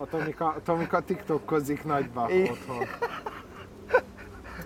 A 0.00 0.06
Tomika, 0.06 0.56
Tomika 0.64 1.00
TikTokkozik 1.00 1.84
nagyba 1.84 2.30
É. 2.30 2.50
otthon. 2.50 2.84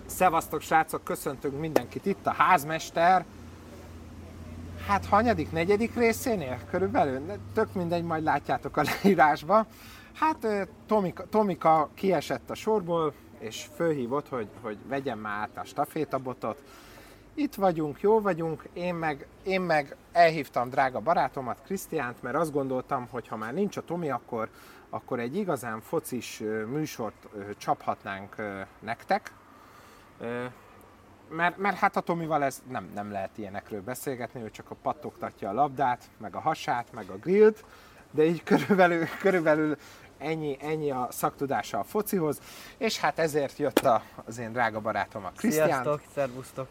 Szevasztok 0.06 0.60
srácok, 0.60 1.04
köszöntünk 1.04 1.60
mindenkit 1.60 2.06
itt, 2.06 2.26
a 2.26 2.30
házmester. 2.30 3.24
Hát 4.86 5.06
hanyadik, 5.06 5.52
negyedik 5.52 5.94
részénél 5.94 6.58
körülbelül? 6.70 7.20
Tök 7.54 7.74
mindegy, 7.74 8.02
majd 8.04 8.22
látjátok 8.22 8.76
a 8.76 8.82
leírásba. 9.02 9.66
Hát 10.14 10.46
Tomika, 10.86 11.24
Tomika 11.28 11.88
kiesett 11.94 12.50
a 12.50 12.54
sorból, 12.54 13.12
és 13.38 13.68
fölhívott, 13.74 14.28
hogy, 14.28 14.48
hogy 14.62 14.78
vegyem 14.88 15.18
már 15.18 15.40
át 15.40 15.56
a 15.56 15.64
stafétabotot. 15.64 16.62
Itt 17.34 17.54
vagyunk, 17.54 18.00
jó 18.00 18.20
vagyunk, 18.20 18.64
én 18.72 18.94
meg, 18.94 19.26
én 19.42 19.60
meg 19.60 19.96
elhívtam 20.12 20.70
drága 20.70 21.00
barátomat, 21.00 21.62
Krisztiánt, 21.64 22.22
mert 22.22 22.36
azt 22.36 22.52
gondoltam, 22.52 23.08
hogy 23.10 23.28
ha 23.28 23.36
már 23.36 23.54
nincs 23.54 23.76
a 23.76 23.80
Tomi, 23.84 24.10
akkor, 24.10 24.48
akkor 24.90 25.20
egy 25.20 25.36
igazán 25.36 25.80
focis 25.80 26.38
műsort 26.66 27.26
csaphatnánk 27.56 28.36
nektek. 28.78 29.32
Mert, 31.28 31.56
mert 31.56 31.76
hát 31.76 31.96
a 31.96 32.00
Tomival 32.00 32.44
ez 32.44 32.62
nem, 32.68 32.90
nem 32.94 33.10
lehet 33.10 33.38
ilyenekről 33.38 33.82
beszélgetni, 33.82 34.42
ő 34.42 34.50
csak 34.50 34.70
a 34.70 34.76
pattogtatja 34.82 35.48
a 35.48 35.52
labdát, 35.52 36.10
meg 36.16 36.34
a 36.34 36.40
hasát, 36.40 36.92
meg 36.92 37.08
a 37.08 37.16
grillt, 37.16 37.64
de 38.10 38.24
így 38.24 38.42
körülbelül, 38.42 39.06
körülbelül 39.20 39.76
ennyi, 40.18 40.56
ennyi 40.60 40.90
a 40.90 41.08
szaktudása 41.10 41.78
a 41.78 41.84
focihoz, 41.84 42.40
és 42.76 42.98
hát 42.98 43.18
ezért 43.18 43.58
jött 43.58 43.78
a, 43.78 44.02
az 44.24 44.38
én 44.38 44.52
drága 44.52 44.80
barátom 44.80 45.24
a 45.24 45.30
Krisztián, 45.36 45.68
Sziasztok, 45.68 46.02
szervusztok. 46.14 46.68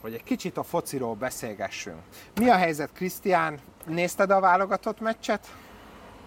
hogy 0.00 0.14
egy 0.14 0.24
kicsit 0.24 0.56
a 0.56 0.62
fociról 0.62 1.14
beszélgessünk. 1.14 1.98
Mi 2.34 2.48
a 2.48 2.56
helyzet, 2.56 2.92
Krisztián? 2.92 3.58
Nézted 3.86 4.30
a 4.30 4.40
válogatott 4.40 5.00
meccset? 5.00 5.46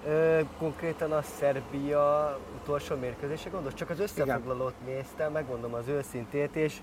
Ö, 0.06 0.40
konkrétan 0.58 1.12
a 1.12 1.22
Szerbia 1.22 2.38
utolsó 2.62 2.96
mérkőzése 2.96 3.50
gondolsz? 3.50 3.76
Csak 3.76 3.90
az 3.90 4.00
összefoglalót 4.00 4.86
néztem, 4.86 5.32
megmondom 5.32 5.74
az 5.74 5.88
őszintét, 5.88 6.56
és 6.56 6.82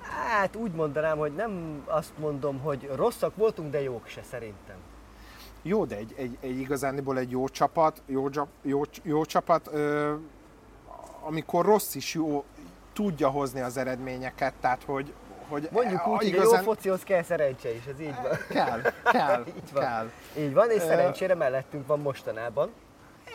hát 0.00 0.56
úgy 0.56 0.72
mondanám, 0.72 1.18
hogy 1.18 1.34
nem 1.34 1.82
azt 1.86 2.18
mondom, 2.18 2.58
hogy 2.58 2.90
rosszak 2.94 3.36
voltunk, 3.36 3.70
de 3.70 3.82
jók 3.82 4.06
se 4.06 4.22
szerintem. 4.22 4.76
Jó, 5.62 5.84
de 5.84 5.96
egy, 5.96 6.14
egy, 6.16 6.36
egy 6.40 6.58
igazániból 6.58 7.18
egy 7.18 7.30
jó 7.30 7.48
csapat, 7.48 8.02
jó, 8.06 8.28
jó, 8.62 8.82
jó 9.02 9.24
csapat, 9.24 9.68
ö, 9.72 10.14
amikor 11.20 11.64
rossz 11.64 11.94
is 11.94 12.14
jó, 12.14 12.44
tudja 12.92 13.28
hozni 13.28 13.60
az 13.60 13.76
eredményeket, 13.76 14.54
tehát 14.60 14.82
hogy, 14.82 15.12
hogy 15.48 15.68
Mondjuk 15.72 16.06
úgy, 16.06 16.30
hogy 16.30 16.36
a 16.38 16.42
jó 16.42 16.50
focihoz 16.50 17.02
kell 17.02 17.22
szerencse 17.22 17.74
is, 17.74 17.86
ez 17.86 18.00
így 18.00 18.14
van. 18.22 18.38
Kell, 18.48 18.80
kell, 19.12 19.44
Így 19.46 19.72
van. 19.72 19.82
kell. 19.82 20.10
Így 20.38 20.54
van, 20.54 20.70
és 20.70 20.82
szerencsére 20.82 21.34
mellettünk 21.34 21.86
van 21.86 22.00
mostanában. 22.00 22.72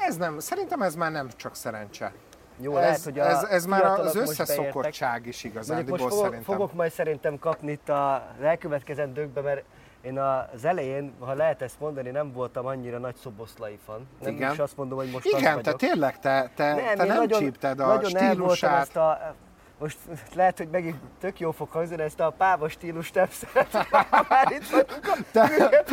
Ez 0.08 0.17
nem, 0.17 0.39
szerintem 0.39 0.81
ez 0.81 0.95
már 0.95 1.11
nem 1.11 1.30
csak 1.36 1.56
szerencse. 1.56 2.14
Jó, 2.58 2.78
ez, 2.78 2.84
lehet, 2.84 3.03
hogy 3.03 3.19
a 3.19 3.25
ez, 3.25 3.44
ez 3.44 3.66
már 3.66 3.84
az 3.86 4.16
összeszokottság 4.16 5.25
is 5.25 5.44
igazándiból 5.44 5.97
most 5.97 6.09
fogok, 6.09 6.23
szerintem. 6.25 6.56
fogok 6.56 6.73
majd 6.73 6.91
szerintem 6.91 7.39
kapni 7.39 7.72
itt 7.72 7.89
a 7.89 8.28
elkövetkezendőkbe, 8.41 9.41
mert 9.41 9.64
én 10.02 10.19
az 10.19 10.66
elején, 10.66 11.14
ha 11.19 11.34
lehet 11.34 11.61
ezt 11.61 11.80
mondani, 11.80 12.09
nem 12.09 12.31
voltam 12.31 12.66
annyira 12.66 12.97
nagy 12.97 13.16
szoboszlai 13.16 13.80
fan. 13.86 14.08
Nem 14.22 14.34
Igen. 14.34 14.52
is 14.52 14.59
azt 14.59 14.78
mondom, 14.78 14.97
hogy 14.97 15.09
most 15.11 15.25
Igen, 15.25 15.61
te 15.61 15.73
tényleg, 15.73 16.19
te, 16.19 16.52
te 16.56 16.73
nem, 16.73 16.95
te 16.95 17.03
nem 17.03 17.28
csípted 17.28 17.80
a 17.80 17.86
nagyon 17.86 18.09
stílusát. 18.09 18.81
ezt 18.81 18.95
a, 18.95 19.36
most 19.80 19.98
lehet, 20.34 20.58
hogy 20.58 20.70
megint 20.70 20.96
tök 21.20 21.40
jó 21.40 21.52
fog 21.52 21.70
hangzani, 21.70 22.02
ezt 22.02 22.20
a 22.20 22.30
páva 22.30 22.70
stílust 22.70 23.16
nem 23.16 23.28
szeretem. 23.30 23.86
Már 24.30 24.52
itt 24.52 24.70
vagyunk 24.70 25.08
a 25.08 25.16
Te- 25.32 25.84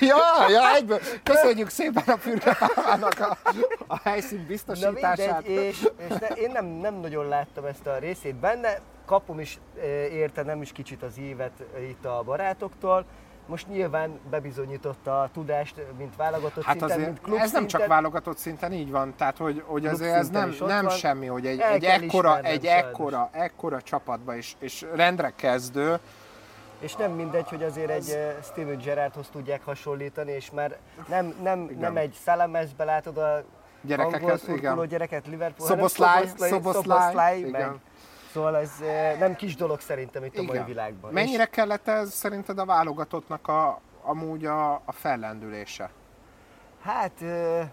ja, 0.00 0.16
ja, 0.48 0.74
egyből. 0.74 1.00
Köszönjük 1.22 1.68
szépen 1.68 2.04
a 2.06 2.16
fürgepálmának 2.16 3.20
a, 3.20 3.38
a 3.86 3.98
helyszín 3.98 4.38
Na 4.38 4.46
biztosítását. 4.46 5.46
mindegy, 5.46 5.64
és, 5.64 5.88
és 6.08 6.16
ne, 6.20 6.26
én 6.26 6.50
nem, 6.50 6.66
nem 6.66 6.94
nagyon 6.94 7.28
láttam 7.28 7.64
ezt 7.64 7.86
a 7.86 7.98
részét 7.98 8.34
benne, 8.34 8.80
kapom 9.06 9.40
is 9.40 9.58
e, 9.80 9.86
érte 10.06 10.42
nem 10.42 10.62
is 10.62 10.72
kicsit 10.72 11.02
az 11.02 11.18
évet 11.18 11.52
e, 11.74 11.82
itt 11.82 12.04
a 12.04 12.22
barátoktól. 12.24 13.04
Most 13.50 13.68
nyilván 13.68 14.18
bebizonyította 14.30 15.20
a 15.20 15.28
tudást, 15.32 15.74
mint 15.98 16.16
válogatott 16.16 16.64
Hát 16.64 16.78
szinten, 16.78 16.98
mint 16.98 17.10
azért 17.10 17.22
klub 17.24 17.38
ez 17.38 17.52
nem 17.52 17.66
csak 17.66 17.86
válogatott 17.86 18.36
szinten 18.36 18.72
így 18.72 18.90
van, 18.90 19.14
tehát 19.16 19.36
hogy, 19.36 19.62
hogy 19.66 19.86
azért 19.86 20.14
ez 20.14 20.28
nem, 20.28 20.54
nem 20.66 20.84
van. 20.84 20.96
semmi, 20.96 21.26
hogy 21.26 21.46
egy, 21.46 21.60
El 21.60 21.72
egy, 21.72 21.84
ekkora, 21.84 22.40
egy 22.40 22.66
ekkora, 22.66 23.28
ekkora 23.32 23.82
csapatba 23.82 24.34
is, 24.34 24.56
és 24.58 24.86
rendre 24.94 25.32
kezdő, 25.36 25.98
És 26.78 26.96
nem 26.96 27.12
mindegy, 27.12 27.48
hogy 27.48 27.62
azért 27.62 27.90
egy 27.90 28.08
eh, 28.08 28.34
Steven 28.42 28.78
Gerrardhoz 28.78 29.28
tudják 29.32 29.64
hasonlítani, 29.64 30.32
és 30.32 30.50
már 30.50 30.76
nem, 31.08 31.34
nem, 31.42 31.76
nem 31.78 31.96
egy 31.96 32.16
szellemezbe 32.24 32.84
látod 32.84 33.18
a 33.18 33.44
Gyerekeket, 33.82 34.42
angol 34.48 34.56
igen. 34.56 34.88
gyereket 34.88 35.26
Liverpool, 35.26 35.68
Szoboszlály, 35.68 36.26
Szoboszlály, 36.36 37.38
igen. 37.38 37.50
meg. 37.50 37.80
Szóval 38.32 38.56
ez 38.56 38.70
eh, 38.82 39.16
nem 39.18 39.34
kis 39.36 39.56
dolog 39.56 39.80
szerintem 39.80 40.24
itt 40.24 40.38
a 40.38 40.42
mai 40.42 40.54
Igen. 40.54 40.66
világban. 40.66 41.12
Mennyire 41.12 41.44
kellett 41.44 41.88
ez 41.88 42.12
szerinted 42.14 42.58
a 42.58 42.64
válogatottnak 42.64 43.48
a, 43.48 43.80
amúgy 44.02 44.44
a, 44.46 44.72
a 44.74 44.92
fellendülése? 44.92 45.90
És, 46.80 46.86
hát 46.86 47.22
eh, 47.22 47.68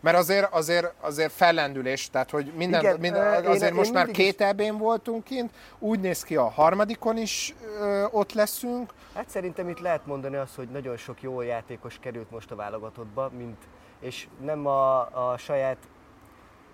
Mert 0.00 0.16
azért, 0.16 0.52
azért, 0.52 0.92
azért 1.00 1.32
fellendülés, 1.32 2.10
tehát 2.10 2.30
hogy 2.30 2.52
minden, 2.56 2.80
Igen, 2.80 3.00
minden 3.00 3.22
ö, 3.26 3.38
én- 3.38 3.46
azért 3.46 3.70
én 3.70 3.76
most 3.76 3.92
már 3.92 4.04
mindig 4.04 4.24
is- 4.24 4.30
két 4.30 4.40
ebén 4.40 4.78
voltunk 4.78 5.24
kint, 5.24 5.50
úgy 5.78 6.00
néz 6.00 6.22
ki 6.22 6.36
a 6.36 6.48
harmadikon 6.50 7.16
is 7.16 7.54
ö, 7.80 8.04
ott 8.10 8.32
leszünk, 8.32 8.92
Hát 9.14 9.28
szerintem 9.28 9.68
itt 9.68 9.78
lehet 9.80 10.06
mondani 10.06 10.36
azt, 10.36 10.54
hogy 10.54 10.68
nagyon 10.68 10.96
sok 10.96 11.22
jó 11.22 11.40
játékos 11.40 11.98
került 12.00 12.30
most 12.30 12.50
a 12.50 12.54
válogatottba, 12.56 13.30
mint, 13.36 13.58
és 14.00 14.26
nem 14.40 14.66
a, 14.66 15.00
a 15.30 15.36
saját, 15.38 15.76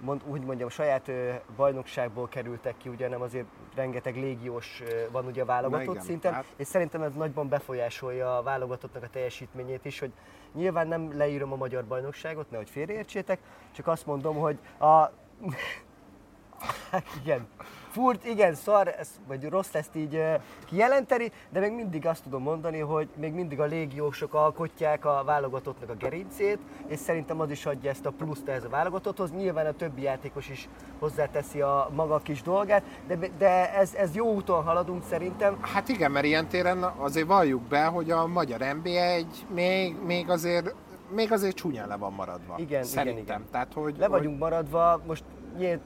mond, 0.01 0.23
úgy 0.27 0.45
mondjam, 0.45 0.69
saját 0.69 1.09
ö, 1.09 1.31
bajnokságból 1.57 2.29
kerültek 2.29 2.75
ki, 2.77 2.89
ugye, 2.89 3.09
nem 3.09 3.23
azért 3.23 3.47
rengeteg 3.75 4.17
légiós 4.17 4.83
ö, 4.87 5.11
van 5.11 5.27
ugye 5.27 5.43
a 5.43 5.45
válogatott 5.45 5.87
Na 5.87 5.93
igen, 5.93 6.05
szinten, 6.05 6.33
hát- 6.33 6.45
és 6.57 6.67
szerintem 6.67 7.03
ez 7.03 7.13
nagyban 7.15 7.49
befolyásolja 7.49 8.37
a 8.37 8.43
válogatottnak 8.43 9.03
a 9.03 9.09
teljesítményét 9.09 9.85
is, 9.85 9.99
hogy 9.99 10.13
nyilván 10.55 10.89
nem 10.89 11.17
leírom 11.17 11.53
a 11.53 11.57
magyar 11.57 11.85
bajnokságot, 11.85 12.51
nehogy 12.51 12.71
félreértsétek, 12.71 13.39
csak 13.73 13.87
azt 13.87 14.07
mondom, 14.07 14.37
hogy 14.37 14.59
a 14.79 15.11
Hát 16.91 17.07
igen. 17.23 17.49
Furt, 17.91 18.27
igen, 18.27 18.55
szar, 18.55 18.95
ez, 18.99 19.09
vagy 19.27 19.49
rossz 19.49 19.75
ezt 19.75 19.97
így 19.97 20.15
uh, 20.15 20.35
kijelenteni, 20.67 21.33
de 21.51 21.61
még 21.61 21.73
mindig 21.73 22.07
azt 22.07 22.23
tudom 22.23 22.43
mondani, 22.43 22.79
hogy 22.79 23.09
még 23.17 23.33
mindig 23.33 23.61
a 23.61 23.65
légiósok 23.65 24.35
alkotják 24.35 25.05
a 25.05 25.23
válogatottnak 25.27 25.91
a 25.91 25.95
gerincét, 25.95 26.59
és 26.87 26.99
szerintem 26.99 27.41
az 27.41 27.51
is 27.51 27.67
adja 27.67 27.91
ezt 27.91 28.07
a 28.07 28.11
pluszt 28.11 28.49
ehhez 28.49 28.65
a 28.65 28.69
válogatotthoz. 28.69 29.33
Nyilván 29.33 29.67
a 29.67 29.73
többi 29.73 30.03
játékos 30.03 30.49
is 30.49 30.69
hozzáteszi 30.99 31.61
a 31.61 31.91
maga 31.95 32.19
kis 32.19 32.43
dolgát, 32.43 32.83
de, 33.07 33.17
de 33.39 33.75
ez, 33.75 33.95
ez 33.95 34.15
jó 34.15 34.33
úton 34.33 34.65
haladunk 34.65 35.03
szerintem. 35.09 35.59
Hát 35.61 35.89
igen, 35.89 36.11
mert 36.11 36.27
ilyen 36.27 36.49
téren 36.49 36.83
azért 36.83 37.27
valljuk 37.27 37.63
be, 37.63 37.85
hogy 37.85 38.11
a 38.11 38.27
magyar 38.27 38.61
NBA 38.61 39.05
egy 39.05 39.47
még, 39.55 39.97
még 40.07 40.31
azért 40.31 40.75
még 41.15 41.33
azért 41.33 41.57
csúnyán 41.57 41.89
le 41.89 41.97
van 41.97 42.13
maradva. 42.13 42.55
Igen, 42.57 42.69
igen, 42.69 42.85
Szerintem. 42.85 43.23
igen. 43.23 43.45
Tehát, 43.51 43.73
hogy, 43.73 43.95
Le 43.99 44.09
vagyunk 44.09 44.39
maradva, 44.39 45.01
most 45.07 45.25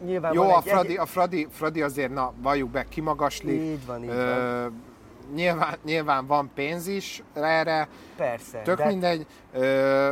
nyilván 0.04 0.32
jó, 0.32 0.42
van 0.42 0.50
a 0.52 0.56
egy, 0.56 0.62
Fradi, 0.62 0.96
a 0.96 1.06
Fradi, 1.06 1.46
Fradi 1.50 1.82
azért, 1.82 2.12
na, 2.12 2.32
valljuk 2.42 2.70
be, 2.70 2.84
kimagaslik. 2.88 3.60
Így 3.60 3.86
van, 3.86 4.02
így 4.02 4.08
Ö, 4.08 4.66
nyilván, 5.34 5.76
nyilván 5.84 6.26
van 6.26 6.50
pénz 6.54 6.86
is 6.86 7.22
erre, 7.32 7.88
persze. 8.16 8.62
tök 8.62 8.76
de- 8.78 8.86
mindegy, 8.86 9.26
ö, 9.52 10.10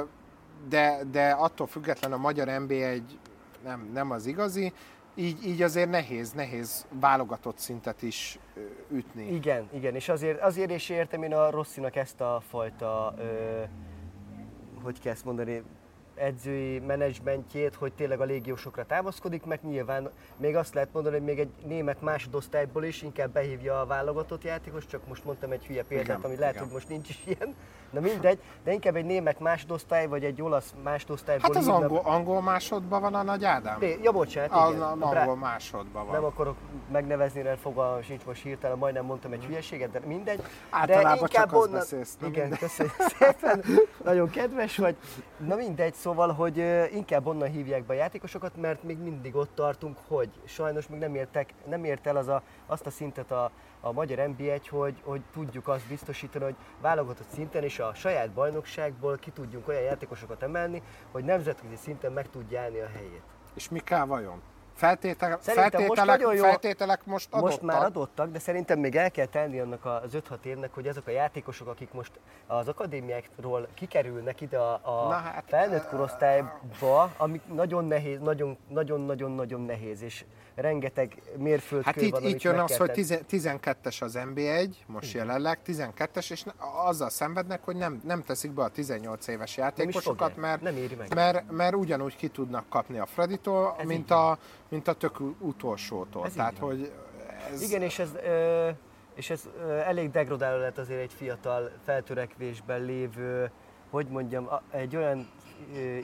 de, 0.69 0.99
de 1.11 1.31
attól 1.31 1.67
független 1.67 2.13
a 2.13 2.17
magyar 2.17 2.61
NBA 2.61 2.75
egy 2.75 3.19
nem, 3.65 3.91
nem 3.93 4.11
az 4.11 4.27
igazi, 4.27 4.73
így, 5.15 5.47
így 5.47 5.63
azért 5.63 5.91
nehéz, 5.91 6.33
nehéz 6.33 6.87
válogatott 7.01 7.59
szintet 7.59 8.03
is 8.03 8.39
ütni. 8.91 9.35
Igen, 9.35 9.69
igen, 9.73 9.95
és 9.95 10.09
azért, 10.09 10.41
azért 10.41 10.71
is 10.71 10.89
értem 10.89 11.23
én 11.23 11.35
a 11.35 11.51
Rosszinak 11.51 11.97
ezt 11.97 12.21
a 12.21 12.43
fajta, 12.49 13.15
ö, 13.19 13.63
hogy 14.83 15.01
kell 15.01 15.13
ezt 15.13 15.25
mondani, 15.25 15.63
edzői 16.23 16.79
menedzsmentjét, 16.79 17.75
hogy 17.75 17.93
tényleg 17.93 18.21
a 18.21 18.25
légiósokra 18.25 18.85
támaszkodik, 18.87 19.45
meg 19.45 19.59
nyilván 19.63 20.11
még 20.37 20.57
azt 20.57 20.75
lehet 20.75 20.89
mondani, 20.93 21.15
hogy 21.17 21.25
még 21.25 21.39
egy 21.39 21.51
német 21.67 22.01
másodosztályból 22.03 22.85
is 22.85 23.03
inkább 23.03 23.31
behívja 23.31 23.81
a 23.81 23.87
válogatott 23.87 24.45
játékos, 24.45 24.87
csak 24.87 25.09
most 25.09 25.25
mondtam 25.25 25.51
egy 25.51 25.67
hülye 25.67 25.83
példát, 25.83 26.07
Igen, 26.19 26.21
ami 26.31 26.37
lehet, 26.37 26.55
igen. 26.55 26.65
hogy 26.65 26.73
most 26.75 26.89
nincs 26.89 27.09
is 27.09 27.23
ilyen, 27.25 27.55
na 27.91 28.01
mindegy, 28.01 28.39
de 28.65 28.73
inkább 28.73 28.97
egy 28.97 29.05
német 29.05 29.41
másodosztály, 29.41 30.07
vagy 30.07 30.25
egy 30.25 30.43
olasz 30.43 30.75
másodosztályból 30.83 31.49
Hát 31.49 31.57
az 31.57 31.65
hívna- 31.65 31.81
angol, 31.83 32.01
angol 32.05 32.43
másodban 32.43 33.01
van 33.01 33.15
a 33.15 33.23
nagy 33.23 33.45
Ádám? 33.45 33.79
Bé- 33.79 34.05
Ja, 34.05 34.13
bocsánat, 34.13 34.51
Az 34.53 34.69
igen. 34.71 34.83
a 34.83 34.91
a 34.91 34.97
Brá- 34.97 35.17
angol 35.17 35.37
másodban 35.37 36.05
van. 36.05 36.15
nem 36.15 36.25
akarok 36.25 36.57
megnevezni, 36.93 37.43
mert 37.43 37.61
fogalmam 37.61 38.03
sincs 38.03 38.25
most 38.25 38.43
hirtelen, 38.43 38.79
majdnem 38.79 39.05
mondtam 39.05 39.33
egy 39.33 39.45
hülyeséget, 39.45 39.91
de 39.91 40.01
mindegy. 40.07 40.43
Általában 40.71 41.13
de 41.15 41.19
inkább 41.21 41.51
csak 41.51 41.55
onnan... 41.61 41.71
beszélsz, 41.73 42.17
Igen, 42.27 42.51
köszönjük 42.59 42.95
szépen, 43.19 43.65
nagyon 44.05 44.31
kedves 44.31 44.77
vagy. 44.77 44.97
Na 45.47 45.55
mindegy, 45.55 45.95
szóval 45.95 46.11
Szóval, 46.13 46.33
hogy 46.33 46.57
inkább 46.95 47.27
onnan 47.27 47.51
hívják 47.51 47.85
be 47.85 47.93
a 47.93 47.97
játékosokat, 47.97 48.57
mert 48.57 48.83
még 48.83 48.99
mindig 48.99 49.37
ott 49.37 49.55
tartunk, 49.55 49.99
hogy 50.09 50.31
sajnos 50.45 50.89
még 50.89 50.99
nem, 50.99 51.15
értek, 51.15 51.55
nem 51.67 51.85
ért 51.85 52.07
el 52.07 52.17
az 52.17 52.29
a, 52.29 52.43
azt 52.67 52.87
a 52.87 52.91
szintet 52.91 53.31
a, 53.31 53.51
a 53.81 53.93
magyar 53.93 54.19
NB1, 54.19 54.67
hogy, 54.71 55.01
hogy 55.05 55.21
tudjuk 55.33 55.69
azt 55.69 55.89
biztosítani, 55.89 56.45
hogy 56.45 56.55
válogatott 56.81 57.29
szinten 57.29 57.63
és 57.63 57.79
a 57.79 57.95
saját 57.95 58.31
bajnokságból 58.31 59.17
ki 59.17 59.31
tudjunk 59.31 59.69
olyan 59.69 59.83
játékosokat 59.83 60.43
emelni, 60.43 60.83
hogy 61.11 61.25
nemzetközi 61.25 61.77
szinten 61.77 62.13
meg 62.13 62.31
tudja 62.31 62.61
állni 62.61 62.79
a 62.79 62.89
helyét. 62.89 63.23
És 63.55 63.69
mi 63.69 63.79
kell 63.79 64.05
vajon? 64.05 64.43
Feltétel, 64.83 65.39
Szerintem 65.41 65.81
most 65.81 65.95
feltételek, 65.99 66.19
nagyon 66.19 66.35
jó- 66.35 66.43
feltételek 66.43 67.05
most 67.05 67.29
adottak. 67.31 67.51
Most 67.51 67.63
már 67.63 67.85
adottak, 67.85 68.31
de 68.31 68.39
szerintem 68.39 68.79
még 68.79 68.97
el 68.97 69.11
kell 69.11 69.27
tenni 69.27 69.61
annak 69.61 69.85
az 69.85 70.15
5-6 70.15 70.45
évnek, 70.45 70.75
hogy 70.75 70.89
azok 70.89 71.07
a 71.07 71.11
játékosok, 71.11 71.69
akik 71.69 71.93
most 71.93 72.11
az 72.47 72.69
akadémiákról 72.69 73.69
kikerülnek 73.75 74.41
ide 74.41 74.59
a, 74.59 74.73
a 74.83 75.09
Na 75.09 75.15
hát, 75.15 75.45
felnőtt 75.47 75.89
korosztályba, 75.89 77.11
ami 77.17 77.41
nagyon 77.53 77.85
nehéz, 77.85 78.21
nagyon, 78.21 78.59
nagyon-nagyon-nagyon 78.69 79.61
nehéz, 79.61 80.03
és 80.03 80.25
rengeteg 80.55 81.23
mérföldkő 81.37 81.91
Hát 81.91 82.01
itt, 82.01 82.11
van, 82.11 82.25
itt 82.25 82.43
jön 82.43 82.59
az, 82.59 82.77
hogy 82.77 82.91
tenni. 82.91 83.25
10 83.27 83.49
12-es 83.53 84.03
az 84.03 84.19
NB1, 84.35 84.69
most 84.87 85.15
jelenleg 85.15 85.59
12-es, 85.67 86.31
és 86.31 86.45
azzal 86.87 87.11
szenvednek, 87.11 87.65
hogy 87.65 87.77
nem, 87.77 88.01
nem 88.05 88.23
teszik 88.23 88.51
be 88.51 88.63
a 88.63 88.69
18 88.69 89.27
éves 89.27 89.57
játékosokat, 89.57 90.19
fogják, 90.19 90.37
mert, 90.37 90.61
nem 90.61 90.77
éri 90.77 90.95
meg. 90.95 91.15
mert, 91.15 91.51
mert 91.51 91.75
ugyanúgy 91.75 92.17
ki 92.17 92.29
tudnak 92.29 92.69
kapni 92.69 92.99
a 92.99 93.07
Freditól, 93.07 93.77
Ez 93.79 93.87
mint 93.87 94.11
a, 94.11 94.39
mint 94.69 94.89
a 94.89 94.93
tök 94.93 95.21
utolsótól. 95.39 96.27
Ez 96.27 96.33
Tehát, 96.33 96.59
hogy 96.59 96.93
ez, 97.53 97.63
Igen, 97.63 97.83
és 97.83 97.99
ez, 97.99 98.11
ö, 98.25 98.69
és 99.15 99.31
ez 99.31 99.49
elég 99.87 100.11
degradáló 100.11 100.61
lett 100.61 100.79
azért 100.79 101.01
egy 101.01 101.13
fiatal, 101.13 101.71
feltörekvésben 101.85 102.85
lévő, 102.85 103.51
hogy 103.91 104.07
mondjam, 104.07 104.49
egy 104.71 104.97
olyan 104.97 105.29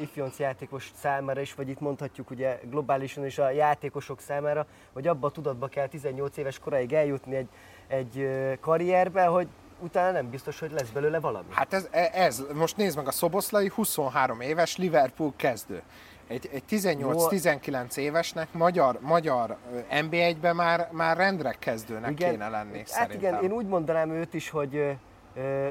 ifjonc 0.00 0.38
játékos 0.38 0.90
számára 1.00 1.40
is, 1.40 1.55
vagy 1.55 1.69
itt 1.69 1.81
mondhatjuk 1.81 2.31
ugye 2.31 2.60
globálisan 2.70 3.26
is 3.26 3.38
a 3.38 3.50
játékosok 3.50 4.20
számára, 4.20 4.66
hogy 4.93 5.06
abba 5.06 5.26
a 5.26 5.31
tudatba 5.31 5.66
kell 5.66 5.87
18 5.87 6.37
éves 6.37 6.58
koráig 6.58 6.93
eljutni 6.93 7.37
egy, 7.37 7.49
egy 7.87 8.28
karrierbe, 8.60 9.25
hogy 9.25 9.49
utána 9.81 10.10
nem 10.10 10.31
biztos, 10.31 10.58
hogy 10.58 10.70
lesz 10.70 10.88
belőle 10.88 11.20
valami. 11.20 11.46
Hát 11.50 11.72
ez, 11.72 11.88
ez, 12.12 12.44
most 12.55 12.76
nézd 12.76 12.96
meg 12.96 13.06
a 13.06 13.10
Szoboszlai, 13.10 13.70
23 13.75 14.40
éves 14.40 14.76
Liverpool 14.76 15.32
kezdő. 15.37 15.82
Egy, 16.26 16.49
egy 16.52 16.62
18-19 16.70 17.96
évesnek 17.96 18.52
magyar, 18.52 18.99
magyar 19.00 19.56
NB1-ben 19.90 20.56
már, 20.56 20.88
már 20.93 21.16
rendre 21.16 21.56
kezdőnek 21.58 22.10
igen, 22.10 22.31
kéne 22.31 22.49
lenni 22.49 22.78
hát 22.78 22.87
szerintem. 22.87 23.19
igen, 23.19 23.43
én 23.43 23.52
úgy 23.52 23.66
mondanám 23.66 24.10
őt 24.10 24.34
is, 24.34 24.50
hogy 24.50 24.96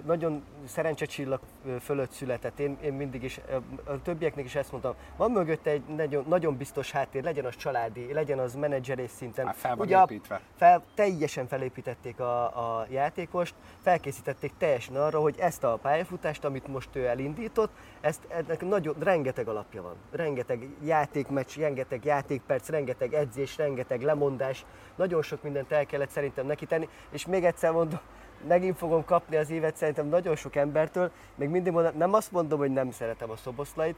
nagyon 0.06 0.44
szerencsécsillag 0.66 1.40
ö, 1.66 1.76
fölött 1.80 2.12
született. 2.12 2.60
Én, 2.60 2.78
én 2.82 2.94
mindig 2.94 3.24
is, 3.24 3.40
a 3.86 4.02
többieknek 4.02 4.46
is 4.46 4.56
ezt 4.56 4.72
mondtam. 4.72 4.94
Van 5.18 5.32
mögötte 5.32 5.70
egy 5.70 5.82
nagyon, 5.96 6.26
nagyon 6.28 6.58
biztos 6.58 6.92
háttér, 6.92 7.24
legyen 7.24 7.46
az 7.46 7.56
családi, 7.56 8.14
legyen 8.14 8.40
az 8.40 8.56
menedzserés 8.56 9.12
szinten. 9.12 9.46
Már 9.46 9.56
fel 9.56 9.76
van 9.76 9.86
Ugye 9.86 9.98
a- 9.98 10.08
építve. 10.10 10.42
Fel, 10.56 10.84
teljesen 10.96 11.48
felépítették 11.48 12.20
a, 12.20 12.44
a 12.44 12.86
játékost, 12.90 13.56
felkészítették 13.84 14.52
teljesen 14.58 14.96
arra, 14.96 15.20
hogy 15.20 15.36
ezt 15.40 15.64
a 15.64 15.78
pályafutást, 15.82 16.46
amit 16.46 16.68
most 16.68 16.90
ő 16.96 17.06
elindított, 17.06 17.72
ezt, 18.02 18.22
ennek 18.28 18.62
nagyon, 18.68 18.96
rengeteg 19.00 19.48
alapja 19.48 19.82
van. 19.82 19.96
Rengeteg 20.12 20.68
játékmeccs, 20.84 21.58
rengeteg 21.58 22.06
játékperc, 22.06 22.70
rengeteg 22.70 23.14
edzés, 23.14 23.58
rengeteg 23.58 24.02
lemondás, 24.02 24.66
nagyon 24.96 25.22
sok 25.22 25.44
mindent 25.44 25.72
el 25.72 25.86
kellett 25.86 26.10
szerintem 26.10 26.46
neki 26.46 26.66
tenni, 26.66 26.90
és 27.10 27.26
még 27.26 27.44
egyszer 27.46 27.72
mondom, 27.72 28.00
megint 28.48 28.78
fogom 28.78 29.06
kapni 29.06 29.36
az 29.36 29.50
évet 29.50 29.76
szerintem 29.76 30.08
nagyon 30.08 30.36
sok 30.36 30.56
embertől, 30.56 31.12
még 31.36 31.50
mindig 31.50 31.74
mondom, 31.74 31.98
nem 31.98 32.14
azt 32.14 32.32
mondom, 32.32 32.60
hogy 32.60 32.72
nem 32.72 32.92
szeretem 32.92 33.30
a 33.30 33.36
szoboszlait, 33.36 33.96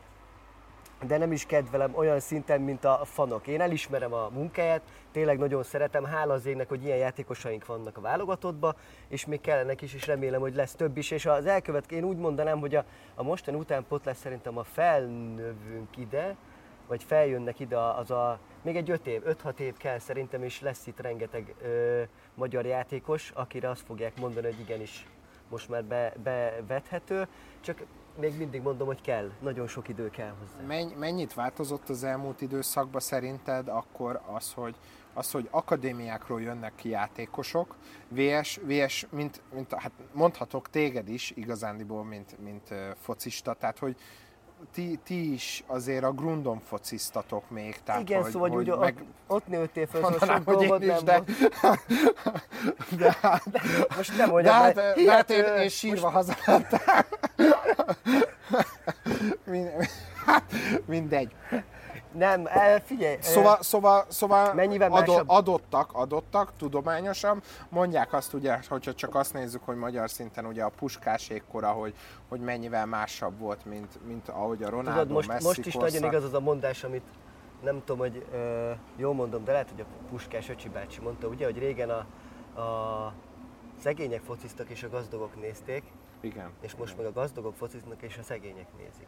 de 1.08 1.18
nem 1.18 1.32
is 1.32 1.46
kedvelem 1.46 1.96
olyan 1.96 2.20
szinten, 2.20 2.62
mint 2.62 2.86
a 2.86 3.02
fanok. 3.04 3.48
Én 3.48 3.62
elismerem 3.62 4.14
a 4.14 4.30
munkáját, 4.34 4.82
tényleg 5.12 5.38
nagyon 5.38 5.64
szeretem, 5.64 6.04
hála 6.04 6.34
az 6.34 6.46
égnek, 6.46 6.70
hogy 6.70 6.84
ilyen 6.84 6.98
játékosaink 6.98 7.66
vannak 7.66 7.98
a 7.98 8.02
válogatottba, 8.02 8.76
és 9.08 9.26
még 9.26 9.42
kellenek 9.42 9.82
is, 9.82 9.94
és 9.94 10.08
remélem, 10.08 10.42
hogy 10.42 10.56
lesz 10.56 10.76
több 10.76 10.98
is. 10.98 11.12
És 11.12 11.26
az 11.26 11.46
elkövet, 11.46 11.92
én 11.92 12.04
úgy 12.04 12.18
mondanám, 12.18 12.60
hogy 12.60 12.76
a, 12.76 12.84
a 13.16 13.24
mostani 13.24 13.58
utánpótlás 13.58 14.18
szerintem 14.18 14.58
a 14.58 14.64
felnövünk 14.64 15.98
ide, 15.98 16.36
vagy 16.90 17.04
feljönnek 17.04 17.60
ide 17.60 17.78
az 17.78 18.12
a, 18.12 18.40
még 18.62 18.76
egy 18.76 18.90
5 18.90 19.08
év, 19.08 19.22
5-6 19.26 19.60
év 19.60 19.78
kell 19.78 20.00
szerintem, 20.00 20.44
és 20.44 20.62
lesz 20.62 20.88
itt 20.88 21.00
rengeteg 21.00 21.56
ö, 21.62 22.02
magyar 22.36 22.66
játékos, 22.66 23.32
akire 23.36 23.70
azt 23.70 23.86
fogják 23.86 24.20
mondani, 24.20 24.46
hogy 24.46 24.60
igenis 24.60 25.08
most 25.50 25.70
már 25.70 25.84
be, 25.84 26.14
bevethető, 26.24 27.28
csak 27.60 27.84
még 28.20 28.38
mindig 28.38 28.62
mondom, 28.62 28.88
hogy 28.88 29.02
kell, 29.02 29.32
nagyon 29.40 29.68
sok 29.68 29.88
idő 29.88 30.10
kell 30.10 30.34
hozzá. 30.40 30.68
Menny, 30.68 30.92
mennyit 30.98 31.34
változott 31.34 31.90
az 31.90 32.04
elmúlt 32.04 32.42
időszakban 32.42 33.02
szerinted 33.02 33.68
akkor 33.68 34.22
az, 34.26 34.54
hogy, 34.54 34.76
az, 35.14 35.32
hogy 35.32 35.48
akadémiákról 35.52 36.42
jönnek 36.42 36.76
ki 36.76 36.90
játékosok, 36.90 37.76
VS, 38.08 38.60
VS 38.64 39.08
mint, 39.10 39.42
mint, 39.54 39.74
hát 39.74 39.92
mondhatok 40.12 40.70
téged 40.70 41.10
is 41.10 41.32
igazándiból, 41.36 42.04
mint, 42.04 42.40
mint 42.44 42.74
focista, 42.96 43.54
tehát 43.54 43.80
hogy 43.80 43.96
ti, 44.74 45.00
ti 45.04 45.34
is 45.34 45.64
azért 45.68 46.04
a 46.04 46.12
grundon 46.12 46.60
fociztatok 46.60 47.50
még. 47.50 47.80
Tehát, 47.84 48.02
Igen, 48.02 48.22
hogy, 48.22 48.32
szóval 48.32 48.50
hogy 48.50 48.70
hogy 48.70 48.80
meg, 48.80 48.94
meg... 48.96 49.04
ott 49.28 49.48
nőttél 49.48 49.88
föl, 49.88 50.02
szóval 50.02 50.20
sok 50.20 50.46
hogy 50.46 50.56
dolgot 50.56 50.82
én 50.82 50.90
is, 50.90 51.02
nem 51.02 51.06
de, 51.06 51.24
de, 53.06 53.18
hát, 53.22 53.44
Most 53.96 54.18
nem 54.18 54.26
de, 54.26 54.32
mondjam, 54.32 54.54
hát, 54.54 54.76
mert 54.76 55.04
de 55.04 55.12
hát 55.12 55.30
én, 55.30 55.36
hihető- 55.36 55.62
én 55.62 55.70
sírva 55.70 56.10
hazamentem. 56.10 56.80
Mind- 59.46 59.90
hát, 60.26 60.44
Mindegy. 60.86 61.32
Nem, 62.12 62.46
el, 62.46 62.80
figyelj. 62.80 63.18
Szóval, 63.20 63.58
szóval, 63.62 64.06
szóval 64.08 64.54
Mennyivel 64.54 64.92
adott, 64.92 65.08
másabb- 65.08 65.30
adottak, 65.30 65.90
adottak 65.94 66.52
tudományosan. 66.58 67.42
Mondják 67.70 68.14
azt 68.14 68.34
ugye, 68.34 68.60
hogyha 68.70 68.94
csak 68.94 69.16
azt 69.16 69.34
nézzük, 69.34 69.62
hogy 69.66 69.76
magyar 69.76 70.10
szinten 70.10 70.46
ugye 70.46 70.64
a 70.64 70.70
puskásékkora, 70.70 71.72
hogy, 71.72 71.94
hogy 72.30 72.40
mennyivel 72.40 72.86
másabb 72.86 73.40
volt, 73.40 73.66
mint, 73.66 74.06
mint 74.08 74.30
ahogy 74.30 74.64
a 74.64 74.70
Ronaldo, 74.70 75.00
Tudod, 75.00 75.14
most, 75.16 75.28
Messi 75.28 75.46
most 75.46 75.66
is 75.66 75.74
korszak. 75.74 75.92
nagyon 75.92 76.10
igaz 76.10 76.24
az 76.24 76.34
a 76.34 76.40
mondás, 76.40 76.84
amit 76.84 77.04
nem 77.64 77.80
tudom, 77.86 77.98
hogy 77.98 78.26
ö, 78.32 78.72
jól 78.96 79.14
mondom, 79.14 79.44
de 79.44 79.52
lehet, 79.52 79.70
hogy 79.70 79.82
a 79.82 79.86
Puskás 80.10 80.50
öcsi 80.50 80.70
bácsi 80.70 81.02
mondta, 81.02 81.28
ugye, 81.28 81.46
hogy 81.46 81.58
régen 81.58 81.90
a, 81.90 82.06
a 82.62 83.14
szegények 83.82 84.22
fociztak 84.22 84.70
és 84.70 84.84
a 84.84 84.90
gazdagok 84.90 85.42
nézték, 85.42 85.84
Igen. 86.22 86.52
és 86.62 86.76
most 86.76 86.98
meg 86.98 87.06
a 87.06 87.12
gazdagok 87.12 87.56
fociznak 87.56 88.02
és 88.02 88.18
a 88.18 88.24
szegények 88.24 88.68
nézik. 88.78 89.08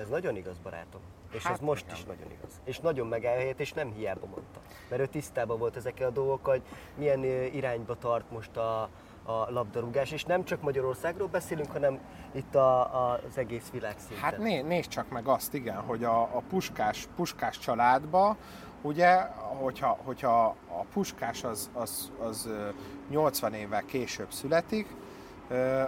Ez 0.00 0.08
nagyon 0.08 0.36
igaz, 0.36 0.58
barátom. 0.62 1.00
És 1.32 1.42
Hát 1.42 1.52
ez 1.52 1.60
most 1.60 1.84
igen. 1.84 1.96
is 1.96 2.04
nagyon 2.04 2.30
igaz. 2.30 2.60
És 2.64 2.80
nagyon 2.80 3.06
megáll 3.06 3.36
helyet, 3.36 3.60
és 3.60 3.72
nem 3.72 3.92
hiába 3.92 4.26
mondta. 4.26 4.60
Mert 4.88 5.02
ő 5.02 5.06
tisztában 5.06 5.58
volt 5.58 5.76
ezekkel 5.76 6.08
a 6.08 6.10
dolgokkal, 6.10 6.52
hogy 6.52 6.62
milyen 6.94 7.24
irányba 7.54 7.94
tart 7.98 8.30
most 8.30 8.56
a, 8.56 8.82
a 9.22 9.50
labdarúgás. 9.50 10.12
És 10.12 10.24
nem 10.24 10.44
csak 10.44 10.62
Magyarországról 10.62 11.28
beszélünk, 11.28 11.70
hanem 11.72 11.98
itt 12.32 12.54
a, 12.54 12.80
a, 12.80 13.20
az 13.26 13.38
egész 13.38 13.70
világ 13.70 13.94
szinten. 13.98 14.18
Hát 14.18 14.38
né, 14.38 14.60
nézd 14.60 14.88
csak 14.88 15.08
meg 15.10 15.26
azt, 15.26 15.54
igen, 15.54 15.76
hogy 15.76 16.04
a, 16.04 16.22
a 16.22 16.42
puskás, 16.48 17.08
puskás 17.16 17.58
családba, 17.58 18.36
ugye, 18.82 19.20
hogyha, 19.60 19.98
hogyha 20.04 20.56
a 20.68 20.84
puskás 20.92 21.44
az, 21.44 21.70
az, 21.72 22.12
az 22.18 22.46
ö, 22.46 22.68
80 23.08 23.54
évvel 23.54 23.84
később 23.84 24.32
születik, 24.32 24.86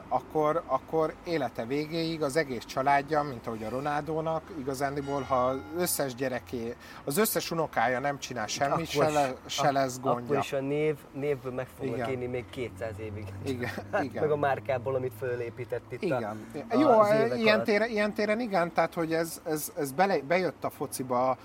akkor, 0.08 0.62
akkor 0.66 1.14
élete 1.24 1.64
végéig 1.64 2.22
az 2.22 2.36
egész 2.36 2.64
családja, 2.64 3.22
mint 3.22 3.46
ahogy 3.46 3.62
a 3.64 3.68
Ronaldónak, 3.68 4.42
igazándiból, 4.58 5.20
ha 5.22 5.34
az 5.44 5.58
összes 5.78 6.14
gyereké, 6.14 6.74
az 7.04 7.18
összes 7.18 7.50
unokája 7.50 7.98
nem 7.98 8.18
csinál 8.18 8.46
semmit, 8.46 8.86
se, 8.88 9.06
is- 9.06 9.12
le, 9.14 9.32
se 9.46 9.62
ak- 9.62 9.72
lesz 9.72 10.00
gondja. 10.00 10.24
Akkor 10.24 10.36
is 10.38 10.52
a 10.52 10.60
név, 10.60 10.96
névből 11.12 11.52
meg 11.52 11.66
fognak 11.78 11.96
Igen. 11.96 12.08
élni 12.10 12.26
még 12.26 12.44
200 12.50 12.92
évig. 13.00 13.24
Igen, 13.44 13.70
Hát, 13.92 14.02
igen. 14.04 14.22
meg 14.22 14.30
a 14.32 14.36
márkából, 14.36 14.94
amit 14.94 15.12
fölépített 15.18 15.92
itt 15.92 16.02
Igen. 16.02 16.22
a, 16.70 16.76
Jó, 16.78 16.88
az 16.88 17.10
évek 17.12 17.38
ilyen 17.38 17.54
alatt. 17.54 17.64
téren, 17.66 17.88
ilyen 17.90 18.12
téren 18.12 18.40
igen, 18.40 18.72
tehát 18.72 18.94
hogy 18.94 19.12
ez, 19.12 19.40
ez, 19.44 19.72
ez 19.78 19.92
bele, 19.92 20.18
bejött 20.18 20.64
a 20.64 20.70
fociba, 20.70 21.36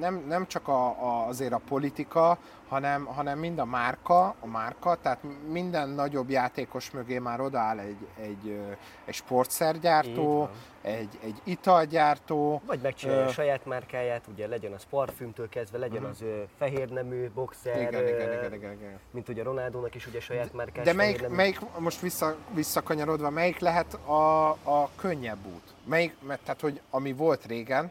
nem, 0.00 0.24
nem 0.28 0.46
csak 0.46 0.68
a, 0.68 0.86
a, 0.86 1.26
azért 1.26 1.52
a 1.52 1.60
politika, 1.68 2.38
hanem, 2.68 3.04
hanem 3.04 3.38
mind 3.38 3.58
a 3.58 3.64
márka, 3.64 4.34
a 4.40 4.46
márka, 4.46 4.94
tehát 4.94 5.18
minden 5.48 5.88
nagyobb 5.88 6.30
játékos 6.30 6.90
mögé 6.90 7.18
már 7.18 7.40
odaáll 7.40 7.78
egy, 7.78 8.06
egy, 8.20 8.60
egy 9.04 9.14
sportszergyártó, 9.14 10.48
egy, 10.82 11.18
egy 11.22 11.40
italgyártó, 11.44 12.62
Vagy 12.66 12.80
megcsinálja 12.80 13.22
Ö, 13.22 13.26
a 13.26 13.32
saját 13.32 13.66
márkáját, 13.66 14.24
ugye 14.32 14.46
legyen 14.46 14.72
az 14.72 14.84
parfümtől 14.90 15.48
kezdve, 15.48 15.78
legyen 15.78 16.04
az 16.04 16.22
ö, 16.22 16.42
fehérnemű, 16.58 17.30
boxer, 17.34 17.80
igen, 17.80 17.94
ö, 17.94 18.08
igen, 18.08 18.32
igen, 18.32 18.54
igen, 18.54 18.72
igen. 18.72 18.98
mint 19.10 19.28
ugye 19.28 19.42
Ronaldónak 19.42 19.94
is 19.94 20.06
ugye 20.06 20.20
saját 20.20 20.52
márkás 20.52 20.84
De 20.84 20.92
melyik, 20.92 21.12
fehérnemű. 21.14 21.36
melyik 21.42 21.60
most 21.78 22.00
vissza, 22.00 22.36
visszakanyarodva, 22.54 23.30
melyik 23.30 23.58
lehet 23.58 23.94
a, 23.94 24.48
a 24.50 24.90
könnyebb 24.96 25.46
út? 25.46 25.74
Melyik, 25.84 26.14
mert, 26.26 26.40
tehát, 26.42 26.60
hogy 26.60 26.80
ami 26.90 27.12
volt 27.12 27.46
régen, 27.46 27.90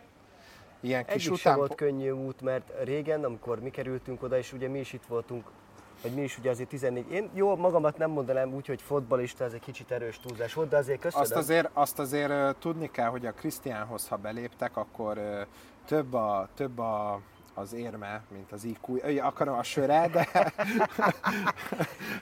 ilyen 0.79 1.05
kis 1.05 1.25
Egyik 1.25 1.31
után... 1.31 1.57
volt 1.57 1.75
könnyű 1.75 2.09
út, 2.09 2.41
mert 2.41 2.71
régen, 2.83 3.23
amikor 3.23 3.59
mi 3.59 3.69
kerültünk 3.69 4.23
oda, 4.23 4.37
és 4.37 4.53
ugye 4.53 4.67
mi 4.67 4.79
is 4.79 4.93
itt 4.93 5.05
voltunk 5.07 5.43
hogy 6.01 6.11
mi 6.11 6.21
is 6.21 6.37
ugye 6.37 6.49
azért 6.49 6.69
14, 6.69 7.11
én 7.11 7.29
jó 7.33 7.55
magamat 7.55 7.97
nem 7.97 8.09
mondanám 8.11 8.53
úgy, 8.53 8.67
hogy 8.67 8.81
fotbalista, 8.81 9.43
ez 9.43 9.53
egy 9.53 9.59
kicsit 9.59 9.91
erős 9.91 10.19
túlzás 10.19 10.53
volt, 10.53 10.69
de 10.69 10.77
azért 10.77 10.99
köszönöm. 10.99 11.25
Azt 11.25 11.35
azért, 11.35 11.69
azt 11.73 11.99
azért 11.99 12.55
tudni 12.55 12.91
kell, 12.91 13.09
hogy 13.09 13.25
a 13.25 13.31
Krisztiánhoz, 13.31 14.07
ha 14.07 14.15
beléptek, 14.15 14.77
akkor 14.77 15.19
több, 15.85 16.13
a, 16.13 16.49
több 16.55 16.79
a, 16.79 17.21
az 17.59 17.73
érme, 17.73 18.21
mint 18.31 18.51
az 18.51 18.63
IQ, 18.63 18.95
Ö, 19.01 19.19
akarom 19.21 19.57
a 19.57 19.63
söre, 19.63 20.07
de, 20.07 20.27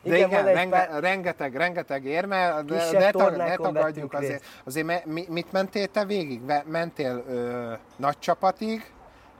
de 0.04 0.18
Igen, 0.18 0.28
igen, 0.30 0.46
renge, 0.46 0.70
pár- 0.70 1.00
rengeteg, 1.00 1.56
rengeteg 1.56 2.06
érme, 2.06 2.62
de 2.66 2.92
ne, 2.92 3.12
tag, 3.12 3.36
ne 3.36 3.56
tagadjuk 3.56 4.14
azért. 4.14 4.44
Azért 4.64 5.06
mi, 5.06 5.26
mit 5.30 5.52
mentél 5.52 5.88
te 5.88 6.06
végig? 6.06 6.42
Mentél 6.66 7.24
ö, 7.28 7.74
nagy 7.96 8.20
csapatig, 8.20 8.92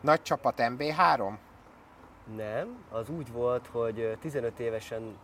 nagy 0.02 0.22
csapat 0.22 0.54
MB3? 0.58 1.32
Nem, 2.36 2.78
az 2.92 3.10
úgy 3.10 3.32
volt, 3.32 3.68
hogy 3.72 4.00
ö, 4.00 4.14
15 4.20 4.60
évesen 4.60 5.18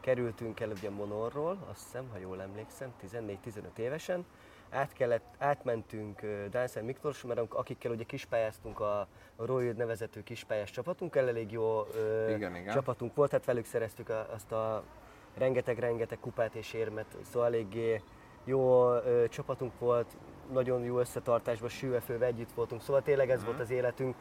kerültünk 0.00 0.60
el 0.60 0.68
ugye 0.68 0.90
Monorról, 0.90 1.58
azt 1.70 1.82
hiszem, 1.82 2.08
ha 2.12 2.18
jól 2.18 2.42
emlékszem, 2.42 2.88
14-15 3.02 3.76
évesen. 3.76 4.26
Át 4.74 4.92
kellett, 4.92 5.24
átmentünk 5.38 6.20
Dánszer 6.50 6.82
Miklós, 6.82 7.22
mert 7.22 7.40
akikkel 7.48 7.90
ugye 7.90 8.04
kispályáztunk 8.04 8.80
a, 8.80 8.98
a 9.36 9.46
Royal 9.46 9.72
nevezető 9.72 10.22
kispályás 10.22 10.70
csapatunkkel, 10.70 11.28
elég 11.28 11.52
jó 11.52 11.86
ö, 11.94 12.34
Igen, 12.34 12.56
igen. 12.56 12.74
csapatunk 12.74 13.14
volt, 13.14 13.30
hát 13.30 13.44
velük 13.44 13.64
szereztük 13.64 14.08
a, 14.08 14.26
azt 14.34 14.52
a 14.52 14.82
rengeteg-rengeteg 15.38 16.18
kupát 16.20 16.54
és 16.54 16.72
érmet, 16.72 17.16
szóval 17.22 17.48
eléggé 17.48 18.02
jó 18.44 18.92
ö, 18.92 19.24
csapatunk 19.28 19.78
volt, 19.78 20.16
nagyon 20.52 20.84
jó 20.84 20.98
összetartásban, 20.98 21.68
sűvefővel 21.68 22.28
együtt 22.28 22.52
voltunk, 22.52 22.82
szóval 22.82 23.02
tényleg 23.02 23.30
ez 23.30 23.44
volt 23.44 23.60
az 23.60 23.70
életünk. 23.70 24.14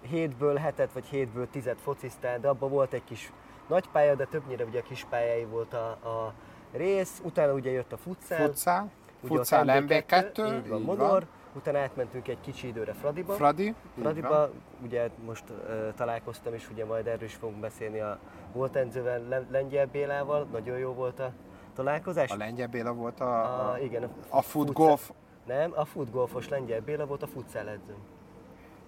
Hétből 0.00 0.56
hetet 0.56 0.92
vagy 0.92 1.04
hétből 1.06 1.50
tizet 1.50 1.80
fociztál, 1.80 2.40
de 2.40 2.48
abban 2.48 2.70
volt 2.70 2.92
egy 2.92 3.04
kis 3.04 3.32
nagy 3.68 3.88
pálya, 3.88 4.14
de 4.14 4.24
többnyire 4.24 4.64
ugye 4.64 4.78
a 4.78 4.82
kis 4.82 5.04
pályái 5.04 5.44
volt 5.44 5.72
a, 5.72 5.88
a 5.88 6.34
rész, 6.72 7.20
utána 7.24 7.52
ugye 7.52 7.70
jött 7.70 7.92
a 7.92 7.96
futsal, 7.96 8.46
Futszál? 8.46 8.90
Ugye 9.22 9.32
ott 9.32 9.36
Futszál 9.38 9.64
MB2, 9.66 10.04
MB2? 10.34 10.56
így 10.64 10.68
van, 10.68 10.82
Monor, 10.82 11.26
utána 11.54 11.78
átmentünk 11.78 12.28
egy 12.28 12.40
kicsi 12.40 12.66
időre 12.66 12.92
Fradiba. 12.92 13.32
Fradi? 13.32 13.64
van. 13.64 14.02
Fradiba, 14.02 14.50
ugye 14.84 15.08
most 15.26 15.44
uh, 15.50 15.94
találkoztam 15.96 16.54
is, 16.54 16.70
ugye 16.70 16.84
majd 16.84 17.06
erről 17.06 17.22
is 17.24 17.34
fogunk 17.34 17.60
beszélni 17.60 18.00
a 18.00 18.18
volt 18.52 18.76
edzővel, 18.76 19.22
Le- 19.28 19.46
Lengyel 19.50 19.86
Bélával, 19.86 20.46
nagyon 20.52 20.78
jó 20.78 20.92
volt 20.92 21.20
a 21.20 21.32
találkozás. 21.74 22.30
A 22.30 22.36
Lengyel 22.36 22.66
Béla 22.68 22.92
volt 22.92 23.20
a, 23.20 23.24
A- 23.42 23.70
a, 23.72 23.78
igen, 23.78 24.02
a, 24.02 24.08
a 24.28 24.42
foot 24.42 24.72
golf. 24.72 25.10
Nem, 25.46 25.72
a 25.74 25.84
futgolfos 25.84 26.48
Lengyel 26.48 26.80
Béla 26.80 27.06
volt 27.06 27.22
a 27.22 27.26
futsal 27.26 27.68
edző. 27.68 27.94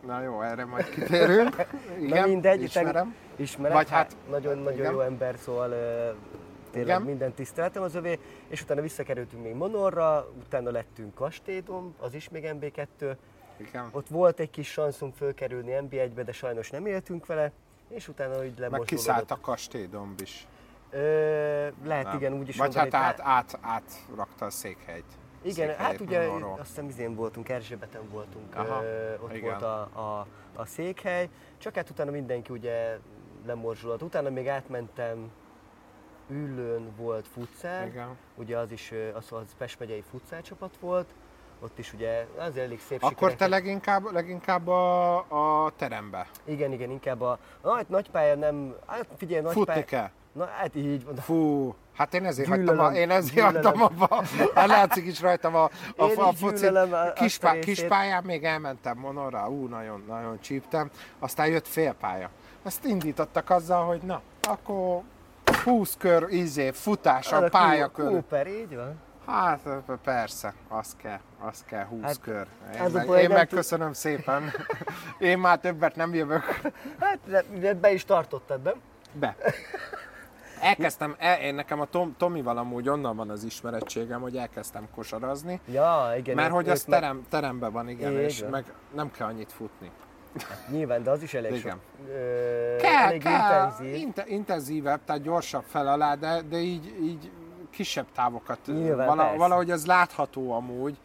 Na 0.07 0.23
jó, 0.23 0.43
erre 0.43 0.65
majd 0.65 0.89
kitérünk. 0.91 1.57
Igen, 2.01 2.21
Na 2.21 2.27
mindegy, 2.27 2.63
ismerem. 2.63 3.15
Ismerem, 3.37 3.77
Vagy 3.77 3.91
hát 3.91 3.99
hát- 3.99 4.17
nagyon-nagyon 4.31 4.93
jó 4.93 5.01
ember, 5.01 5.35
szóval 5.39 5.71
uh, 5.71 6.15
tényleg 6.73 6.95
Igen. 6.97 7.03
minden 7.09 7.33
tiszteletem 7.33 7.83
az 7.83 7.95
övé, 7.95 8.19
és 8.49 8.63
utána 8.63 8.81
visszakerültünk 8.81 9.43
még 9.43 9.55
Monorra, 9.55 10.29
utána 10.45 10.71
lettünk 10.71 11.15
Kastélyom, 11.15 11.95
az 11.99 12.15
is 12.15 12.29
még 12.29 12.49
MB2, 12.61 13.17
Igen. 13.57 13.89
ott 13.93 14.09
volt 14.09 14.41
egy 14.41 14.51
kis 14.51 14.71
sanszunk 14.71 15.15
fölkerülni 15.15 15.73
MB1-be, 15.81 16.23
de 16.23 16.33
sajnos 16.33 16.71
nem 16.71 16.87
éltünk 16.87 17.27
vele, 17.27 17.53
és 17.89 18.09
utána 18.09 18.35
úgy 18.35 18.41
Meg 18.41 18.59
lemozsolódott. 18.59 18.89
kiszállt 18.89 19.31
a 19.31 19.39
kastélydomb 19.41 20.21
is. 20.21 20.47
Ö, 20.91 20.99
lehet 21.85 22.05
Nem. 22.05 22.17
igen, 22.17 22.33
úgy 22.33 22.49
is 22.49 22.57
Vagy 22.57 22.75
hát 22.77 22.95
át, 22.95 23.21
át, 23.21 23.59
átrakta 23.61 24.45
a 24.45 24.51
székhelyt. 24.51 25.05
Igen, 25.43 25.69
hát 25.69 25.77
Székhelyet 25.77 26.01
ugye 26.01 26.27
Monorról. 26.27 26.59
azt 26.59 26.69
hiszem 26.69 26.89
izén 26.89 27.15
voltunk, 27.15 27.49
Erzsébeten 27.49 28.09
voltunk, 28.11 28.55
Aha, 28.57 28.83
ö, 28.85 29.15
ott 29.21 29.35
igen. 29.35 29.51
volt 29.51 29.63
a, 29.63 29.81
a, 29.81 30.27
a 30.55 30.65
székhely, 30.67 31.29
csak 31.59 31.75
hát 31.75 31.91
utána 31.91 32.11
mindenki 32.11 32.53
ugye 32.53 32.99
lemorzsolott. 33.47 34.03
Utána 34.03 34.31
még 34.31 34.49
átmentem, 34.49 35.31
Üllőn 36.33 36.93
volt 36.97 37.27
Igen. 37.87 38.17
ugye 38.35 38.59
az 38.59 38.71
is 38.73 38.93
az, 39.15 39.33
az 39.33 39.45
Pest 39.59 39.79
megyei 39.79 40.03
futsal 40.11 40.41
csapat 40.43 40.77
volt, 40.81 41.07
ott 41.61 41.79
is 41.79 41.93
ugye 41.93 42.27
az 42.39 42.57
elég 42.57 42.81
szép 42.81 43.03
Akkor 43.03 43.13
te 43.15 43.19
sikereket- 43.45 43.49
leginkább, 43.49 44.13
leginkább 44.13 44.69
a, 44.69 45.17
a 45.65 45.73
terembe. 45.77 46.27
Igen, 46.45 46.73
igen, 46.73 46.91
inkább 46.91 47.21
a 47.21 47.39
nagy, 47.63 47.87
nagy 47.89 48.11
pálya 48.11 48.35
nem, 48.35 48.75
hát 48.87 49.07
figyelj, 49.17 49.43
nagy 49.43 49.53
Futni 49.53 49.73
pálya, 49.73 49.85
kell. 49.85 50.11
Na 50.33 50.45
hát 50.45 50.75
így 50.75 51.05
van. 51.05 51.15
Fú, 51.17 51.75
hát 51.97 52.15
én 52.15 52.25
ezért 52.25 52.49
Gyűlölöm, 52.49 52.77
hagytam, 52.79 52.95
a, 52.95 52.99
én 52.99 53.11
ezért 53.11 53.35
gyűlölöm. 53.35 53.63
hagytam 53.63 53.83
abba. 53.83 54.23
Hát 54.55 54.67
látszik 54.69 55.07
is 55.07 55.21
rajtam 55.21 55.55
a, 55.55 55.65
a, 55.97 56.05
Én 56.05 56.17
a 56.19 56.33
foci. 56.33 56.67
a- 56.67 57.07
a 57.09 57.13
Kispá, 57.13 57.53
részét. 57.53 57.65
kispályán 57.75 58.25
még 58.25 58.45
elmentem 58.45 58.99
Monorra, 58.99 59.49
ú, 59.49 59.67
nagyon, 59.67 60.05
nagyon 60.09 60.41
csíptem. 60.41 60.91
Aztán 61.19 61.47
jött 61.47 61.67
félpálya. 61.67 62.31
Ezt 62.63 62.85
indítottak 62.85 63.51
azzal, 63.51 63.87
hogy 63.87 64.01
na, 64.03 64.21
akkor 64.43 65.03
20 65.65 65.97
kör 65.99 66.27
izé, 66.31 66.71
futás 66.71 67.33
a 67.33 67.49
pálya 67.49 67.89
körül. 67.89 68.11
Cooper, 68.11 68.47
így 68.47 68.77
van. 68.77 69.01
Hát 69.27 69.69
persze, 70.05 70.55
az 70.69 70.97
kell, 71.03 71.21
az 71.41 71.65
kell 71.67 71.85
20 71.85 72.03
Hát, 72.03 72.21
kör. 72.21 72.47
Én, 72.75 72.81
az 72.81 72.93
meg, 72.93 73.09
én 73.09 73.31
megköszönöm 73.31 73.93
szépen. 73.93 74.51
Én 75.19 75.39
már 75.39 75.59
többet 75.59 75.97
nem 75.97 76.15
jövök 76.15 76.61
Hát 77.01 77.19
de, 77.59 77.75
be 77.75 77.93
is 77.93 78.05
tartottad, 78.05 78.63
nem? 78.63 78.75
be. 79.13 79.37
Elkezdtem, 80.61 81.15
el, 81.19 81.41
én 81.41 81.55
nekem 81.55 81.81
a 81.81 81.85
Tom, 81.85 82.15
Tomival 82.19 82.59
amúgy 82.59 82.89
onnan 82.89 83.17
van 83.17 83.31
az 83.31 83.45
ismerettségem, 83.45 84.21
hogy 84.21 84.37
elkezdtem 84.37 84.89
kosarazni, 84.95 85.61
Ja, 85.67 86.13
igen. 86.17 86.35
mert 86.35 86.53
hogy 86.53 86.69
az 86.69 86.83
terem, 86.83 87.27
teremben 87.29 87.73
van, 87.73 87.89
igen, 87.89 88.13
Így 88.13 88.19
és 88.19 88.45
meg 88.51 88.65
nem 88.95 89.11
kell 89.11 89.27
annyit 89.27 89.53
futni. 89.53 89.91
Nyilván, 90.69 91.03
de 91.03 91.11
az 91.11 91.23
is 91.23 91.35
elég 91.35 91.51
Igen. 91.55 91.61
sok. 91.71 91.79
Ö, 92.09 92.77
Kell, 92.77 92.93
elég 93.07 93.23
kell, 93.23 93.33
intenzív. 93.35 93.95
Inte, 93.95 94.25
intenzívebb, 94.27 95.01
tehát 95.05 95.23
gyorsabb 95.23 95.65
fel 95.67 95.89
alá, 95.89 96.15
de, 96.15 96.43
de 96.49 96.59
így, 96.59 96.87
így 97.03 97.31
kisebb 97.71 98.07
távokat, 98.15 98.59
Nyilván, 98.67 99.07
vala, 99.07 99.23
persze. 99.23 99.37
valahogy 99.39 99.71
az 99.71 99.87
látható 99.87 100.53
amúgy. 100.53 100.97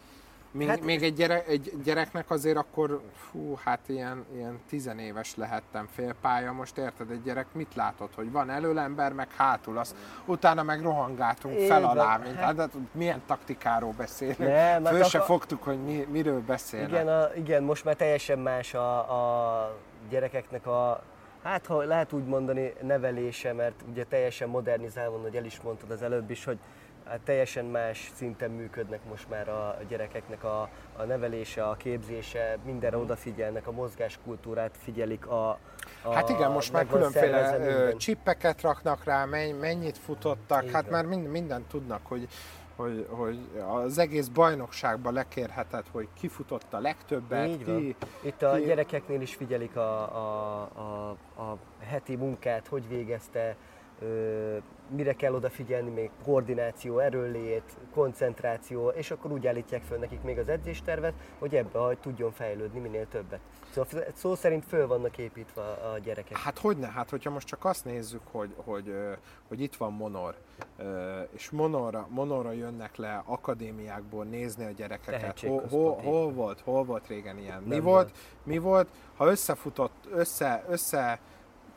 Még, 0.51 0.67
Hát- 0.67 0.81
még 0.83 1.03
egy, 1.03 1.13
gyerek, 1.13 1.47
egy 1.47 1.73
gyereknek 1.83 2.29
azért 2.29 2.57
akkor, 2.57 3.01
fú, 3.15 3.57
hát 3.63 3.79
ilyen, 3.85 4.25
ilyen 4.35 4.59
tizenéves 4.69 5.35
lehettem 5.35 5.87
félpálya, 5.87 6.51
most 6.51 6.77
érted, 6.77 7.11
egy 7.11 7.21
gyerek 7.23 7.45
mit 7.51 7.75
látott, 7.75 8.15
hogy 8.15 8.31
van 8.31 8.49
előlember, 8.49 9.13
meg 9.13 9.27
hátul, 9.35 9.77
azt 9.77 9.95
utána 10.25 10.63
meg 10.63 10.81
rohangáltunk 10.81 11.59
fel 11.59 11.83
alá, 11.83 12.17
mint, 12.17 12.35
hát- 12.35 12.45
hát, 12.45 12.57
hát, 12.57 12.71
milyen 12.91 13.21
taktikáról 13.25 13.93
beszélünk. 13.97 14.49
Hát 14.49 14.87
Föl 14.87 15.03
se 15.03 15.17
akar- 15.17 15.25
fogtuk, 15.25 15.63
hogy 15.63 15.83
mi, 15.83 16.07
miről 16.11 16.41
beszélnek. 16.41 16.89
Igen, 16.89 17.07
a, 17.07 17.27
igen, 17.35 17.63
most 17.63 17.83
már 17.85 17.95
teljesen 17.95 18.39
más 18.39 18.73
a, 18.73 18.97
a 18.97 19.77
gyerekeknek 20.09 20.67
a, 20.67 21.03
hát 21.43 21.65
ha 21.65 21.81
lehet 21.83 22.13
úgy 22.13 22.25
mondani, 22.25 22.73
nevelése, 22.81 23.53
mert 23.53 23.81
ugye 23.89 24.03
teljesen 24.05 24.49
modernizálva, 24.49 25.17
hogy 25.21 25.35
el 25.35 25.45
is 25.45 25.61
mondtad 25.61 25.91
az 25.91 26.01
előbb 26.01 26.29
is, 26.29 26.43
hogy 26.43 26.57
hát 27.09 27.19
teljesen 27.19 27.65
más 27.65 28.11
szinten 28.15 28.51
működnek 28.51 28.99
most 29.09 29.29
már 29.29 29.49
a 29.49 29.77
gyerekeknek 29.87 30.43
a, 30.43 30.69
a 30.97 31.03
nevelése, 31.03 31.63
a 31.67 31.73
képzése, 31.75 32.57
mindenre 32.65 32.97
odafigyelnek, 32.97 33.67
a 33.67 33.71
mozgáskultúrát 33.71 34.77
figyelik, 34.83 35.27
a, 35.27 35.49
a 36.01 36.13
Hát 36.13 36.29
igen, 36.29 36.51
most 36.51 36.71
már 36.71 36.87
különféle 36.87 37.57
minden. 37.57 37.97
csippeket 37.97 38.61
raknak 38.61 39.03
rá, 39.03 39.25
menny- 39.25 39.59
mennyit 39.59 39.97
futottak, 39.97 40.63
Így 40.63 40.71
hát 40.71 40.89
már 40.89 41.05
mind, 41.05 41.27
mindent 41.27 41.67
tudnak, 41.67 42.01
hogy, 42.03 42.27
hogy, 42.75 43.07
hogy 43.09 43.39
az 43.83 43.97
egész 43.97 44.27
bajnokságban 44.27 45.13
lekérheted, 45.13 45.85
hogy 45.91 46.07
ki 46.13 46.27
futott 46.27 46.73
a 46.73 46.79
legtöbbet, 46.79 47.47
Így 47.47 47.65
van. 47.65 47.77
ki... 47.77 47.95
Itt 48.21 48.41
a 48.41 48.55
ki- 48.55 48.63
gyerekeknél 48.65 49.21
is 49.21 49.35
figyelik 49.35 49.75
a, 49.75 50.15
a, 50.15 50.61
a, 50.61 51.09
a 51.41 51.57
heti 51.79 52.15
munkát, 52.15 52.67
hogy 52.67 52.87
végezte, 52.87 53.55
mire 54.89 55.13
kell 55.13 55.33
odafigyelni, 55.33 55.89
még 55.89 56.09
koordináció, 56.23 56.99
erőlét, 56.99 57.77
koncentráció, 57.93 58.89
és 58.89 59.11
akkor 59.11 59.31
úgy 59.31 59.47
állítják 59.47 59.83
föl 59.83 59.97
nekik 59.97 60.21
még 60.21 60.37
az 60.37 60.47
edzéstervet, 60.47 61.13
hogy 61.39 61.55
ebbe 61.55 61.79
hogy 61.79 61.97
tudjon 61.97 62.31
fejlődni 62.31 62.79
minél 62.79 63.07
többet. 63.07 63.39
Szóval 63.69 64.03
szó 64.13 64.35
szerint 64.35 64.65
föl 64.65 64.87
vannak 64.87 65.17
építve 65.17 65.61
a 65.61 65.99
gyerekek. 66.03 66.37
Hát 66.37 66.57
hogyne, 66.57 66.87
hát 66.87 67.09
hogyha 67.09 67.29
most 67.29 67.47
csak 67.47 67.65
azt 67.65 67.85
nézzük, 67.85 68.21
hogy, 68.31 68.53
hogy, 68.55 68.95
hogy 69.47 69.61
itt 69.61 69.75
van 69.75 69.93
Monor, 69.93 70.35
és 71.31 71.49
Monorra, 71.49 72.07
Monorra 72.09 72.51
jönnek 72.51 72.95
le 72.95 73.21
akadémiákból 73.25 74.25
nézni 74.25 74.65
a 74.65 74.71
gyerekeket. 74.71 75.39
Hol, 75.39 75.67
hol, 75.69 75.95
hol 75.95 76.31
volt, 76.31 76.59
hol 76.59 76.83
volt 76.83 77.07
régen 77.07 77.37
ilyen? 77.37 77.61
Mi 77.61 77.79
volt. 77.79 78.11
mi 78.43 78.57
volt, 78.57 78.87
ha 79.15 79.27
összefutott, 79.27 80.07
össze, 80.11 80.65
össze 80.67 81.19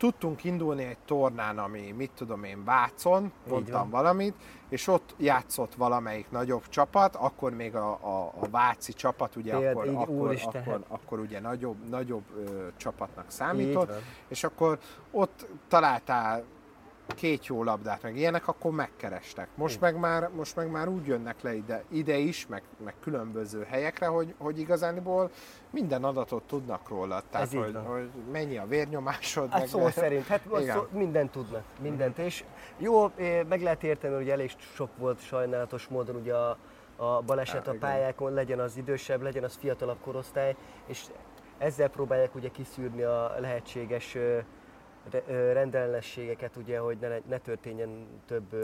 tudtunk 0.00 0.44
indulni 0.44 0.84
egy 0.84 0.98
tornán, 1.04 1.58
ami, 1.58 1.94
mit 1.96 2.10
tudom 2.14 2.44
én, 2.44 2.64
Vácon, 2.64 3.32
mondtam 3.48 3.90
valamit, 3.90 4.34
és 4.68 4.86
ott 4.86 5.14
játszott 5.16 5.74
valamelyik 5.74 6.30
nagyobb 6.30 6.68
csapat, 6.68 7.16
akkor 7.16 7.54
még 7.54 7.74
a, 7.74 7.90
a, 7.90 8.32
a 8.40 8.48
Váci 8.50 8.92
csapat, 8.92 9.36
ugye 9.36 9.52
Tényleg, 9.52 9.76
akkor, 9.76 9.86
így, 9.86 9.94
akkor, 9.94 10.36
akkor, 10.42 10.62
hát. 10.64 10.80
akkor 10.88 11.18
ugye 11.18 11.40
nagyobb, 11.40 11.88
nagyobb 11.88 12.24
ö, 12.36 12.66
csapatnak 12.76 13.30
számított, 13.30 13.92
és 14.28 14.44
akkor 14.44 14.78
ott 15.10 15.46
találtál 15.68 16.44
két 17.14 17.46
jó 17.46 17.64
labdát, 17.64 18.02
meg 18.02 18.16
ilyenek, 18.16 18.48
akkor 18.48 18.70
megkerestek. 18.70 19.48
Most 19.54 19.80
meg 19.80 19.98
már, 19.98 20.30
most 20.36 20.56
meg 20.56 20.70
már 20.70 20.88
úgy 20.88 21.06
jönnek 21.06 21.42
le 21.42 21.54
ide, 21.54 21.84
ide 21.88 22.16
is, 22.16 22.46
meg, 22.46 22.62
meg 22.84 22.94
különböző 23.00 23.66
helyekre, 23.68 24.06
hogy, 24.06 24.34
hogy 24.38 24.58
igazániból 24.58 25.30
minden 25.70 26.04
adatot 26.04 26.42
tudnak 26.42 26.88
róla. 26.88 27.22
Tehát, 27.30 27.46
Ez 27.46 27.54
hogy, 27.54 27.76
hogy 27.86 28.10
mennyi 28.32 28.58
a 28.58 28.66
vérnyomásod. 28.66 29.50
Hát 29.50 29.58
meg 29.58 29.68
szó 29.68 29.88
szerint, 29.88 30.26
hát 30.26 30.40
Igen. 30.60 30.76
szó, 30.76 30.86
mindent 30.90 31.30
tudnak, 31.30 31.64
mindent. 31.80 32.18
És 32.18 32.44
jó, 32.76 33.10
meg 33.48 33.62
lehet 33.62 33.82
érteni, 33.84 34.14
hogy 34.14 34.28
elég 34.28 34.50
sok 34.74 34.90
volt 34.96 35.20
sajnálatos 35.20 35.86
módon 35.88 36.16
ugye 36.16 36.34
a, 36.34 36.56
a 36.96 37.20
baleset 37.20 37.68
a 37.68 37.74
pályákon, 37.80 38.32
legyen 38.32 38.60
az 38.60 38.76
idősebb, 38.76 39.22
legyen 39.22 39.44
az 39.44 39.56
fiatalabb 39.56 40.00
korosztály, 40.00 40.56
és 40.86 41.04
ezzel 41.58 41.88
próbálják 41.88 42.34
ugye 42.34 42.48
kiszűrni 42.48 43.02
a 43.02 43.34
lehetséges 43.38 44.16
rendellenességeket, 45.52 46.56
ugye, 46.56 46.78
hogy 46.78 46.96
ne, 47.00 47.08
ne 47.28 47.38
történjen 47.38 48.06
több 48.26 48.54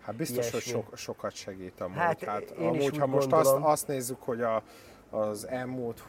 Hát 0.00 0.14
biztos, 0.14 0.50
hogy 0.50 0.62
ilyesmi. 0.64 0.82
sok, 0.82 0.96
sokat 0.96 1.32
segít 1.34 1.80
amúgy. 1.80 1.96
Hát, 1.96 2.24
hát, 2.24 2.42
én 2.50 2.56
is 2.56 2.60
amúgy, 2.60 2.84
úgy 2.84 2.98
ha 2.98 3.06
most 3.06 3.32
azt, 3.32 3.54
azt 3.60 3.86
nézzük, 3.88 4.22
hogy 4.22 4.40
a, 4.40 4.62
az 5.10 5.48
elmúlt 5.48 6.02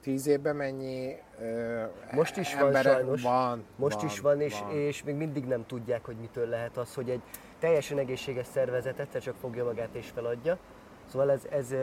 tíz 0.00 0.26
évben 0.26 0.56
mennyi 0.56 1.14
ö, 1.40 1.84
Most 2.12 2.36
is 2.36 2.54
van 2.54 2.74
sajnos. 2.74 3.22
van. 3.22 3.64
Most 3.76 3.94
van, 4.00 4.06
is 4.06 4.20
van 4.20 4.40
és, 4.40 4.60
van. 4.60 4.70
és 4.70 5.02
még 5.02 5.14
mindig 5.14 5.44
nem 5.44 5.66
tudják, 5.66 6.04
hogy 6.04 6.16
mitől 6.16 6.48
lehet 6.48 6.76
az, 6.76 6.94
hogy 6.94 7.10
egy 7.10 7.20
teljesen 7.58 7.98
egészséges 7.98 8.46
szervezet 8.46 8.98
egyszer 8.98 9.20
csak 9.20 9.34
fogja 9.40 9.64
magát 9.64 9.88
és 9.92 10.10
feladja. 10.14 10.58
Szóval 11.10 11.30
ez, 11.30 11.42
ez 11.50 11.74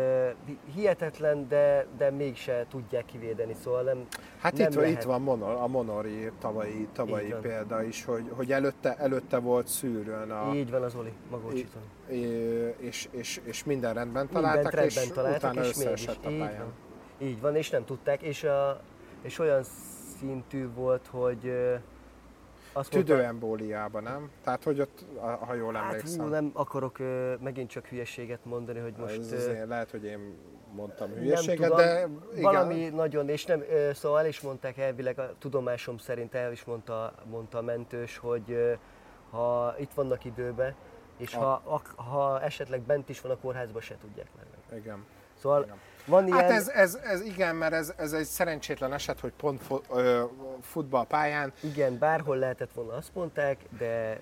hihetetlen, 0.73 1.47
de, 1.47 1.85
de 1.97 2.11
mégse 2.11 2.65
tudják 2.69 3.05
kivédeni, 3.05 3.55
szóval 3.63 3.81
nem, 3.81 4.05
Hát 4.41 4.57
nem 4.57 4.67
itt, 4.69 4.75
lehet. 4.75 4.91
itt 4.91 5.01
van 5.01 5.21
Monor, 5.21 5.55
a 5.55 5.67
Monori 5.67 6.31
tavalyi, 6.39 6.87
tavalyi 6.93 7.25
Így 7.25 7.31
van. 7.31 7.41
példa 7.41 7.83
is, 7.83 8.05
hogy, 8.05 8.29
hogy 8.35 8.51
előtte, 8.51 8.95
előtte 8.97 9.37
volt 9.37 9.67
szűrőn, 9.67 10.31
a, 10.31 10.53
Így 10.53 10.71
van 10.71 10.83
az 10.83 10.95
Oli, 10.95 11.11
Magócsiton. 11.29 11.81
é- 12.09 12.75
és, 12.79 13.07
és, 13.11 13.41
és 13.43 13.63
minden 13.63 13.93
rendben 13.93 14.27
találtak, 14.29 14.71
rendben 14.73 15.03
és 15.03 15.11
találtak, 15.11 15.51
utána 15.51 15.61
és 15.67 15.69
összeesett 15.69 16.25
a 16.25 16.29
Így 16.29 16.39
van. 16.39 16.73
Így 17.17 17.41
van, 17.41 17.55
és 17.55 17.69
nem 17.69 17.85
tudták, 17.85 18.21
és, 18.21 18.43
a, 18.43 18.81
és 19.21 19.39
olyan 19.39 19.63
szintű 20.19 20.69
volt, 20.73 21.07
hogy 21.11 21.51
azt 22.77 22.93
mondta, 22.93 23.13
Tüdőembóliában, 23.13 24.03
nem? 24.03 24.29
Tehát, 24.43 24.63
hogy 24.63 24.79
ott, 24.79 25.05
ha 25.39 25.53
jól 25.53 25.73
hát 25.73 25.83
emlékszem. 25.93 26.23
hú, 26.25 26.29
nem 26.29 26.51
akarok 26.53 26.99
ö, 26.99 27.33
megint 27.39 27.69
csak 27.69 27.85
hülyeséget 27.85 28.45
mondani, 28.45 28.79
hogy 28.79 28.93
most... 28.97 29.19
ez 29.19 29.31
azért 29.31 29.67
lehet, 29.67 29.91
hogy 29.91 30.03
én 30.03 30.37
mondtam 30.71 31.09
hülyeséget, 31.09 31.69
tudom, 31.69 31.77
de 31.77 32.07
igen. 32.31 32.41
valami 32.41 32.89
nagyon, 32.89 33.29
és 33.29 33.45
nem, 33.45 33.61
ö, 33.69 33.89
szóval 33.93 34.19
el 34.19 34.25
is 34.25 34.41
mondták 34.41 34.77
elvileg, 34.77 35.19
a 35.19 35.33
tudomásom 35.39 35.97
szerint 35.97 36.33
el 36.35 36.51
is 36.51 36.63
mondta, 36.63 37.13
mondta 37.29 37.57
a 37.57 37.61
mentős, 37.61 38.17
hogy 38.17 38.51
ö, 38.51 38.73
ha 39.29 39.75
itt 39.79 39.93
vannak 39.93 40.25
időben, 40.25 40.75
és 41.17 41.33
A- 41.33 41.61
ha, 41.63 41.81
ha 41.95 42.41
esetleg 42.41 42.81
bent 42.81 43.09
is 43.09 43.21
van 43.21 43.31
a 43.31 43.37
kórházban, 43.37 43.81
se 43.81 43.97
tudják 44.01 44.27
meg. 44.37 44.79
igen. 44.79 45.05
Szóval 45.33 45.63
Igen. 45.63 45.77
Van 46.05 46.27
ilyen, 46.27 46.39
Hát 46.39 46.49
ez, 46.49 46.67
ez, 46.67 46.99
ez 47.03 47.21
igen, 47.21 47.55
mert 47.55 47.73
ez, 47.73 47.93
ez 47.97 48.13
egy 48.13 48.25
szerencsétlen 48.25 48.93
eset, 48.93 49.19
hogy 49.19 49.31
pont 49.37 49.61
fo- 49.61 49.85
ö, 49.91 50.23
futballpályán 50.61 51.53
igen, 51.59 51.97
bárhol 51.97 52.37
lehetett 52.37 52.71
volna, 52.73 52.93
azt 52.93 53.11
mondták, 53.13 53.57
de 53.77 54.19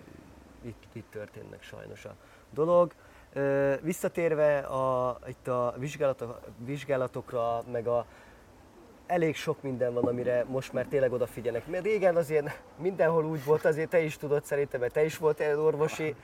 itt, 0.62 0.84
itt 0.94 1.12
történnek 1.12 1.64
sajnos 1.64 2.06
a 2.06 2.16
dolog. 2.54 2.92
Ö, 3.34 3.74
visszatérve 3.82 4.58
a, 4.58 5.20
itt 5.28 5.48
a 5.48 5.74
vizsgálatok, 5.78 6.40
vizsgálatokra, 6.66 7.64
meg 7.72 7.88
a 7.88 8.06
elég 9.08 9.36
sok 9.36 9.62
minden 9.62 9.94
van, 9.94 10.04
amire 10.04 10.44
most 10.48 10.74
már 10.74 10.86
tényleg 10.86 11.12
odafigyelnek. 11.12 11.68
Mert 11.68 11.84
régen 11.84 12.16
azért 12.16 12.62
mindenhol 12.78 13.26
úgy 13.26 13.44
volt, 13.46 13.66
azért 13.66 13.90
te 13.90 14.00
is 14.00 14.18
tudod 14.18 14.44
szerintem, 14.46 14.80
mert 14.80 14.94
te 14.94 15.04
is 15.06 15.18
voltál 15.18 15.60
orvosi, 15.60 16.16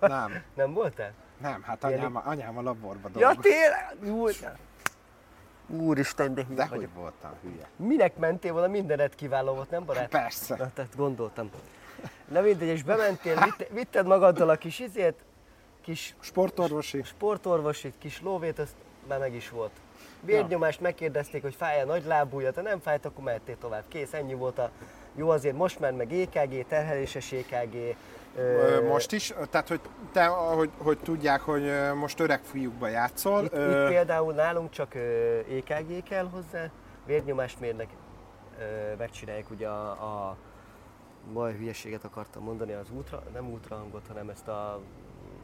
nem, 0.00 0.42
nem 0.56 0.72
voltál? 0.72 1.12
nem, 1.40 1.62
hát 1.62 1.84
anyám, 1.84 2.20
anyám 2.24 2.58
a 2.58 2.62
laborban 2.62 3.10
Ja 3.14 3.18
dolgozott. 3.18 3.42
tényleg? 3.42 4.16
Úr, 4.20 4.32
Úristen, 5.78 6.34
de 6.34 6.44
hülye 6.44 6.56
De 6.56 6.66
vagyok. 6.70 6.84
hogy 6.84 7.02
voltam 7.02 7.32
hülye? 7.42 7.68
Minek 7.76 8.16
mentél 8.16 8.52
volna? 8.52 8.66
Mindened 8.68 9.14
kiváló 9.14 9.54
volt, 9.54 9.70
nem 9.70 9.84
barát? 9.84 10.08
Persze. 10.08 10.56
Na, 10.56 10.70
tehát 10.74 10.96
gondoltam. 10.96 11.50
Na 12.28 12.40
mindegy, 12.40 12.68
és 12.68 12.82
bementél, 12.82 13.34
vitte, 13.44 13.74
vitted 13.74 14.06
magaddal 14.06 14.48
a 14.48 14.56
kis 14.56 14.78
izét, 14.78 15.14
kis 15.82 16.14
Sportorvosi. 16.20 17.02
sportorvosit, 17.02 17.94
kis 17.98 18.20
lóvét, 18.22 18.58
azt 18.58 18.74
már 19.08 19.18
meg 19.18 19.34
is 19.34 19.50
volt. 19.50 19.70
Vérnyomást 20.20 20.80
megkérdezték, 20.80 21.42
hogy 21.42 21.54
fáj-e 21.54 21.84
nagy 21.84 22.04
lábúja, 22.04 22.50
ha 22.54 22.60
nem 22.60 22.80
fájt, 22.80 23.04
akkor 23.04 23.24
mehettél 23.24 23.58
tovább. 23.58 23.84
Kész, 23.88 24.12
ennyi 24.12 24.34
volt 24.34 24.58
a 24.58 24.70
jó 25.14 25.28
azért 25.28 25.56
most 25.56 25.78
már 25.80 25.92
meg 25.92 26.12
EKG, 26.12 26.66
terheléses 26.66 27.32
EKG. 27.32 27.96
Most 28.88 29.12
is, 29.12 29.34
tehát 29.50 29.68
hogy, 29.68 29.80
te, 30.12 30.26
hogy, 30.26 30.70
hogy 30.78 30.98
tudják, 30.98 31.40
hogy 31.40 31.70
most 31.94 32.20
öreg 32.20 32.40
fiúkba 32.42 32.88
játszol. 32.88 33.44
Itt, 33.44 33.52
ö, 33.52 33.82
itt 33.82 33.88
például 33.88 34.32
nálunk 34.32 34.70
csak 34.70 34.94
EKG 35.56 36.02
kell 36.02 36.28
hozzá, 36.28 36.70
vérnyomást 37.06 37.60
mérnek, 37.60 37.88
megcsinálják 38.98 39.50
ugye 39.50 39.68
a, 39.68 39.90
a 39.90 40.36
baj 41.32 41.56
hülyeséget 41.56 42.04
akartam 42.04 42.42
mondani, 42.42 42.72
az 42.72 42.90
ultra, 42.94 43.22
nem 43.32 43.50
ultrahangot, 43.50 44.06
hanem 44.08 44.28
ezt 44.28 44.48
a 44.48 44.80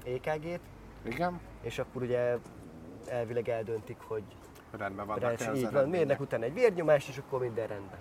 EKG-t, 0.05 0.61
Igen, 1.03 1.41
és 1.63 1.79
akkor 1.79 2.03
ugye 2.03 2.37
elvileg 3.09 3.49
eldöntik, 3.49 3.97
hogy 4.07 4.23
rendben 4.79 5.07
Rens, 5.19 5.47
az 5.47 5.59
így 5.59 5.73
van, 5.73 5.89
mérnek 5.89 6.21
utána 6.21 6.45
egy 6.45 6.55
vérnyomást, 6.55 7.09
és 7.09 7.19
akkor 7.19 7.41
minden 7.41 7.67
rendben. 7.67 7.99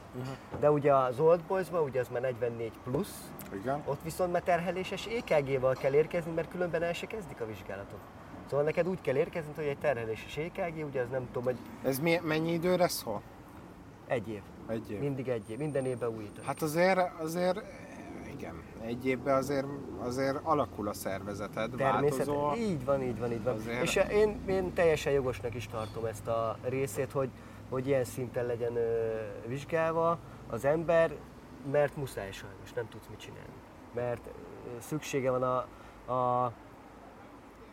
De 0.60 0.72
ugye 0.72 0.96
az 0.96 1.20
Old 1.20 1.44
Boys-ban, 1.44 1.84
ugye 1.84 2.00
az 2.00 2.08
már 2.08 2.22
44 2.22 2.72
plusz, 2.84 3.32
Igen. 3.54 3.82
ott 3.86 4.02
viszont 4.04 4.32
már 4.32 4.42
terheléses 4.42 5.06
EKG-val 5.08 5.74
kell 5.74 5.94
érkezni, 5.94 6.32
mert 6.32 6.50
különben 6.50 6.84
el 6.84 6.94
se 6.94 7.06
kezdik 7.06 7.42
a 7.42 7.46
vizsgálatot. 7.46 8.00
Szóval 8.50 8.66
neked 8.66 8.88
úgy 8.88 9.02
kell 9.02 9.16
érkezni, 9.16 9.52
hogy 9.56 9.66
egy 9.66 9.78
terheléses 9.78 10.38
EKG, 10.38 10.86
ugye 10.86 11.02
az 11.02 11.10
nem 11.10 11.26
tudom, 11.26 11.44
hogy 11.44 11.56
Ez 11.84 12.00
mi, 12.00 12.20
mennyi 12.24 12.52
időre 12.54 12.88
szól? 12.88 13.22
egy 14.08 14.30
év. 14.30 14.42
Egy 14.68 14.92
év. 14.92 15.00
Mindig 15.00 15.28
egy 15.28 15.50
év, 15.50 15.58
minden 15.58 15.86
évben 15.86 16.10
újítani. 16.10 16.46
Hát 16.48 16.62
azért, 16.62 17.00
azért, 17.20 17.62
igen, 18.38 18.62
egy 18.82 19.06
évben 19.08 19.36
azért, 19.36 19.66
azért 20.00 20.38
alakul 20.44 20.88
a 20.88 20.94
szervezeted. 20.94 21.72
Természetesen. 21.78 22.56
Így 22.58 22.86
van, 22.86 23.02
így 23.02 23.20
van, 23.20 23.32
így 23.32 23.44
van. 23.44 23.54
Azért- 23.56 23.82
És 23.84 23.96
én, 24.12 24.40
én 24.48 24.74
teljesen 24.74 25.14
jogosnak 25.14 25.56
is 25.56 25.68
tartom 25.68 26.06
ezt 26.06 26.28
a 26.28 26.58
részét, 26.64 27.12
hogy, 27.12 27.30
hogy 27.70 27.88
ilyen 27.88 28.04
szinten 28.04 28.46
legyen 28.46 28.76
ö, 28.76 29.16
vizsgálva 29.48 30.18
az 30.50 30.66
ember, 30.66 31.12
mert 31.72 31.96
muszáj 31.96 32.32
sajnos, 32.32 32.74
nem 32.74 32.90
tudsz 32.90 33.06
mit 33.10 33.20
csinálni. 33.20 33.54
Mert 33.94 34.30
szüksége 34.80 35.32
van 35.32 35.44
a, 35.44 35.68
a, 36.14 36.52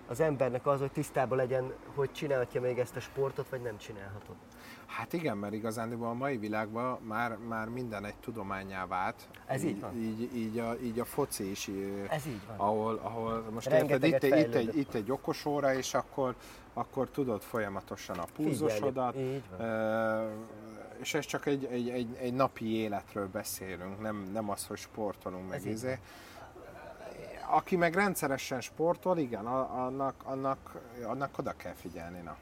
az 0.09 0.21
embernek 0.21 0.67
az, 0.67 0.81
hogy 0.81 0.93
tisztában 0.93 1.39
legyen, 1.39 1.73
hogy 1.95 2.13
csinálhatja 2.13 2.61
még 2.61 2.79
ezt 2.79 2.97
a 2.97 3.01
sportot, 3.01 3.49
vagy 3.49 3.61
nem 3.63 3.77
csinálhatod. 3.79 4.35
Hát 4.87 5.13
igen, 5.13 5.37
mert 5.37 5.53
igazán 5.53 5.93
a 5.93 6.13
mai 6.13 6.37
világban 6.37 6.99
már, 7.03 7.37
már 7.49 7.69
minden 7.69 8.05
egy 8.05 8.15
tudományá 8.21 8.87
vált. 8.87 9.29
Ez 9.47 9.65
így 9.65 9.81
van. 9.81 9.97
Így, 9.97 10.37
így, 10.37 10.59
a, 10.59 10.75
így 10.83 11.01
a 11.01 11.05
foci 11.05 11.51
is, 11.51 11.71
Ez 12.09 12.27
így 12.27 12.41
van. 12.47 12.57
ahol, 12.57 13.01
ahol 13.03 13.45
most 13.53 13.67
érted, 13.71 14.03
itt, 14.05 14.13
egy- 14.13 14.25
itt, 14.25 14.33
egy, 14.33 14.51
fejlődött. 14.51 14.75
itt 14.75 14.95
egy 14.95 15.11
okos 15.11 15.45
óra, 15.45 15.75
és 15.75 15.95
akkor, 15.95 16.35
akkor 16.75 17.11
tudod 17.11 17.43
folyamatosan 17.43 18.19
a 18.19 18.25
pulzusodat. 18.37 19.13
Figyelj, 19.15 19.35
így 19.35 19.43
van. 19.51 19.61
Ö, 19.67 20.31
és 21.03 21.15
ez 21.15 21.25
csak 21.27 21.47
egy, 21.47 21.65
egy, 21.65 21.89
egy, 21.89 22.17
egy 22.21 22.35
napi 22.35 22.77
életről 22.77 23.29
beszélünk, 23.29 24.01
nem, 24.01 24.31
nem 24.33 24.51
az, 24.51 24.67
hogy 24.67 24.77
sportolunk 24.79 25.49
meg 25.49 25.59
Ez 25.59 25.65
izé. 25.65 25.99
Aki 27.51 27.77
meg 27.77 27.95
rendszeresen 27.95 28.61
sportol, 28.61 29.19
igen, 29.19 29.47
annak, 29.47 30.15
annak, 30.25 30.81
annak 31.05 31.39
oda 31.39 31.53
kell 31.57 31.73
figyelni. 31.75 32.21
Na. 32.21 32.37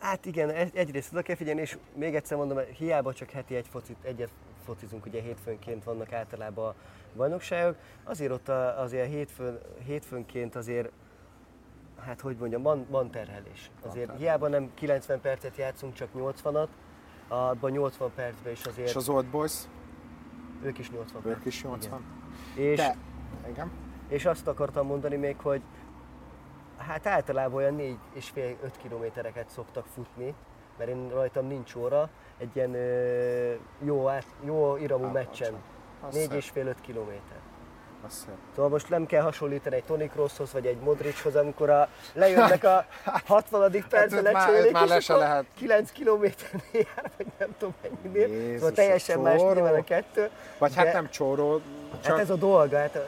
Hát 0.00 0.26
igen, 0.26 0.50
egy- 0.50 0.76
egyrészt 0.76 1.12
oda 1.12 1.22
kell 1.22 1.36
figyelni, 1.36 1.60
és 1.60 1.78
még 1.94 2.14
egyszer 2.14 2.36
mondom, 2.36 2.58
hiába 2.58 3.12
csak 3.12 3.30
heti 3.30 3.54
egy 3.56 3.68
focit, 3.68 3.96
egyet 4.02 4.30
focizunk, 4.64 5.06
ugye 5.06 5.20
hétfőnként 5.20 5.84
vannak 5.84 6.12
általában 6.12 6.68
a 6.68 6.74
bajnokságok, 7.16 7.76
azért 8.04 8.32
ott 8.32 8.48
a- 8.48 8.80
azért 8.80 9.08
hétfőn, 9.08 9.58
hétfőnként 9.86 10.54
azért, 10.56 10.90
hát 12.00 12.20
hogy 12.20 12.36
mondjam, 12.36 12.62
van, 12.62 12.86
van 12.88 13.10
terhelés. 13.10 13.70
Azért 13.80 13.94
terhelés. 13.94 14.20
hiába 14.22 14.48
nem 14.48 14.70
90 14.74 15.20
percet 15.20 15.56
játszunk, 15.56 15.94
csak 15.94 16.08
80-at, 16.14 16.68
abban 17.28 17.70
80 17.70 18.10
percben 18.14 18.52
is 18.52 18.64
azért 18.64 18.88
És 18.88 18.94
az 18.96 19.08
Old 19.08 19.26
Boys, 19.26 19.52
ők 20.62 20.78
is 20.78 20.90
80 20.90 21.22
ők 21.26 21.44
is 21.44 21.62
80. 21.62 22.00
Igen. 22.56 22.70
És, 22.70 22.76
De, 22.78 22.96
igen. 23.48 23.70
és 24.08 24.24
azt 24.24 24.46
akartam 24.46 24.86
mondani 24.86 25.16
még, 25.16 25.36
hogy 25.40 25.62
hát 26.76 27.06
általában 27.06 27.54
olyan 27.56 27.74
4 27.74 27.98
és 28.12 28.28
fél 28.30 28.56
5 28.62 28.76
kilométereket 28.76 29.48
szoktak 29.48 29.86
futni, 29.86 30.34
mert 30.78 30.90
én 30.90 31.08
rajtam 31.08 31.46
nincs 31.46 31.74
óra, 31.74 32.08
egy 32.38 32.50
ilyen 32.56 32.74
ö, 32.74 33.54
jó, 33.84 34.08
át, 34.08 34.26
jó 34.44 34.76
iramú 34.76 35.04
Hát, 35.04 35.12
meccsen. 35.12 35.54
az 36.06 36.14
4 36.14 36.22
szép. 36.28 36.32
és 36.38 36.50
fél 36.50 36.66
5 36.66 36.80
kilométer. 36.80 37.38
Az 38.06 38.12
szép. 38.12 38.34
Szóval 38.54 38.70
most 38.70 38.88
nem 38.88 39.06
kell 39.06 39.22
hasonlítani 39.22 39.74
egy 39.76 39.84
Toni 39.84 40.08
Krooshoz 40.08 40.52
vagy 40.52 40.66
egy 40.66 40.76
Modrichoz, 40.76 41.36
amikor 41.36 41.70
a, 41.70 41.88
lejönnek 42.12 42.64
a 42.64 42.84
60. 43.26 43.84
percben 43.88 44.26
őt 44.26 44.72
már- 44.72 44.98
és 44.98 45.08
akkor 45.08 45.22
lehet. 45.22 45.44
9 45.56 45.90
kilométernél 45.90 46.62
jár, 46.72 47.10
vagy 47.16 47.26
nem 47.38 47.48
tudom 47.58 47.74
mennyinél. 47.82 48.26
Jézus, 48.28 48.56
szóval 48.58 48.72
teljesen 48.74 49.18
más 49.20 49.40
nyilván 49.40 49.74
a 49.74 49.84
kettő. 49.84 50.30
Vagy 50.58 50.74
hát 50.74 50.92
nem 50.92 51.10
csóró, 51.10 51.60
Hát 51.92 52.02
csak 52.02 52.18
ez 52.20 52.30
a 52.30 52.36
dolga, 52.36 52.78
hát, 52.78 52.98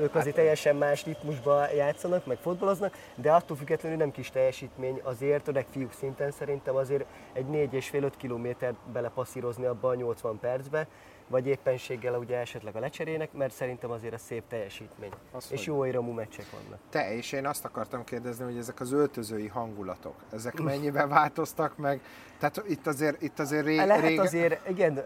ők 0.00 0.14
azért 0.14 0.34
teljesen 0.36 0.76
más 0.76 1.04
ritmusba 1.04 1.72
játszanak, 1.72 2.26
meg 2.26 2.36
fotbaloznak, 2.42 2.96
de 3.14 3.32
attól 3.32 3.56
függetlenül 3.56 3.98
nem 3.98 4.10
kis 4.10 4.30
teljesítmény 4.30 5.00
azért, 5.02 5.48
öreg 5.48 5.66
fiúk 5.70 5.92
szinten 5.92 6.30
szerintem 6.30 6.76
azért 6.76 7.04
egy 7.32 7.46
4,5-5 7.52 8.10
kilométer 8.16 8.74
belepasszírozni 8.92 9.64
abba 9.64 9.88
a 9.88 9.94
80 9.94 10.38
percbe, 10.40 10.86
vagy 11.28 11.46
éppenséggel 11.46 12.14
ugye 12.14 12.36
esetleg 12.36 12.76
a 12.76 12.78
lecserének, 12.78 13.32
mert 13.32 13.52
szerintem 13.52 13.90
azért 13.90 14.14
a 14.14 14.18
szép 14.18 14.42
teljesítmény. 14.48 15.10
Az 15.32 15.46
és 15.50 15.58
hogy? 15.58 15.66
jó 15.66 15.84
iramú 15.84 16.12
meccsek 16.12 16.46
vannak. 16.50 16.78
Te, 16.90 17.14
és 17.14 17.32
én 17.32 17.46
azt 17.46 17.64
akartam 17.64 18.04
kérdezni, 18.04 18.44
hogy 18.44 18.56
ezek 18.56 18.80
az 18.80 18.92
öltözői 18.92 19.46
hangulatok, 19.46 20.14
ezek 20.32 20.60
mennyiben 20.60 21.08
változtak 21.18 21.76
meg? 21.76 22.00
Tehát 22.38 22.62
itt 22.68 22.86
azért, 22.86 23.22
itt 23.22 23.38
azért 23.38 23.64
ré, 23.64 23.76
Lehet 23.76 24.00
régen... 24.00 24.24
azért, 24.24 24.68
igen, 24.68 25.04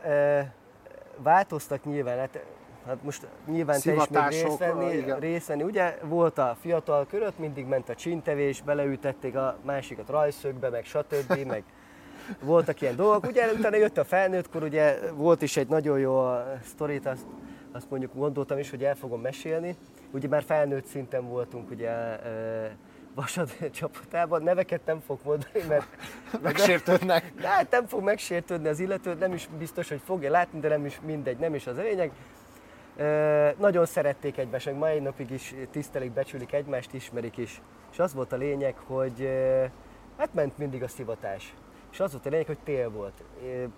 változtak 1.16 1.84
nyilván, 1.84 2.18
hát, 2.18 2.44
hát 2.86 3.02
most 3.02 3.26
nyilván 3.46 3.80
te 3.80 3.92
is 3.92 4.08
még 4.08 4.28
részt 4.28 4.58
venni, 4.58 4.96
igen. 4.96 5.18
részt 5.18 5.46
venni. 5.46 5.62
Ugye 5.62 5.98
volt 6.02 6.38
a 6.38 6.56
fiatal 6.60 7.06
körött, 7.06 7.38
mindig 7.38 7.66
ment 7.66 7.88
a 7.88 7.94
csintevés, 7.94 8.62
beleütették 8.62 9.36
a 9.36 9.58
másikat 9.62 10.08
rajszögbe, 10.08 10.68
meg 10.68 10.84
stb. 10.84 11.46
meg 11.46 11.64
voltak 12.40 12.80
ilyen 12.80 12.96
dolgok. 12.96 13.26
Ugye 13.26 13.52
utána 13.52 13.76
jött 13.76 13.98
a 13.98 14.04
felnőttkor, 14.04 14.62
ugye 14.62 14.98
volt 15.12 15.42
is 15.42 15.56
egy 15.56 15.68
nagyon 15.68 15.98
jó 15.98 16.16
a 16.16 16.58
sztorit, 16.64 17.06
azt, 17.06 17.26
azt 17.72 17.90
mondjuk 17.90 18.14
gondoltam 18.14 18.58
is, 18.58 18.70
hogy 18.70 18.84
el 18.84 18.94
fogom 18.94 19.20
mesélni. 19.20 19.76
Ugye 20.10 20.28
már 20.28 20.42
felnőtt 20.42 20.84
szinten 20.84 21.28
voltunk 21.28 21.70
ugye 21.70 21.90
Vasad 23.14 23.50
csapatában, 23.70 24.42
neveket 24.42 24.80
nem 24.84 25.00
fog 25.00 25.18
mondani, 25.24 25.62
mert 25.68 25.86
Megsértődnek. 26.42 27.32
de 27.40 27.48
hát 27.56 27.70
nem 27.70 27.86
fog 27.86 28.02
megsértődni 28.02 28.68
az 28.68 28.80
illető, 28.80 29.14
nem 29.14 29.32
is 29.32 29.48
biztos, 29.58 29.88
hogy 29.88 30.00
fogja 30.04 30.30
látni, 30.30 30.60
de 30.60 30.68
nem 30.68 30.86
is 30.86 31.00
mindegy, 31.04 31.38
nem 31.38 31.54
is 31.54 31.66
az 31.66 31.76
a 31.76 31.82
lényeg. 31.82 32.10
Ö, 32.96 33.48
nagyon 33.58 33.86
szerették 33.86 34.38
egymást, 34.38 34.66
meg 34.66 34.76
mai 34.76 34.98
napig 34.98 35.30
is 35.30 35.54
tisztelik, 35.70 36.12
becsülik 36.12 36.52
egymást, 36.52 36.94
ismerik 36.94 37.36
is. 37.36 37.60
És 37.92 37.98
az 37.98 38.14
volt 38.14 38.32
a 38.32 38.36
lényeg, 38.36 38.74
hogy 38.86 39.22
ö, 39.22 39.64
hát 40.16 40.34
ment 40.34 40.58
mindig 40.58 40.82
a 40.82 40.88
szivatás. 40.88 41.54
És 41.90 42.00
az 42.00 42.12
volt 42.12 42.26
a 42.26 42.28
lényeg, 42.28 42.46
hogy 42.46 42.58
tél 42.64 42.90
volt. 42.90 43.22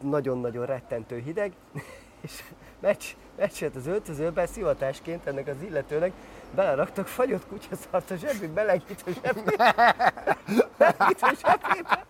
Nagyon-nagyon 0.00 0.66
rettentő 0.66 1.18
hideg, 1.18 1.52
és 2.20 2.42
meccs, 2.80 3.04
meccselt 3.36 3.76
az 3.76 3.86
öltözőben, 3.86 4.46
szivatásként 4.46 5.26
ennek 5.26 5.46
az 5.46 5.62
illetőnek 5.62 6.12
beleraktak 6.54 7.06
fagyott 7.06 7.46
kutyaszart 7.46 8.10
a 8.10 8.16
zsebbe, 8.16 8.46
belengít 8.46 9.04
a 9.06 9.10
zsebbe. 9.10 9.74
Belengít 10.78 11.22
a 11.22 11.32
zsebébe. 11.40 12.06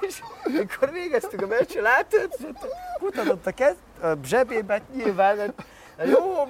És 0.00 0.22
mikor 0.44 0.90
végeztük 0.92 1.42
a 1.42 1.46
meccsen, 1.46 1.86
átöltözött, 1.86 2.66
kutatott 2.98 3.46
a, 3.46 3.50
kez, 3.50 3.76
a 4.02 4.06
zsebébe, 4.24 4.82
nyilván, 4.94 5.54
jó, 6.04 6.46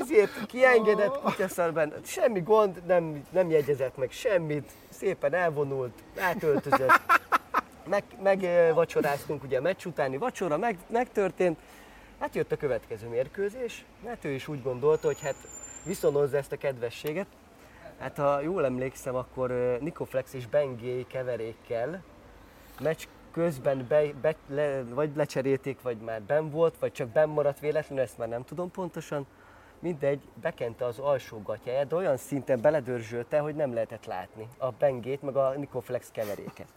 ezért 0.00 0.46
kiengedett 0.46 1.20
kutyaszarban, 1.20 1.92
semmi 2.04 2.40
gond, 2.40 2.82
nem, 2.86 3.26
nem 3.30 3.50
jegyezett 3.50 3.96
meg 3.96 4.10
semmit, 4.10 4.70
szépen 4.90 5.34
elvonult, 5.34 5.92
átöltözött, 6.18 7.00
meg, 7.86 8.04
megvacsoráztunk, 8.22 9.42
ugye 9.42 9.58
a 9.58 9.60
meccs 9.60 9.84
utáni 9.84 10.16
vacsora 10.16 10.56
meg, 10.56 10.78
megtörtént, 10.88 11.58
hát 12.20 12.34
jött 12.34 12.52
a 12.52 12.56
következő 12.56 13.08
mérkőzés, 13.08 13.84
hát 14.06 14.24
ő 14.24 14.30
is 14.30 14.48
úgy 14.48 14.62
gondolta, 14.62 15.06
hogy 15.06 15.20
hát 15.20 15.36
viszonozza 15.84 16.36
ezt 16.36 16.52
a 16.52 16.56
kedvességet, 16.56 17.26
Hát 17.98 18.16
ha 18.16 18.40
jól 18.40 18.64
emlékszem, 18.64 19.14
akkor 19.14 19.78
Nikoflex 19.80 20.34
és 20.34 20.46
Bengé 20.46 21.04
keverékkel 21.08 22.02
meccs 22.80 23.06
közben 23.32 23.86
be, 23.88 24.04
be, 24.20 24.34
le, 24.48 24.84
vagy 24.84 25.16
lecserélték, 25.16 25.82
vagy 25.82 25.96
már 25.96 26.22
ben 26.22 26.50
volt, 26.50 26.78
vagy 26.78 26.92
csak 26.92 27.08
ben 27.08 27.28
maradt 27.28 27.60
véletlenül, 27.60 28.04
ezt 28.04 28.18
már 28.18 28.28
nem 28.28 28.44
tudom 28.44 28.70
pontosan. 28.70 29.26
Mindegy, 29.78 30.20
bekente 30.40 30.84
az 30.84 30.98
alsó 30.98 31.42
gatyáját, 31.42 31.86
de 31.86 31.94
olyan 31.94 32.16
szinten 32.16 32.60
beledörzsölte, 32.60 33.38
hogy 33.38 33.54
nem 33.54 33.74
lehetett 33.74 34.04
látni 34.04 34.48
a 34.58 34.70
Bengét, 34.70 35.22
meg 35.22 35.36
a 35.36 35.54
Nikoflex 35.56 36.10
keveréket. 36.10 36.68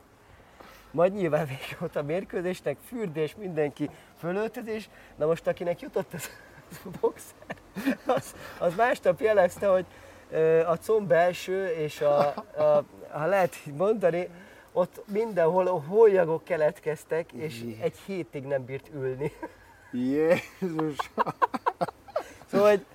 Majd 0.91 1.13
nyilván 1.13 1.45
vége 1.45 1.75
volt 1.79 1.95
a 1.95 2.03
mérkőzésnek, 2.03 2.77
fürdés, 2.87 3.35
mindenki 3.35 3.89
fölöltözés. 4.19 4.89
Na 5.15 5.25
most 5.25 5.47
akinek 5.47 5.79
jutott 5.79 6.13
az, 6.13 6.29
az 6.69 6.79
a 6.85 6.89
boxer, 6.99 7.57
az, 8.15 8.35
az 8.59 8.75
másnap 8.75 9.21
jelezte, 9.21 9.67
hogy 9.67 9.85
a 10.65 10.75
comb 10.75 11.07
belső 11.07 11.67
és 11.67 12.01
a, 12.01 12.19
a, 12.57 12.83
ha 13.09 13.25
lehet 13.25 13.55
így 13.67 13.73
mondani, 13.73 14.29
ott 14.71 15.03
mindenhol 15.11 15.67
a 15.67 15.81
hólyagok 15.87 16.43
keletkeztek, 16.43 17.31
és 17.31 17.63
egy 17.81 17.97
hétig 18.05 18.43
nem 18.43 18.65
bírt 18.65 18.89
ülni. 18.93 19.31
Jézus! 19.91 21.11
Szóval, 22.51 22.69
hogy 22.69 22.85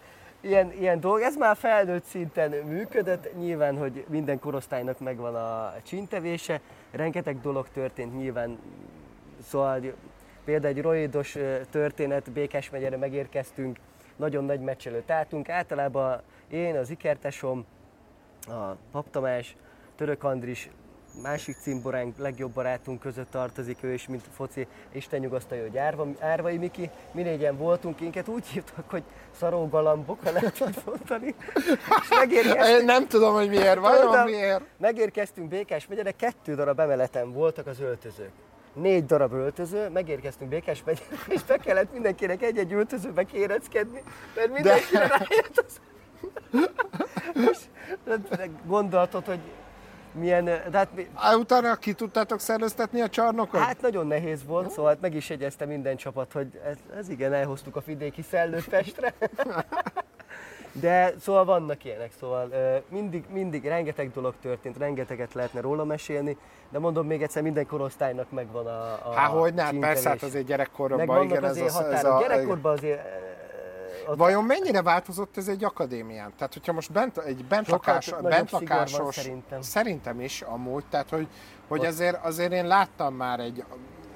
ilyen, 0.43 0.73
ilyen 0.73 1.01
dolog, 1.01 1.21
ez 1.21 1.37
már 1.37 1.57
felnőtt 1.57 2.05
szinten 2.05 2.51
működött, 2.51 3.37
nyilván, 3.39 3.79
hogy 3.79 4.05
minden 4.09 4.39
korosztálynak 4.39 4.99
megvan 4.99 5.35
a 5.35 5.75
csintevése, 5.83 6.61
rengeteg 6.91 7.41
dolog 7.41 7.69
történt 7.69 8.17
nyilván, 8.17 8.59
szóval 9.43 9.81
például 10.45 10.75
egy 10.75 10.83
roidos 10.83 11.37
történet, 11.71 12.31
Békás 12.31 12.71
megyere 12.71 12.97
megérkeztünk, 12.97 13.79
nagyon 14.17 14.45
nagy 14.45 14.61
meccs 14.61 14.87
előtt 14.87 15.11
álltunk, 15.11 15.49
általában 15.49 16.23
én, 16.49 16.77
az 16.77 16.91
ikertesom, 16.91 17.65
a 18.49 18.77
Pap 18.91 19.19
Török 19.97 20.25
Andris, 20.25 20.71
másik 21.23 21.57
cimboránk, 21.61 22.19
legjobb 22.19 22.53
barátunk 22.53 23.01
között 23.01 23.31
tartozik 23.31 23.79
ő 23.81 23.93
is, 23.93 24.09
mint 24.09 24.23
foci, 24.35 24.67
Isten 24.93 25.21
nyugasztalja, 25.21 25.63
hogy 25.63 25.79
Árva, 25.79 26.07
Árvai 26.21 26.57
Miki. 26.57 26.91
Mi 27.13 27.23
négyen 27.23 27.57
voltunk, 27.57 28.01
minket 28.01 28.29
úgy 28.29 28.47
hívtak, 28.47 28.91
hogy 28.91 29.03
szaró 29.39 29.69
galambok, 29.69 30.21
ha 30.25 30.31
lehet 30.31 30.61
így 30.69 30.83
mondani. 30.85 31.35
És 31.55 32.09
megérkeztünk, 32.09 32.79
Én 32.79 32.85
nem 32.85 33.07
tudom, 33.07 33.35
hogy 33.35 33.49
miért, 33.49 33.79
vajon 33.79 34.25
miért? 34.25 34.63
megérkeztünk 34.79 35.49
Békás 35.49 35.87
megyere, 35.87 36.11
kettő 36.11 36.55
darab 36.55 36.81
emeleten 36.81 37.33
voltak 37.33 37.67
az 37.67 37.81
öltözők. 37.81 38.33
Négy 38.75 39.05
darab 39.05 39.33
öltöző, 39.33 39.89
megérkeztünk 39.89 40.51
Békás 40.51 40.83
megyere, 40.85 41.07
és 41.29 41.43
be 41.43 41.57
kellett 41.57 41.93
mindenkinek 41.93 42.43
egy-egy 42.43 42.73
öltözőbe 42.73 43.25
kéreckedni, 43.25 44.03
mert 44.35 44.53
mindenkire 44.53 45.07
rájött 45.07 45.65
az... 45.67 45.81
és 47.51 47.59
gondoltad, 48.67 49.25
hogy 49.25 49.41
milyen, 50.13 50.45
de 50.45 50.71
hát 50.73 50.89
mi- 50.95 51.09
Á, 51.15 51.35
utána 51.35 51.77
ki 51.77 51.93
tudtátok 51.93 52.41
szereztetni 52.41 53.01
a 53.01 53.09
csarnokot? 53.09 53.61
Hát 53.61 53.81
nagyon 53.81 54.07
nehéz 54.07 54.45
volt, 54.47 54.71
szóval 54.71 54.91
hát 54.91 55.01
meg 55.01 55.15
is 55.15 55.29
jegyezte 55.31 55.65
minden 55.65 55.97
csapat, 55.97 56.33
hogy 56.33 56.61
ez, 56.65 56.77
ez 56.99 57.09
igen, 57.09 57.33
elhoztuk 57.33 57.77
a 57.77 57.83
vidéki 57.85 58.23
szellőt 58.23 58.69
Pestre. 58.69 59.15
De 60.73 61.15
szóval 61.21 61.45
vannak 61.45 61.85
ilyenek, 61.85 62.11
szóval 62.21 62.49
mindig, 62.89 63.25
mindig 63.31 63.65
rengeteg 63.65 64.11
dolog 64.13 64.35
történt, 64.43 64.77
rengeteget 64.79 65.35
lehetne 65.35 65.61
róla 65.61 65.85
mesélni, 65.85 66.37
de 66.71 66.79
mondom 66.79 67.07
még 67.07 67.23
egyszer, 67.23 67.43
minden 67.43 67.67
korosztálynak 67.67 68.31
megvan 68.31 68.67
a, 68.67 68.93
a 69.09 69.13
Há, 69.15 69.27
hogy 69.27 69.55
ne, 69.55 69.63
hát 69.63 69.79
persze, 69.79 70.09
hát 70.09 70.23
azért 70.23 70.35
Meg 70.35 70.45
gyerekkoromban, 70.47 71.07
vannak 71.07 71.25
igen, 71.25 71.45
ez 71.45 71.51
azért 71.51 71.65
a, 71.75 71.93
ez 71.93 72.03
határok. 72.03 72.19
a, 72.19 72.21
Gyerekkorban 72.21 72.73
azért 72.73 73.01
ott 74.07 74.17
Vajon 74.17 74.45
mennyire 74.45 74.83
változott 74.83 75.37
ez 75.37 75.49
egy 75.49 75.65
akadémián? 75.65 76.33
Tehát, 76.37 76.53
hogyha 76.53 76.73
most 76.73 76.93
bent, 76.93 77.19
egy 77.19 77.45
bentlakás, 77.45 78.15
bentlakásos, 78.23 79.15
szerintem. 79.15 79.61
szerintem 79.63 80.21
is 80.21 80.43
amúgy, 80.43 80.85
tehát, 80.91 81.09
hogy, 81.11 81.29
hogy 81.69 81.81
Ott- 81.81 81.87
azért, 81.87 82.25
azért 82.25 82.53
én 82.53 82.67
láttam 82.67 83.15
már 83.15 83.41
egy, 83.41 83.65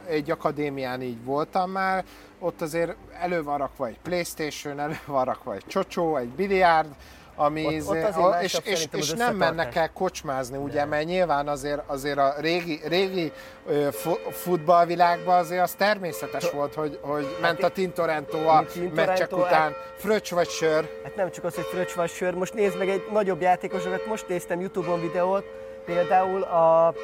egy 0.09 0.31
akadémián 0.31 1.03
így 1.03 1.25
voltam 1.25 1.71
már, 1.71 2.05
ott 2.39 2.61
azért 2.61 2.97
elő 3.21 3.43
van 3.43 3.59
rakva 3.59 3.87
egy 3.87 3.99
Playstation, 4.03 4.79
elő 4.81 4.99
van 5.07 5.25
rakva 5.25 5.55
egy 5.55 5.65
csocsó, 5.67 6.17
egy 6.17 6.29
biliárd, 6.29 6.95
ami 7.37 7.67
Ott- 7.67 7.73
izé- 7.73 7.89
ott 7.91 8.09
azért 8.09 8.27
a- 8.27 8.43
és, 8.43 8.59
és, 8.65 8.87
és 8.93 9.13
nem 9.13 9.37
mennek 9.37 9.75
el 9.75 9.91
kocsmázni, 9.93 10.57
ugye, 10.57 10.85
mert 10.85 11.05
nyilván 11.05 11.49
azért, 11.49 11.81
azért 11.87 12.19
a 12.19 12.35
régi, 12.39 12.81
régi 12.87 13.33
ö, 13.67 13.89
fu- 13.93 14.21
futballvilágban 14.31 15.39
azért 15.39 15.63
az 15.63 15.73
természetes 15.79 16.51
volt, 16.51 16.75
hogy, 16.75 16.99
hogy 17.03 17.37
ment 17.41 17.63
a 17.63 17.69
Tintorento 17.69 18.39
a 18.49 18.65
meccsek 18.95 19.33
után, 19.37 19.73
fröccs 19.97 20.31
vagy 20.33 20.49
sör, 20.49 20.89
Hát 21.05 21.17
nem 21.17 21.31
csak 21.31 21.45
az, 21.45 21.55
hogy 21.55 21.65
fröccs 21.65 21.93
vagy 21.95 22.11
sör, 22.11 22.35
most 22.35 22.55
nézd 22.55 22.79
meg 22.79 22.89
egy 22.89 23.03
nagyobb 23.13 23.41
játékosokat, 23.41 24.07
most 24.07 24.29
néztem 24.29 24.61
Youtube-on 24.61 25.01
videót, 25.01 25.45
például 25.85 26.43
a 26.43 26.95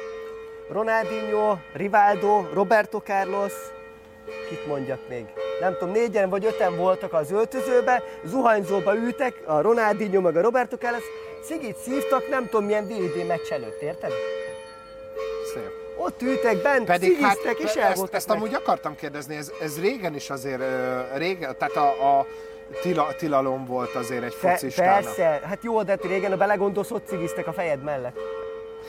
Ronaldinho, 0.69 1.55
Rivaldo, 1.73 2.45
Roberto 2.53 2.97
Carlos, 2.99 3.53
kit 4.49 4.67
mondjak 4.67 4.99
még? 5.09 5.25
Nem 5.59 5.73
tudom, 5.77 5.93
négyen 5.93 6.29
vagy 6.29 6.45
öten 6.45 6.77
voltak 6.77 7.13
az 7.13 7.31
öltözőbe, 7.31 8.03
zuhanyzóba 8.25 8.95
ültek, 8.95 9.33
a 9.45 9.61
Ronaldinho 9.61 10.21
meg 10.21 10.37
a 10.37 10.41
Roberto 10.41 10.75
Carlos, 10.77 11.03
cigit 11.43 11.77
szívtak, 11.77 12.29
nem 12.29 12.43
tudom 12.49 12.65
milyen 12.65 12.87
VB 12.87 13.27
meccs 13.27 13.51
előtt, 13.51 13.81
érted? 13.81 14.11
szép. 15.53 15.71
Ott 15.97 16.21
ültek 16.21 16.61
bent, 16.61 16.85
Pedig 16.85 17.17
hát 17.21 17.37
és 17.57 17.73
el 17.73 17.91
ezt, 17.91 18.13
ezt 18.13 18.27
meg. 18.27 18.37
amúgy 18.37 18.53
akartam 18.53 18.95
kérdezni, 18.95 19.35
ez, 19.35 19.51
ez 19.61 19.79
régen 19.79 20.15
is 20.15 20.29
azért, 20.29 20.61
régen, 21.15 21.55
tehát 21.57 21.75
a, 21.75 22.17
a 22.17 22.25
tila, 22.81 23.07
tilalom 23.17 23.65
volt 23.65 23.95
azért 23.95 24.23
egy 24.23 24.33
focistának. 24.33 25.03
persze, 25.03 25.41
hát 25.43 25.63
jó, 25.63 25.83
de 25.83 25.97
régen, 26.01 26.31
ha 26.31 26.37
belegondolsz, 26.37 26.91
ott 26.91 27.07
cigiztek 27.07 27.47
a 27.47 27.53
fejed 27.53 27.83
mellett. 27.83 28.17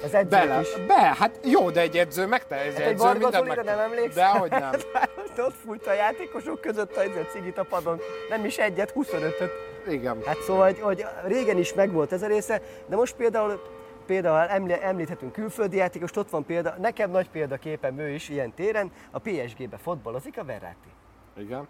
Az 0.04 0.14
edzők 0.14 0.28
Bele, 0.28 0.60
is. 0.60 0.68
be, 0.86 1.14
hát 1.18 1.38
jó, 1.44 1.70
de 1.70 1.80
egy 1.80 1.96
edző 1.96 2.26
megte, 2.26 2.60
egy 2.60 2.72
Hát 2.72 2.80
egy 2.80 2.92
edző 2.92 3.04
Varga 3.04 3.18
mindent 3.18 3.46
meg... 3.46 3.64
nem 3.64 3.78
emlékszel? 3.78 4.32
Dehogy 4.32 4.50
nem. 4.50 4.72
Ott 5.46 5.54
fújta 5.64 5.90
a 5.90 5.94
játékosok 5.94 6.60
között 6.60 6.96
a 6.96 7.00
a 7.00 7.26
cigit 7.32 7.58
a 7.58 7.64
padon. 7.64 8.00
Nem 8.28 8.44
is 8.44 8.58
egyet, 8.58 8.92
25-öt. 8.96 9.50
Igen. 9.88 10.18
Hát 10.26 10.42
szóval, 10.42 10.64
hogy, 10.64 10.80
hogy 10.80 11.06
régen 11.24 11.58
is 11.58 11.74
megvolt 11.74 12.12
ez 12.12 12.22
a 12.22 12.26
része, 12.26 12.60
de 12.86 12.96
most 12.96 13.14
például 13.14 13.60
Például 14.06 14.48
eml- 14.48 14.82
említhetünk 14.82 15.32
külföldi 15.32 15.76
játékost, 15.76 16.16
ott 16.16 16.30
van 16.30 16.44
példa, 16.44 16.74
nekem 16.80 17.10
nagy 17.10 17.30
példaképen 17.30 17.98
ő 17.98 18.08
is 18.08 18.28
ilyen 18.28 18.54
téren, 18.54 18.92
a 19.10 19.18
PSG-be 19.18 19.76
fotballozik 19.76 20.38
a 20.38 20.44
Verratti. 20.44 20.88
Igen. 21.36 21.68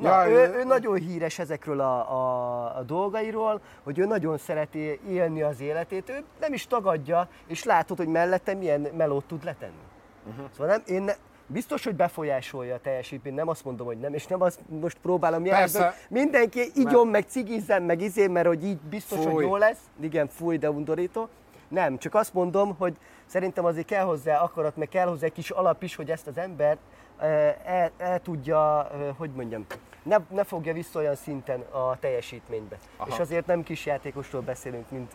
Na, 0.00 0.28
ő, 0.28 0.54
ő 0.54 0.64
nagyon 0.64 0.94
híres 0.94 1.38
ezekről 1.38 1.80
a, 1.80 2.12
a, 2.12 2.76
a 2.76 2.82
dolgairól, 2.82 3.60
hogy 3.82 3.98
ő 3.98 4.04
nagyon 4.04 4.38
szereti 4.38 5.00
élni 5.08 5.42
az 5.42 5.60
életét, 5.60 6.08
ő 6.08 6.24
nem 6.40 6.52
is 6.52 6.66
tagadja, 6.66 7.28
és 7.46 7.64
látod, 7.64 7.96
hogy 7.96 8.08
mellette 8.08 8.54
milyen 8.54 8.80
melót 8.96 9.24
tud 9.24 9.44
letenni. 9.44 9.82
Uh-huh. 10.28 10.44
Szóval 10.52 10.66
nem, 10.66 10.82
én 10.96 11.02
ne, 11.02 11.12
biztos, 11.46 11.84
hogy 11.84 11.94
befolyásolja 11.94 12.74
a 12.74 12.80
teljesítményt, 12.80 13.36
nem 13.36 13.48
azt 13.48 13.64
mondom, 13.64 13.86
hogy 13.86 13.98
nem, 13.98 14.14
és 14.14 14.26
nem 14.26 14.42
azt 14.42 14.60
most 14.68 14.98
próbálom 15.02 15.44
jelzni, 15.44 15.84
mindenki 16.08 16.60
igyon, 16.74 17.08
meg 17.08 17.24
cigizzen, 17.28 17.82
meg 17.82 18.00
izé, 18.00 18.26
mert 18.26 18.46
hogy 18.46 18.64
így 18.64 18.78
biztos, 18.78 19.18
Fúj. 19.18 19.32
hogy 19.32 19.42
jó 19.42 19.56
lesz. 19.56 19.80
Igen, 20.00 20.28
fúj, 20.28 20.58
de 20.58 20.70
undorító. 20.70 21.28
Nem, 21.68 21.98
csak 21.98 22.14
azt 22.14 22.34
mondom, 22.34 22.74
hogy 22.78 22.96
szerintem 23.26 23.64
azért 23.64 23.86
kell 23.86 24.04
hozzá 24.04 24.40
akarat, 24.40 24.76
meg 24.76 24.88
kell 24.88 25.06
hozzá 25.06 25.26
egy 25.26 25.32
kis 25.32 25.50
alap 25.50 25.82
is, 25.82 25.94
hogy 25.94 26.10
ezt 26.10 26.26
az 26.26 26.38
embert 26.38 26.78
eh, 27.18 27.54
el, 27.64 27.90
el 27.98 28.20
tudja, 28.20 28.88
eh, 28.92 28.98
hogy 29.16 29.30
mondjam, 29.30 29.66
ne, 30.02 30.16
ne 30.28 30.44
fogja 30.44 30.72
vissza 30.72 30.98
olyan 30.98 31.14
szinten 31.14 31.60
a 31.60 31.98
teljesítménybe. 31.98 32.76
Aha. 32.96 33.08
És 33.08 33.18
azért 33.18 33.46
nem 33.46 33.62
kis 33.62 33.86
játékosról 33.86 34.42
beszélünk, 34.42 34.90
mint 34.90 35.12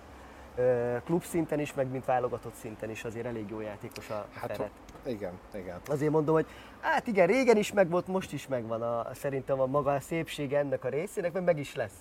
eh, 0.56 1.02
klub 1.06 1.24
szinten 1.24 1.60
is, 1.60 1.74
meg 1.74 1.88
mint 1.92 2.06
válogatott 2.06 2.54
szinten 2.54 2.90
is, 2.90 3.04
azért 3.04 3.26
elég 3.26 3.50
jó 3.50 3.60
játékos 3.60 4.10
a 4.10 4.26
Hát, 4.34 4.56
Feret. 4.56 4.70
igen, 5.06 5.40
igen. 5.54 5.80
Azért 5.88 6.12
mondom, 6.12 6.36
hogy 6.36 6.46
hát 6.80 7.08
igen, 7.08 7.28
régen 7.28 7.58
is 7.58 7.72
megvolt, 7.74 8.08
most 8.08 8.34
is 8.34 8.48
megvan 8.48 8.82
a, 8.82 9.08
szerintem 9.14 9.60
a 9.60 9.66
maga 9.66 9.94
a 9.94 10.00
szépsége 10.00 10.58
ennek 10.58 10.84
a 10.84 10.90
részének, 10.90 11.32
meg 11.34 11.44
meg 11.44 11.60
is 11.60 11.76
lesz. 11.76 11.94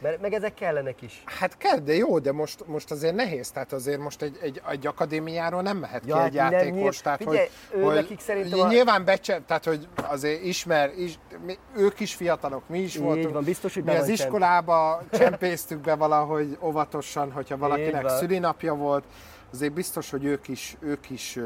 Mert, 0.00 0.20
meg 0.20 0.32
ezek 0.32 0.54
kellenek 0.54 1.02
is. 1.02 1.22
Hát 1.26 1.56
kell, 1.56 1.78
de 1.78 1.94
jó, 1.94 2.18
de 2.18 2.32
most, 2.32 2.66
most 2.66 2.90
azért 2.90 3.14
nehéz, 3.14 3.50
tehát 3.50 3.72
azért 3.72 4.00
most 4.00 4.22
egy, 4.22 4.38
egy, 4.42 4.60
egy 4.70 4.86
akadémiáról 4.86 5.62
nem 5.62 5.76
mehet 5.76 6.02
Ja, 6.06 6.16
ki 6.16 6.22
egy 6.24 6.32
nem, 6.34 6.52
játékos, 6.52 6.78
nyilv- 6.78 7.02
tehát 7.02 7.18
figyelj, 7.18 7.48
hogy, 7.72 7.82
hogy 7.82 7.94
nekik 7.94 8.20
szerintem 8.20 8.60
a- 8.60 8.68
nyilván 8.68 9.04
becse, 9.04 9.40
tehát 9.46 9.64
hogy 9.64 9.88
azért 10.02 10.42
ismer, 10.42 10.90
is, 10.98 11.18
mi, 11.46 11.58
ők 11.76 12.00
is 12.00 12.14
fiatalok, 12.14 12.68
mi 12.68 12.78
is 12.78 12.94
Így 12.96 13.02
voltunk. 13.02 13.32
van, 13.32 13.44
biztos, 13.44 13.74
hogy 13.74 13.84
mi 13.84 13.94
az 13.94 14.08
iskolába 14.08 15.02
csempésztük 15.18 15.78
be 15.80 15.94
valahogy 15.94 16.58
óvatosan, 16.62 17.32
hogyha 17.32 17.56
valakinek 17.56 18.08
szülinapja 18.08 18.74
volt, 18.74 19.04
azért 19.52 19.72
biztos, 19.72 20.10
hogy 20.10 20.24
ők 20.24 20.48
is, 20.48 20.76
ők 20.80 21.10
is 21.10 21.38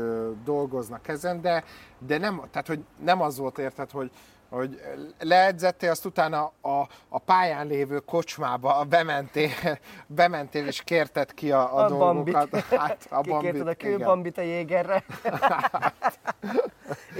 dolgoznak 0.44 1.08
ezen, 1.08 1.40
de, 1.40 1.64
de 2.06 2.18
nem, 2.18 2.42
tehát, 2.50 2.66
hogy 2.66 2.80
nem 3.04 3.20
az 3.22 3.38
volt 3.38 3.58
érted, 3.58 3.90
hogy 3.90 4.10
hogy 4.48 4.80
leedzettél, 5.18 5.90
azt 5.90 6.04
utána 6.04 6.52
a, 6.60 6.88
a 7.08 7.18
pályán 7.18 7.66
lévő 7.66 7.98
kocsmába 7.98 8.84
bementél, 8.84 9.50
bementél 10.06 10.66
és 10.66 10.82
kérted 10.82 11.34
ki 11.34 11.52
a, 11.52 11.76
a, 11.76 11.84
A 11.84 11.88
dolgokat. 11.88 12.50
bambit. 12.50 12.64
Hát, 12.78 13.06
a 13.10 13.20
Kikérted 13.20 13.66
a 13.66 13.70
igen. 13.70 13.76
kőbambit 13.76 14.38
a 14.38 14.42
jégerre. 14.42 15.04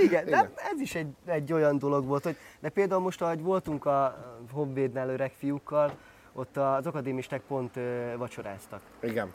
igen, 0.05 0.25
de 0.25 0.31
Igen. 0.31 0.53
ez 0.73 0.81
is 0.81 0.95
egy, 0.95 1.09
egy 1.27 1.53
olyan 1.53 1.79
dolog 1.79 2.07
volt, 2.07 2.25
hogy 2.25 2.37
de 2.61 2.69
például 2.69 3.01
most, 3.01 3.23
ahogy 3.23 3.43
voltunk 3.43 3.85
a 3.85 4.17
Honvédnál 4.53 5.09
öreg 5.09 5.33
fiúkkal, 5.39 5.93
ott 6.33 6.57
az 6.57 6.87
akadémisták 6.87 7.41
pont 7.41 7.77
ö, 7.77 8.17
vacsoráztak. 8.17 8.81
Igen. 9.01 9.33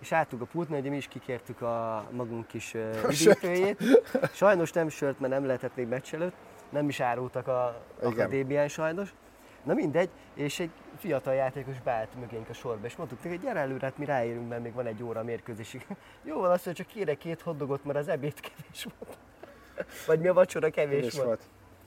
És 0.00 0.12
álltunk 0.12 0.42
a 0.42 0.44
pultnál, 0.44 0.80
ugye 0.80 0.90
mi 0.90 0.96
is 0.96 1.08
kikértük 1.08 1.62
a 1.62 2.04
magunk 2.10 2.46
kis 2.46 2.74
üdítőjét. 3.08 3.82
Sajnos 4.32 4.72
nem 4.72 4.88
sört, 4.88 5.20
mert 5.20 5.32
nem 5.32 5.46
lehetett 5.46 5.76
még 5.76 5.86
meccs 5.86 6.14
előtt. 6.14 6.34
Nem 6.68 6.88
is 6.88 7.00
árultak 7.00 7.46
a 7.48 7.82
Igen. 7.98 8.12
akadémián 8.12 8.68
sajnos. 8.68 9.14
Na 9.62 9.74
mindegy, 9.74 10.08
és 10.34 10.60
egy 10.60 10.70
fiatal 10.98 11.34
játékos 11.34 11.80
beállt 11.80 12.14
mögénk 12.20 12.48
a 12.48 12.52
sorba, 12.52 12.86
és 12.86 12.96
mondtuk 12.96 13.18
neki, 13.18 13.28
hogy 13.36 13.44
gyere 13.44 13.60
előre, 13.60 13.86
hát 13.86 13.98
mi 13.98 14.04
ráérünk, 14.04 14.48
mert 14.48 14.62
még 14.62 14.72
van 14.72 14.86
egy 14.86 15.02
óra 15.02 15.20
a 15.20 15.24
mérkőzésig. 15.24 15.86
Jó 16.22 16.40
van, 16.40 16.50
azt 16.50 16.64
mondja, 16.64 16.84
csak 16.84 16.94
kérek 16.94 17.18
két 17.18 17.40
hoddogot, 17.40 17.84
mert 17.84 17.98
az 17.98 18.08
ebéd 18.08 18.40
kevés 18.40 18.86
volt. 18.98 19.18
Vagy 20.06 20.20
mi 20.20 20.28
a 20.28 20.32
vacsora 20.32 20.70
kevés 20.70 21.04
És 21.04 21.14
volt. 21.14 21.26
volt. 21.26 21.42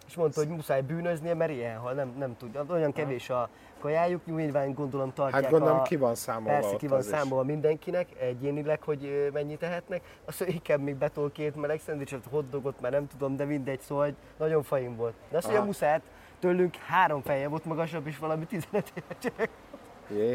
És 0.10 0.15
mondta, 0.15 0.39
hogy 0.39 0.50
muszáj 0.50 0.82
bűnöznie, 0.82 1.34
mert 1.34 1.52
ilyen 1.52 1.78
hal, 1.78 1.93
nem, 1.93 2.13
nem 2.17 2.38
tudja. 2.38 2.65
Olyan 2.69 2.91
kevés 2.91 3.30
a 3.30 3.50
kajájuk, 3.80 4.26
nyilván 4.26 4.74
gondolom 4.74 5.13
tartják 5.13 5.41
Hát 5.43 5.52
gondolom 5.52 5.80
a... 5.80 5.82
ki 5.82 5.95
van 5.95 6.15
számolva 6.15 6.60
Persze, 6.60 6.76
ki 6.76 6.88
van 6.88 6.98
az 6.98 7.06
is. 7.06 7.12
számolva 7.12 7.43
mindenkinek, 7.43 8.08
egyénileg, 8.19 8.84
hogy 8.84 9.06
ö, 9.06 9.30
mennyit 9.30 9.60
tehetnek. 9.60 10.02
Azt 10.26 10.39
mondja, 10.39 10.58
inkább 10.58 10.82
még 10.82 10.95
betol 10.95 11.32
két 11.32 11.56
meleg 11.56 11.80
szendvicset, 11.80 12.24
hotdogot, 12.30 12.82
már 12.82 12.91
nem 12.91 13.08
tudom, 13.08 13.36
de 13.36 13.45
mindegy, 13.45 13.80
szóval 13.80 14.04
hogy 14.04 14.15
nagyon 14.38 14.63
fajn 14.63 14.95
volt. 14.95 15.13
De 15.30 15.38
azt 15.38 15.45
mondja, 15.45 15.65
muszáj, 15.65 16.00
tőlünk 16.39 16.76
három 16.76 17.22
feje 17.22 17.48
volt 17.48 17.65
magasabb, 17.65 18.08
és 18.08 18.17
valami 18.17 18.45
15 18.45 18.91
éves 18.95 19.17
gyerek. 19.22 19.50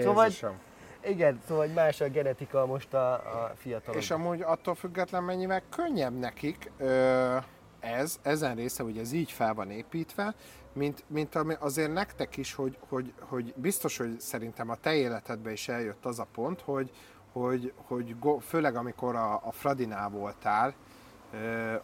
Szóval- 0.03 0.25
Jézusom. 0.25 0.59
Igen, 1.07 1.41
szóval 1.47 1.67
más 1.67 2.01
a 2.01 2.09
genetika 2.09 2.67
most 2.67 2.95
a, 2.95 3.13
a 3.13 3.53
fiatalok. 3.55 4.01
És 4.01 4.11
amúgy 4.11 4.43
attól 4.43 4.75
független 4.75 5.23
mennyivel 5.23 5.63
könnyebb 5.71 6.19
nekik 6.19 6.71
ö, 6.79 7.37
ez, 7.85 8.19
ezen 8.23 8.55
része, 8.55 8.83
hogy 8.83 8.99
ez 8.99 9.13
így 9.13 9.31
fel 9.31 9.55
van 9.55 9.71
építve, 9.71 10.35
mint, 10.73 11.05
mint 11.07 11.35
ami 11.35 11.55
azért 11.59 11.93
nektek 11.93 12.37
is, 12.37 12.55
hogy, 12.55 12.79
hogy, 12.89 13.13
hogy 13.21 13.55
biztos, 13.57 13.97
hogy 13.97 14.21
szerintem 14.21 14.71
a 14.71 14.77
te 14.77 14.95
életedben 14.95 15.53
is 15.53 15.69
eljött 15.69 16.05
az 16.05 16.19
a 16.19 16.27
pont, 16.33 16.61
hogy, 16.61 16.91
hogy, 17.33 17.73
hogy 17.87 18.19
go, 18.19 18.39
főleg 18.39 18.77
amikor 18.77 19.17
a, 19.17 19.35
a 19.35 19.53
Fradinál 19.53 20.09
voltál, 20.09 20.75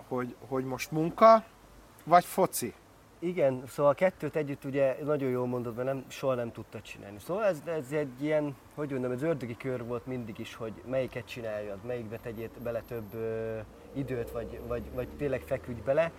hogy, 0.09 0.37
hogy 0.49 0.65
most 0.65 0.91
munka, 0.91 1.45
vagy 2.05 2.25
foci. 2.25 2.75
Igen, 3.23 3.63
szóval 3.67 3.93
a 3.93 3.95
kettőt 3.95 4.37
együtt 4.37 4.65
ugye 4.65 4.97
nagyon 5.05 5.31
jól 5.31 5.47
mondod, 5.47 5.75
mert 5.75 5.89
nem, 5.89 6.05
soha 6.09 6.35
nem 6.35 6.53
tudtad 6.53 6.83
csinálni. 6.83 7.19
Szóval 7.19 7.45
ez, 7.45 7.63
ez 7.65 7.93
egy 7.93 8.23
ilyen, 8.23 8.57
hogy 8.75 8.91
mondjam, 8.91 9.13
ez 9.13 9.23
ördögi 9.23 9.57
kör 9.57 9.85
volt 9.85 10.07
mindig 10.07 10.39
is, 10.39 10.55
hogy 10.55 10.73
melyiket 10.87 11.25
csináljad, 11.25 11.79
melyikbe 11.87 12.19
tegyél 12.19 12.49
bele 12.63 12.83
több 12.89 13.15
ö, 13.15 13.59
időt, 13.93 14.31
vagy, 14.31 14.61
vagy, 14.67 14.83
vagy 14.95 15.09
tényleg 15.09 15.41
feküdj 15.41 15.81
bele. 15.81 16.13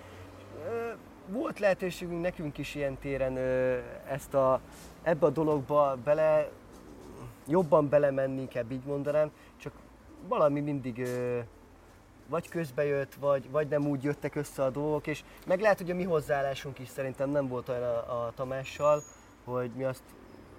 Ö, 0.67 0.91
volt 1.27 1.59
lehetőségünk 1.59 2.21
nekünk 2.21 2.57
is 2.57 2.75
ilyen 2.75 2.97
téren 2.97 3.35
ö, 3.35 3.79
ezt 4.07 4.33
a, 4.33 4.59
ebbe 5.01 5.25
a 5.25 5.29
dologba 5.29 5.97
bele, 6.03 6.49
jobban 7.47 7.89
belemenni, 7.89 8.41
inkább 8.41 8.71
így 8.71 8.85
mondanám, 8.85 9.31
csak 9.57 9.73
valami 10.27 10.59
mindig 10.59 10.99
ö, 10.99 11.39
vagy 12.31 12.49
közbe 12.49 12.85
jött, 12.85 13.13
vagy, 13.13 13.51
vagy 13.51 13.67
nem 13.67 13.87
úgy 13.87 14.03
jöttek 14.03 14.35
össze 14.35 14.63
a 14.63 14.69
dolgok, 14.69 15.07
és 15.07 15.23
meg 15.47 15.59
lehet, 15.59 15.77
hogy 15.77 15.91
a 15.91 15.95
mi 15.95 16.03
hozzáállásunk 16.03 16.79
is 16.79 16.87
szerintem 16.87 17.29
nem 17.29 17.47
volt 17.47 17.69
olyan 17.69 17.83
a, 17.83 18.25
a 18.25 18.31
Tamással, 18.35 19.01
hogy 19.43 19.71
mi 19.75 19.83
azt 19.83 20.03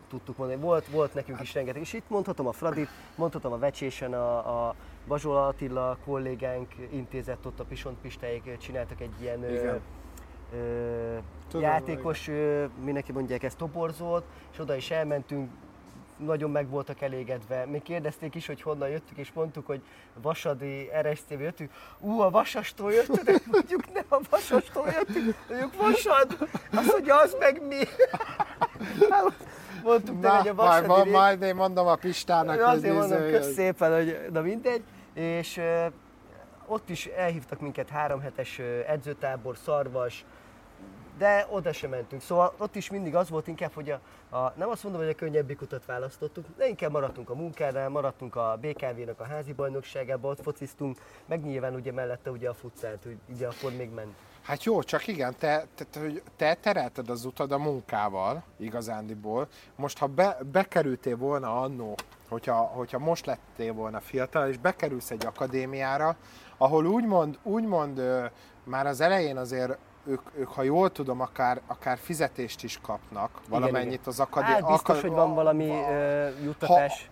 tudtuk 0.09 0.37
mondani. 0.37 0.61
Volt, 0.61 0.87
volt 0.87 1.15
nekünk 1.15 1.41
is 1.41 1.55
rengeteg, 1.55 1.81
és 1.81 1.93
itt 1.93 2.09
mondhatom 2.09 2.47
a 2.47 2.53
Fradit, 2.53 2.89
mondhatom 3.15 3.53
a 3.53 3.59
Vecsésen 3.59 4.15
a, 4.15 4.69
a 4.69 4.75
Bazsola 5.07 5.47
Attila 5.47 5.97
kollégánk 6.05 6.75
intézett 6.91 7.47
ott 7.47 7.61
a 7.61 7.65
Pisont 7.65 7.99
Pistáig, 8.01 8.57
csináltak 8.59 9.01
egy 9.01 9.15
ilyen 9.21 9.43
ö, 9.43 9.77
ö, 10.55 11.19
Tudom, 11.49 11.63
játékos, 11.63 12.29
ö, 12.29 12.65
mindenki 12.85 13.13
mondják 13.13 13.43
ezt 13.43 13.57
toborzót, 13.57 14.25
és 14.53 14.59
oda 14.59 14.77
is 14.77 14.91
elmentünk, 14.91 15.51
nagyon 16.17 16.51
meg 16.51 16.69
voltak 16.69 17.01
elégedve. 17.01 17.67
Még 17.67 17.83
kérdezték 17.83 18.35
is, 18.35 18.47
hogy 18.47 18.63
honnan 18.63 18.89
jöttük, 18.89 19.17
és 19.17 19.33
mondtuk, 19.33 19.67
hogy 19.67 19.83
Vasadi 20.23 20.91
RSC-ből 21.01 21.41
jöttünk. 21.43 21.71
Ú, 21.99 22.21
a 22.21 22.31
Vasastól 22.31 22.93
jöttünk, 22.93 23.47
mondjuk 23.51 23.93
nem 23.93 24.05
a 24.09 24.21
Vasastól 24.31 24.87
jöttünk, 24.87 25.37
mondjuk 25.49 25.77
Vasad, 25.77 26.49
azt 26.73 26.93
mondja, 26.93 27.17
az 27.17 27.37
meg 27.39 27.67
mi. 27.67 27.79
Mondtuk 29.83 30.21
neki, 30.21 30.37
hogy 30.37 30.49
a 30.49 30.53
Na, 30.53 30.63
majd, 30.63 30.87
Vasadi 30.87 30.87
majd, 30.87 31.05
rég- 31.05 31.13
majd 31.13 31.43
én 31.43 31.55
mondom 31.55 31.87
a 31.87 31.95
Pistának, 31.95 32.59
ő 32.59 32.63
azért 32.63 32.95
mondom, 32.95 33.19
izé, 33.19 33.31
kösz 33.31 33.53
szépen, 33.53 33.95
hogy 33.95 34.19
na 34.33 34.41
mindegy. 34.41 34.83
És 35.15 35.61
ott 36.67 36.89
is 36.89 37.07
elhívtak 37.07 37.61
minket 37.61 37.89
három 37.89 38.21
hetes 38.21 38.61
edzőtábor, 38.87 39.57
szarvas, 39.57 40.25
de 41.19 41.47
oda 41.51 41.73
sem 41.73 41.91
mentünk. 41.91 42.23
Szóval 42.23 42.55
ott 42.59 42.77
is 42.77 42.91
mindig 42.91 43.15
az 43.15 43.29
volt 43.29 43.47
inkább, 43.47 43.73
hogy 43.73 43.91
a, 43.91 44.01
a 44.37 44.53
nem 44.57 44.69
azt 44.69 44.83
mondom, 44.83 45.01
hogy 45.01 45.11
a 45.11 45.15
könnyebbik 45.15 45.61
utat 45.61 45.85
választottuk, 45.85 46.47
de 46.57 46.69
inkább 46.69 46.91
maradtunk 46.91 47.31
a 47.31 47.35
munkánál, 47.35 47.89
maradtunk 47.89 48.37
a 48.37 48.59
BKV-nak 48.61 49.21
a 49.21 49.25
házi 49.25 49.53
bajnokságában, 49.53 50.31
ott 50.31 50.43
fociztunk, 50.43 50.99
meg 51.27 51.45
nyilván 51.45 51.75
ugye 51.75 51.93
mellette 51.93 52.31
ugye 52.31 52.49
a 52.49 52.55
futszált, 52.55 53.03
hogy 53.03 53.17
ugye 53.29 53.47
akkor 53.47 53.73
még 53.77 53.91
ment. 53.91 54.15
Hát 54.43 54.65
jó, 54.65 54.83
csak 54.83 55.07
igen, 55.07 55.35
te, 55.39 55.67
te, 55.75 55.85
te, 56.37 56.55
terelted 56.55 57.11
az 57.11 57.25
utad 57.25 57.53
a 57.53 57.59
munkával, 57.59 58.43
igazándiból. 58.57 59.49
Most, 59.77 59.99
ha 59.99 60.07
be, 60.07 60.39
bekerültél 60.53 61.17
volna 61.17 61.61
annó, 61.61 61.95
hogyha, 62.29 62.55
hogyha 62.55 62.99
most 62.99 63.27
lettél 63.27 63.73
volna 63.73 64.01
fiatal, 64.01 64.49
és 64.49 64.59
bekerülsz 64.59 65.11
egy 65.11 65.27
akadémiára, 65.27 66.17
ahol 66.57 66.87
úgymond, 66.87 67.39
úgymond 67.43 68.03
már 68.65 68.87
az 68.87 69.01
elején 69.01 69.37
azért 69.37 69.79
ők, 70.07 70.21
ők, 70.35 70.49
ha 70.49 70.63
jól 70.63 70.93
tudom, 70.93 71.21
akár, 71.21 71.61
akár 71.67 71.99
fizetést 71.99 72.63
is 72.63 72.79
kapnak, 72.83 73.41
valamennyit 73.49 73.93
igen. 73.93 74.05
az 74.07 74.21
akadémiára. 74.21 74.65
Hát 74.65 74.73
biztos, 74.73 75.01
hogy 75.01 75.11
van 75.11 75.35
valami 75.35 75.69
ö, 75.69 76.29
juttatás. 76.43 77.11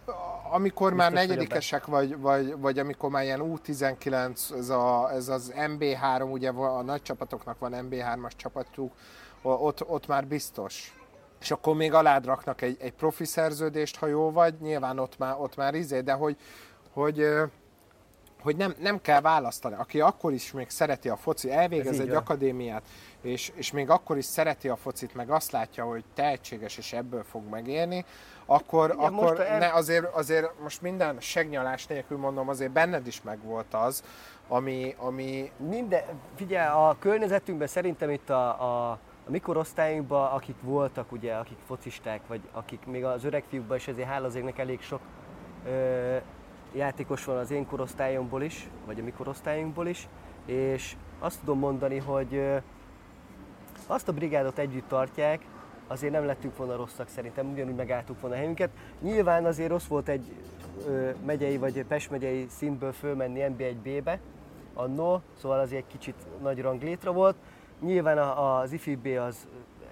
amikor 0.50 0.94
már 0.94 1.10
Biztos 1.10 1.28
negyedikesek, 1.28 1.86
vagy, 1.86 2.18
vagy, 2.18 2.58
vagy 2.58 2.78
amikor 2.78 3.10
már 3.10 3.22
ilyen 3.22 3.40
U19, 3.42 4.56
ez, 4.58 4.68
a, 4.68 5.10
ez 5.12 5.28
az 5.28 5.52
MB3, 5.56 6.30
ugye 6.30 6.50
a 6.50 6.82
nagy 6.82 7.02
csapatoknak 7.02 7.58
van 7.58 7.72
MB3-as 7.74 8.36
csapatjuk, 8.36 8.92
ott, 9.42 9.88
ott 9.88 10.06
már 10.06 10.26
biztos. 10.26 10.94
És 11.40 11.50
akkor 11.50 11.76
még 11.76 11.92
alád 11.94 12.24
raknak 12.24 12.62
egy, 12.62 12.76
egy 12.80 12.92
profi 12.92 13.24
szerződést, 13.24 13.96
ha 13.96 14.06
jó 14.06 14.30
vagy, 14.30 14.54
nyilván 14.60 14.98
ott 14.98 15.18
már, 15.18 15.34
ott 15.38 15.56
már 15.56 15.74
izé, 15.74 16.00
de 16.00 16.12
hogy, 16.12 16.36
hogy 16.92 17.26
hogy 18.42 18.56
nem, 18.56 18.74
nem 18.78 19.00
kell 19.00 19.20
választani. 19.20 19.74
Aki 19.74 20.00
akkor 20.00 20.32
is 20.32 20.52
még 20.52 20.70
szereti 20.70 21.08
a 21.08 21.16
foci, 21.16 21.50
elvégez 21.50 22.00
egy 22.00 22.08
van. 22.08 22.16
akadémiát, 22.16 22.82
és, 23.22 23.52
és 23.54 23.72
még 23.72 23.90
akkor 23.90 24.16
is 24.16 24.24
szereti 24.24 24.68
a 24.68 24.76
focit, 24.76 25.14
meg 25.14 25.30
azt 25.30 25.50
látja, 25.50 25.84
hogy 25.84 26.04
tehetséges, 26.14 26.78
és 26.78 26.92
ebből 26.92 27.24
fog 27.24 27.42
megérni, 27.50 28.04
akkor, 28.46 28.90
Igen, 28.94 29.04
akkor 29.04 29.40
el... 29.40 29.58
ne, 29.58 29.72
azért, 29.72 30.14
azért 30.14 30.60
most 30.62 30.82
minden 30.82 31.20
segnyalás 31.20 31.86
nélkül 31.86 32.18
mondom, 32.18 32.48
azért 32.48 32.70
benned 32.70 33.06
is 33.06 33.22
megvolt 33.22 33.74
az, 33.74 34.02
ami... 34.48 34.94
ami... 34.98 35.50
Minden, 35.56 36.02
figyelj, 36.36 36.68
a 36.68 36.96
környezetünkben 36.98 37.68
szerintem 37.68 38.10
itt 38.10 38.30
a, 38.30 38.62
a, 38.62 38.90
a 38.90 39.30
mi 39.30 39.38
korosztályunkban, 39.38 40.32
akik 40.32 40.56
voltak, 40.62 41.12
ugye, 41.12 41.34
akik 41.34 41.58
focisták, 41.66 42.20
vagy 42.26 42.40
akik 42.52 42.86
még 42.86 43.04
az 43.04 43.24
öreg 43.24 43.44
fiúkban 43.48 43.76
is, 43.76 43.88
ezért 43.88 44.08
hála 44.08 44.26
azért 44.26 44.58
elég 44.58 44.80
sok 44.80 45.00
ö, 45.66 46.16
játékos 46.72 47.24
van 47.24 47.36
az 47.36 47.50
én 47.50 47.66
korosztályomból 47.66 48.42
is, 48.42 48.68
vagy 48.86 49.00
a 49.00 49.02
mi 49.02 49.10
korosztályunkból 49.10 49.86
is, 49.86 50.08
és 50.46 50.96
azt 51.18 51.40
tudom 51.40 51.58
mondani, 51.58 51.98
hogy 51.98 52.42
azt 53.86 54.08
a 54.08 54.12
brigádot 54.12 54.58
együtt 54.58 54.88
tartják, 54.88 55.44
azért 55.86 56.12
nem 56.12 56.24
lettünk 56.24 56.56
volna 56.56 56.76
rosszak 56.76 57.08
szerintem, 57.08 57.50
ugyanúgy 57.50 57.74
megálltuk 57.74 58.20
volna 58.20 58.36
a 58.36 58.38
helyünket. 58.38 58.70
Nyilván 59.00 59.44
azért 59.44 59.70
rossz 59.70 59.86
volt 59.86 60.08
egy 60.08 60.34
ö, 60.86 61.10
megyei 61.26 61.58
vagy 61.58 61.84
Pest 61.84 62.10
megyei 62.10 62.46
szintből 62.48 62.92
fölmenni 62.92 63.44
NB1B-be, 63.48 64.20
annó, 64.74 65.22
szóval 65.38 65.58
azért 65.58 65.82
egy 65.82 65.98
kicsit 65.98 66.14
nagy 66.42 66.60
ranglétra 66.60 67.12
volt. 67.12 67.36
Nyilván 67.80 68.18
az 68.18 68.72
IFIB 68.72 69.06
az 69.06 69.46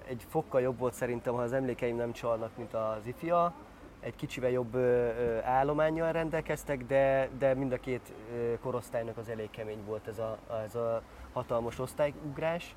egy 0.07 0.25
fokkal 0.29 0.61
jobb 0.61 0.79
volt 0.79 0.93
szerintem, 0.93 1.33
ha 1.33 1.41
az 1.41 1.53
emlékeim 1.53 1.95
nem 1.95 2.11
csalnak, 2.11 2.57
mint 2.57 2.73
az 2.73 3.05
IFIA, 3.05 3.53
egy 3.99 4.15
kicsivel 4.15 4.49
jobb 4.49 4.77
állományjal 5.43 6.11
rendelkeztek, 6.11 6.85
de, 6.85 7.29
de 7.37 7.53
mind 7.53 7.71
a 7.71 7.77
két 7.77 8.13
korosztálynak 8.61 9.17
az 9.17 9.29
elég 9.29 9.49
kemény 9.49 9.83
volt 9.85 10.07
ez 10.07 10.19
a, 10.19 10.37
ez 10.65 10.75
a 10.75 11.01
hatalmas 11.33 11.79
osztályugrás. 11.79 12.75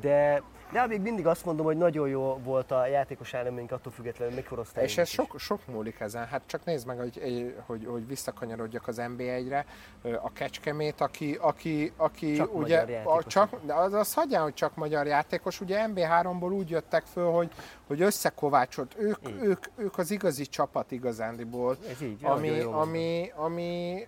De, 0.00 0.42
de 0.72 0.86
még 0.86 1.00
mindig 1.00 1.26
azt 1.26 1.44
mondom, 1.44 1.66
hogy 1.66 1.76
nagyon 1.76 2.08
jó 2.08 2.40
volt 2.44 2.70
a 2.70 2.86
játékos 2.86 3.34
állomány 3.34 3.66
attól 3.70 3.92
függetlenül, 3.92 4.34
mikor 4.34 4.58
osztály. 4.58 4.84
És 4.84 4.98
ez 4.98 5.08
sok, 5.08 5.34
sok 5.38 5.66
múlik 5.66 6.00
ezen. 6.00 6.26
Hát 6.26 6.42
csak 6.46 6.64
nézd 6.64 6.86
meg, 6.86 6.98
hogy, 6.98 7.54
hogy, 7.66 7.86
hogy 7.86 8.06
visszakanyarodjak 8.06 8.88
az 8.88 9.02
NBA-re. 9.16 9.66
A 10.02 10.32
Kecskemét, 10.32 11.00
aki, 11.00 11.38
aki, 11.40 11.92
aki 11.96 12.34
csak 12.34 12.54
ugye, 12.54 13.02
a, 13.04 13.22
csak, 13.24 13.64
de 13.64 13.74
az, 13.74 13.92
az 13.92 14.14
hagyján, 14.14 14.42
hogy 14.42 14.54
csak 14.54 14.74
magyar 14.74 15.06
játékos. 15.06 15.60
Ugye 15.60 15.86
MB3-ból 15.94 16.52
úgy 16.52 16.70
jöttek 16.70 17.04
föl, 17.04 17.30
hogy, 17.30 17.50
hogy 17.86 18.00
összekovácsolt. 18.00 18.94
Ők, 18.98 19.18
ők, 19.40 19.64
ők 19.76 19.98
az 19.98 20.10
igazi 20.10 20.46
csapat 20.46 20.90
igazándiból. 20.90 21.76
Ez 21.90 22.02
így, 22.02 22.24
ami, 22.24 22.48
jó, 22.48 22.72
ami, 22.72 23.32
ami, 23.36 24.06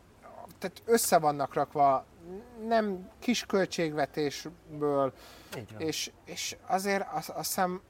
tehát 0.58 0.82
össze 0.84 1.18
vannak 1.18 1.54
rakva 1.54 2.04
nem 2.66 3.08
kis 3.18 3.46
költségvetésből, 3.46 5.12
és, 5.78 6.10
és 6.24 6.56
azért 6.66 7.06
azt, 7.12 7.28
azt 7.28 7.46
hiszem 7.46 7.80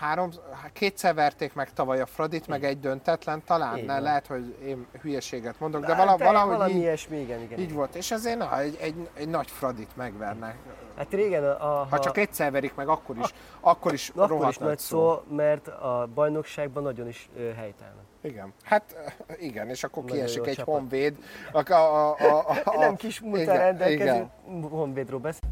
három, 0.00 0.30
kétszer 0.72 1.14
verték 1.14 1.54
meg 1.54 1.72
tavaly 1.72 2.00
a 2.00 2.06
Fradit, 2.06 2.46
meg 2.46 2.64
egy 2.64 2.80
döntetlen 2.80 3.42
talán, 3.44 3.80
ne, 3.80 3.98
lehet, 3.98 4.26
hogy 4.26 4.56
én 4.64 4.86
hülyeséget 5.02 5.60
mondok, 5.60 5.80
de, 5.80 5.86
de 5.86 5.94
vala, 5.94 6.16
valahogy 6.16 6.56
valami 6.56 6.72
így, 6.72 6.78
ilyesmi, 6.78 7.20
igen, 7.20 7.40
igen. 7.40 7.58
így 7.58 7.72
volt. 7.72 7.94
És 7.94 8.10
azért 8.10 8.38
na, 8.38 8.60
egy, 8.60 8.76
egy, 8.80 9.08
egy 9.14 9.28
nagy 9.28 9.50
Fradit 9.50 9.96
megvernek. 9.96 10.56
Hát 10.96 11.12
régen 11.12 11.44
a, 11.44 11.80
a, 11.80 11.86
ha, 11.90 11.98
csak 11.98 12.18
egyszer 12.18 12.50
verik 12.50 12.74
meg, 12.74 12.88
akkor 12.88 13.16
is, 13.16 13.34
a, 13.60 13.68
akkor 13.70 13.92
is 13.92 14.12
akkor 14.14 14.48
is 14.48 14.58
nagy 14.58 14.78
szó. 14.78 15.12
szó. 15.12 15.34
mert 15.34 15.68
a 15.68 16.08
bajnokságban 16.14 16.82
nagyon 16.82 17.08
is 17.08 17.28
helytállnak. 17.56 18.04
Igen. 18.22 18.52
Hát 18.62 19.14
igen, 19.38 19.68
és 19.68 19.84
akkor 19.84 20.02
Nagyon 20.02 20.18
kiesik 20.18 20.46
egy 20.46 20.54
csapat. 20.54 20.74
honvéd. 20.74 21.16
A, 21.52 21.72
a, 21.72 22.10
a, 22.10 22.48
a, 22.48 22.60
a, 22.74 22.78
Nem 22.78 22.96
kis 22.96 23.20
múlta 23.20 23.52
rendelkező 23.52 24.26
honvédról 24.70 25.20
beszél. 25.20 25.50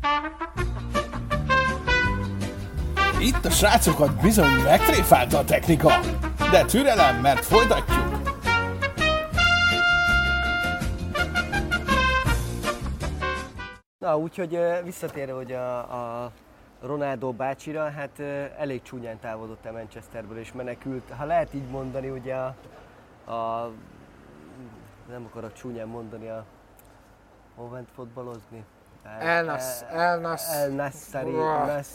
Itt 3.21 3.45
a 3.45 3.51
srácokat 3.51 4.21
bizony 4.21 4.63
megtréfálta 4.65 5.39
a 5.39 5.45
technika, 5.45 5.93
de 6.51 6.65
türelem, 6.65 7.21
mert 7.21 7.45
folytatjuk. 7.45 8.05
Na, 13.99 14.19
úgyhogy 14.19 14.59
visszatérve, 14.85 15.33
hogy 15.33 15.53
a, 15.53 15.79
a 16.25 16.33
Ronaldo 16.81 17.33
bácsira, 17.33 17.91
hát 17.91 18.21
elég 18.59 18.83
csúnyán 18.83 19.19
távolodott 19.21 19.67
a 19.67 19.73
Manchesterből 19.73 20.39
és 20.39 20.53
menekült. 20.53 21.11
Ha 21.17 21.25
lehet 21.25 21.55
így 21.55 21.69
mondani, 21.71 22.09
ugye 22.09 22.35
a, 22.35 22.55
a 23.33 23.71
nem 25.09 25.25
akarok 25.25 25.53
csúnyán 25.53 25.89
mondani, 25.89 26.29
a 26.29 26.45
hol 27.55 27.69
ment 27.69 27.89
fotbalozni? 27.95 28.65
El, 29.21 29.59
El, 29.91 30.19
Nassari, 30.69 31.35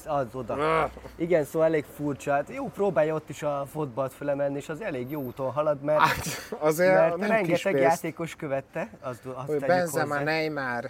az 0.05 0.27
oda. 0.33 0.89
Igen, 1.15 1.43
szóval 1.43 1.67
elég 1.67 1.85
furcsa. 1.95 2.31
Hát 2.31 2.49
jó, 2.49 2.65
próbálja 2.65 3.13
ott 3.13 3.29
is 3.29 3.43
a 3.43 3.65
fotbalt 3.71 4.13
fölemenni, 4.13 4.57
és 4.57 4.69
az 4.69 4.81
elég 4.81 5.11
jó 5.11 5.21
úton 5.21 5.51
halad, 5.51 5.81
mert, 5.81 5.99
hát, 5.99 6.25
azért 6.59 6.93
mert 6.93 7.17
nem 7.17 7.29
rengeteg 7.29 7.75
játékos 7.75 8.35
követte. 8.35 8.89
Azt, 9.01 9.25
azt 9.25 9.47
hogy 9.47 9.59
Benzema, 9.59 10.19
Neymar, 10.19 10.89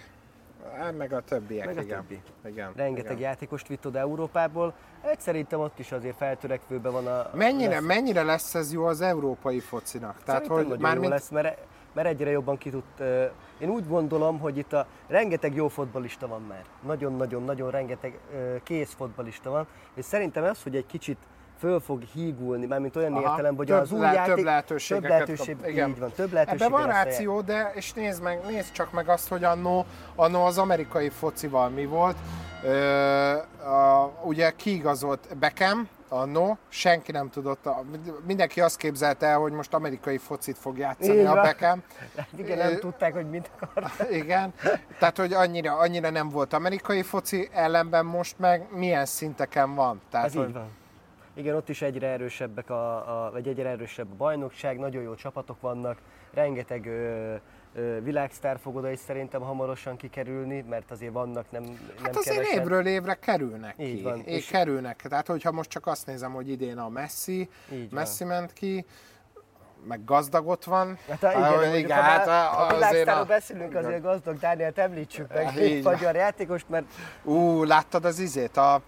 Hát 0.78 0.96
meg 0.96 1.12
a 1.12 1.20
többiek, 1.20 1.66
meg 1.66 1.78
a 1.78 1.80
igen. 1.80 1.98
Többi. 1.98 2.20
igen. 2.46 2.72
Rengeteg 2.76 3.10
igen. 3.10 3.22
játékost 3.22 3.68
vitt 3.68 3.86
oda 3.86 3.98
Európából. 3.98 4.74
Egy 5.02 5.20
szerintem 5.20 5.60
ott 5.60 5.78
is 5.78 5.92
azért 5.92 6.16
feltörekvőben 6.16 6.92
van 6.92 7.06
a... 7.06 7.30
Mennyire 7.34 7.74
lesz, 7.74 7.82
mennyire 7.82 8.22
lesz 8.22 8.54
ez 8.54 8.72
jó 8.72 8.84
az 8.84 9.00
európai 9.00 9.60
focinak? 9.60 10.16
Tehát, 10.24 10.46
hogy 10.46 10.78
már 10.78 10.94
jó 10.94 11.00
mint... 11.00 11.12
lesz, 11.12 11.28
mert, 11.28 11.58
mert 11.92 12.08
egyre 12.08 12.30
jobban 12.30 12.58
ki 12.58 12.70
tud... 12.70 12.82
Én 13.60 13.68
úgy 13.68 13.88
gondolom, 13.88 14.38
hogy 14.38 14.56
itt 14.56 14.72
a 14.72 14.86
rengeteg 15.06 15.54
jó 15.54 15.68
fotbalista 15.68 16.26
van 16.26 16.42
már. 16.48 16.64
Nagyon-nagyon-nagyon 16.86 17.70
rengeteg 17.70 18.18
kész 18.62 18.94
fotbalista 18.96 19.50
van. 19.50 19.66
És 19.94 20.04
szerintem 20.04 20.44
ez, 20.44 20.62
hogy 20.62 20.76
egy 20.76 20.86
kicsit 20.86 21.18
föl 21.58 21.80
fog 21.80 22.02
hígulni, 22.02 22.66
mármint 22.66 22.96
olyan 22.96 23.12
Aha, 23.12 23.20
értelemben, 23.20 23.56
hogy 23.56 23.70
az 23.70 23.92
új 23.92 24.00
játék, 24.00 24.34
több 24.34 24.44
lehetőséget 24.44 25.02
több 25.02 25.10
lehetőség, 25.10 25.56
kap, 25.56 25.68
igen. 25.68 25.88
így 25.88 25.98
van, 25.98 26.12
több 26.12 26.32
lehetőség. 26.32 26.60
Ebben 26.60 26.80
van 26.80 26.86
ráció, 26.86 27.40
de 27.40 27.72
és 27.74 27.92
nézd, 27.92 28.22
meg, 28.22 28.40
nézd 28.46 28.72
csak 28.72 28.92
meg 28.92 29.08
azt, 29.08 29.28
hogy 29.28 29.44
annó, 29.44 29.84
annó 30.14 30.44
az 30.44 30.58
amerikai 30.58 31.08
focival 31.08 31.68
mi 31.68 31.86
volt. 31.86 32.16
Ö, 32.64 33.32
a, 33.64 34.12
ugye 34.22 34.50
kiigazolt 34.50 35.36
Beckham, 35.38 35.88
annó, 36.12 36.58
senki 36.68 37.12
nem 37.12 37.30
tudott, 37.30 37.68
mindenki 38.26 38.60
azt 38.60 38.76
képzelte 38.76 39.26
el, 39.26 39.38
hogy 39.38 39.52
most 39.52 39.74
amerikai 39.74 40.18
focit 40.18 40.58
fog 40.58 40.78
játszani 40.78 41.18
Igen. 41.18 41.38
a 41.38 41.42
Beckham. 41.42 41.82
Igen, 42.36 42.58
nem 42.58 42.78
tudták, 42.78 43.12
hogy 43.12 43.30
mit 43.30 43.50
akar. 43.60 43.90
Igen, 44.10 44.54
tehát 44.98 45.16
hogy 45.16 45.32
annyira, 45.32 45.76
annyira 45.76 46.10
nem 46.10 46.28
volt 46.28 46.52
amerikai 46.52 47.02
foci, 47.02 47.48
ellenben 47.52 48.06
most 48.06 48.38
meg 48.38 48.66
milyen 48.70 49.06
szinteken 49.06 49.74
van. 49.74 50.00
Tehát, 50.10 50.26
Ez 50.26 50.34
hogy, 50.34 50.48
így 50.48 50.54
van. 50.54 50.70
Igen, 51.34 51.54
ott 51.54 51.68
is 51.68 51.82
egyre 51.82 52.06
erősebbek 52.06 52.70
a, 52.70 52.96
a, 53.26 53.30
vagy 53.30 53.48
egyre 53.48 53.68
erősebb 53.68 54.10
a 54.12 54.16
bajnokság, 54.16 54.78
nagyon 54.78 55.02
jó 55.02 55.14
csapatok 55.14 55.60
vannak, 55.60 55.98
rengeteg 56.34 56.86
ö, 56.86 57.34
világsztár 58.02 58.58
fog 58.62 58.76
oda 58.76 58.90
is 58.90 58.98
szerintem 58.98 59.40
hamarosan 59.40 59.96
kikerülni, 59.96 60.64
mert 60.68 60.90
azért 60.90 61.12
vannak 61.12 61.50
nem, 61.50 61.62
nem 61.62 61.78
Hát 62.02 62.16
azért 62.16 62.36
kevesen. 62.36 62.60
évről 62.60 62.86
évre 62.86 63.14
kerülnek 63.14 63.74
Így 63.78 63.96
ki. 63.96 64.02
Van. 64.02 64.20
És 64.24 64.46
kerülnek. 64.46 65.02
Tehát, 65.08 65.26
hogyha 65.26 65.52
most 65.52 65.70
csak 65.70 65.86
azt 65.86 66.06
nézem, 66.06 66.32
hogy 66.32 66.48
idén 66.48 66.78
a 66.78 66.88
Messi, 66.88 67.48
Így 67.72 67.92
Messi 67.92 68.24
van. 68.24 68.32
ment 68.32 68.52
ki, 68.52 68.84
meg 69.86 70.04
gazdag 70.04 70.48
ott 70.48 70.64
van. 70.64 70.98
Hát, 71.08 71.22
igen, 71.22 71.42
ah, 71.42 71.78
igen, 71.78 72.02
hát, 72.02 72.26
a, 72.26 72.66
a 72.66 72.72
világsztárról 72.74 73.24
beszélünk, 73.24 73.74
azért 73.74 74.02
gazdag 74.02 74.38
Dánielt 74.38 74.78
említsük 74.78 75.34
meg, 75.34 75.56
egy 75.56 75.82
magyar 75.82 76.14
játékost, 76.24 76.68
mert... 76.68 76.84
Ú, 77.22 77.64
láttad 77.64 78.04
az 78.04 78.18
izét? 78.18 78.56
A, 78.56 78.82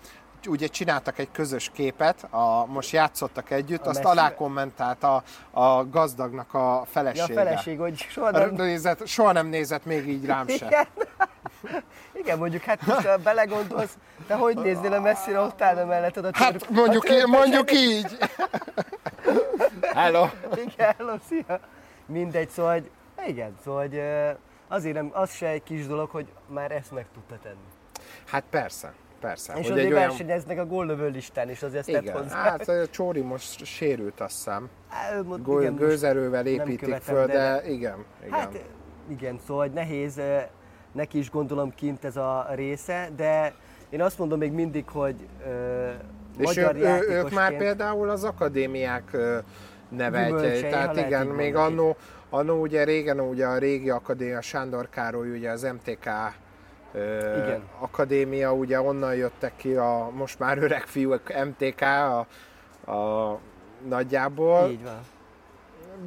ugye 0.46 0.66
csináltak 0.66 1.18
egy 1.18 1.28
közös 1.32 1.70
képet, 1.74 2.26
a, 2.30 2.66
most 2.66 2.90
játszottak 2.90 3.50
együtt, 3.50 3.86
a 3.86 3.88
azt 3.88 4.04
alá 4.04 4.34
kommentált 4.34 5.02
a, 5.02 5.22
a 5.50 5.88
gazdagnak 5.88 6.54
a 6.54 6.84
felesége. 6.90 7.32
Ja, 7.32 7.40
a 7.40 7.44
feleség, 7.44 7.78
hogy 7.78 8.06
soha 8.10 8.30
nem... 8.30 8.50
Nézett, 8.54 9.06
soha 9.06 9.32
nem 9.32 9.46
nézett 9.46 9.84
még 9.84 10.08
így 10.08 10.26
rám 10.26 10.48
se. 10.48 10.66
Igen. 10.66 10.86
Igen, 12.22 12.38
mondjuk, 12.38 12.62
hát 12.62 12.86
most 12.86 13.06
ha 13.06 13.16
belegondolsz, 13.16 13.96
te 14.26 14.34
hogy 14.34 14.56
néznél 14.56 14.92
a 14.92 15.00
messzire 15.00 15.40
ott 15.40 15.62
állna 15.62 15.84
melletted 15.84 16.24
a 16.24 16.30
törp, 16.30 16.42
Hát 16.42 16.70
mondjuk, 16.70 17.04
a 17.04 17.12
így, 17.12 17.26
mondjuk 17.26 17.72
így. 17.90 18.18
Hello. 19.94 20.26
Igen, 20.56 20.94
hello, 20.98 21.14
szia. 21.28 21.60
Mindegy, 22.06 22.48
szóval, 22.48 22.72
hogy, 22.72 22.90
igen, 23.26 23.56
szóval, 23.64 23.80
hogy 23.80 24.00
azért 24.68 24.94
nem, 24.94 25.10
az 25.12 25.34
se 25.34 25.46
egy 25.46 25.62
kis 25.62 25.86
dolog, 25.86 26.10
hogy 26.10 26.26
már 26.46 26.70
ezt 26.70 26.90
meg 26.92 27.06
tudta 27.14 27.38
tenni. 27.42 27.68
Hát 28.26 28.44
persze. 28.50 28.92
Persze. 29.22 29.52
És 29.52 29.70
azért 29.70 29.86
egy 29.86 29.92
olyan... 29.92 30.08
versenyeznek 30.08 30.58
a 30.58 30.66
góllövő 30.66 31.08
listán 31.08 31.50
is, 31.50 31.62
azért 31.62 31.88
ezt 31.88 32.02
Igen, 32.02 32.16
hozzá. 32.16 32.36
hát 32.36 32.68
a 32.68 32.86
Csóri 32.86 33.20
most 33.20 33.64
sérült, 33.64 34.20
azt 34.20 34.34
hiszem. 34.34 34.68
Gő, 35.44 35.60
igen, 35.60 35.74
gőzerővel 35.74 36.46
építik 36.46 36.94
föl, 36.94 37.26
de- 37.26 37.32
de, 37.32 37.70
igen, 37.70 38.04
igen. 38.26 38.38
Hát 38.38 38.64
igen, 39.08 39.38
szóval 39.46 39.66
nehéz, 39.66 40.18
eh, 40.18 40.46
neki 40.92 41.18
is 41.18 41.30
gondolom 41.30 41.74
kint 41.74 42.04
ez 42.04 42.16
a 42.16 42.46
része, 42.54 43.08
de 43.16 43.54
én 43.90 44.02
azt 44.02 44.18
mondom 44.18 44.38
még 44.38 44.52
mindig, 44.52 44.88
hogy 44.88 45.28
uh, 45.46 45.92
És 46.38 46.46
magyar 46.46 46.76
ő, 46.76 46.80
ő, 46.80 47.08
ők 47.08 47.30
már 47.30 47.56
például 47.56 48.10
az 48.10 48.24
akadémiák 48.24 49.08
ö, 49.12 49.38
neveltjei, 49.88 50.60
tehát 50.60 50.96
igen, 50.96 51.26
még 51.26 51.56
annó, 51.56 51.96
annó 52.30 52.60
ugye 52.60 52.84
régen 52.84 53.20
ugye 53.20 53.46
a 53.46 53.58
régi 53.58 53.90
akadémia, 53.90 54.40
Sándor 54.40 54.88
Károly 54.88 55.30
ugye 55.30 55.50
az 55.50 55.62
MTK 55.62 56.06
ö, 56.06 56.41
Igen. 56.94 57.62
akadémia, 57.78 58.52
ugye 58.54 58.80
onnan 58.80 59.14
jöttek 59.14 59.56
ki 59.56 59.74
a 59.74 60.10
most 60.14 60.38
már 60.38 60.58
öreg 60.58 60.82
fiúk 60.86 61.22
MTK 61.44 61.80
a, 61.80 62.18
a 62.92 63.38
nagyjából. 63.88 64.68
Így 64.70 64.82
van. 64.82 65.00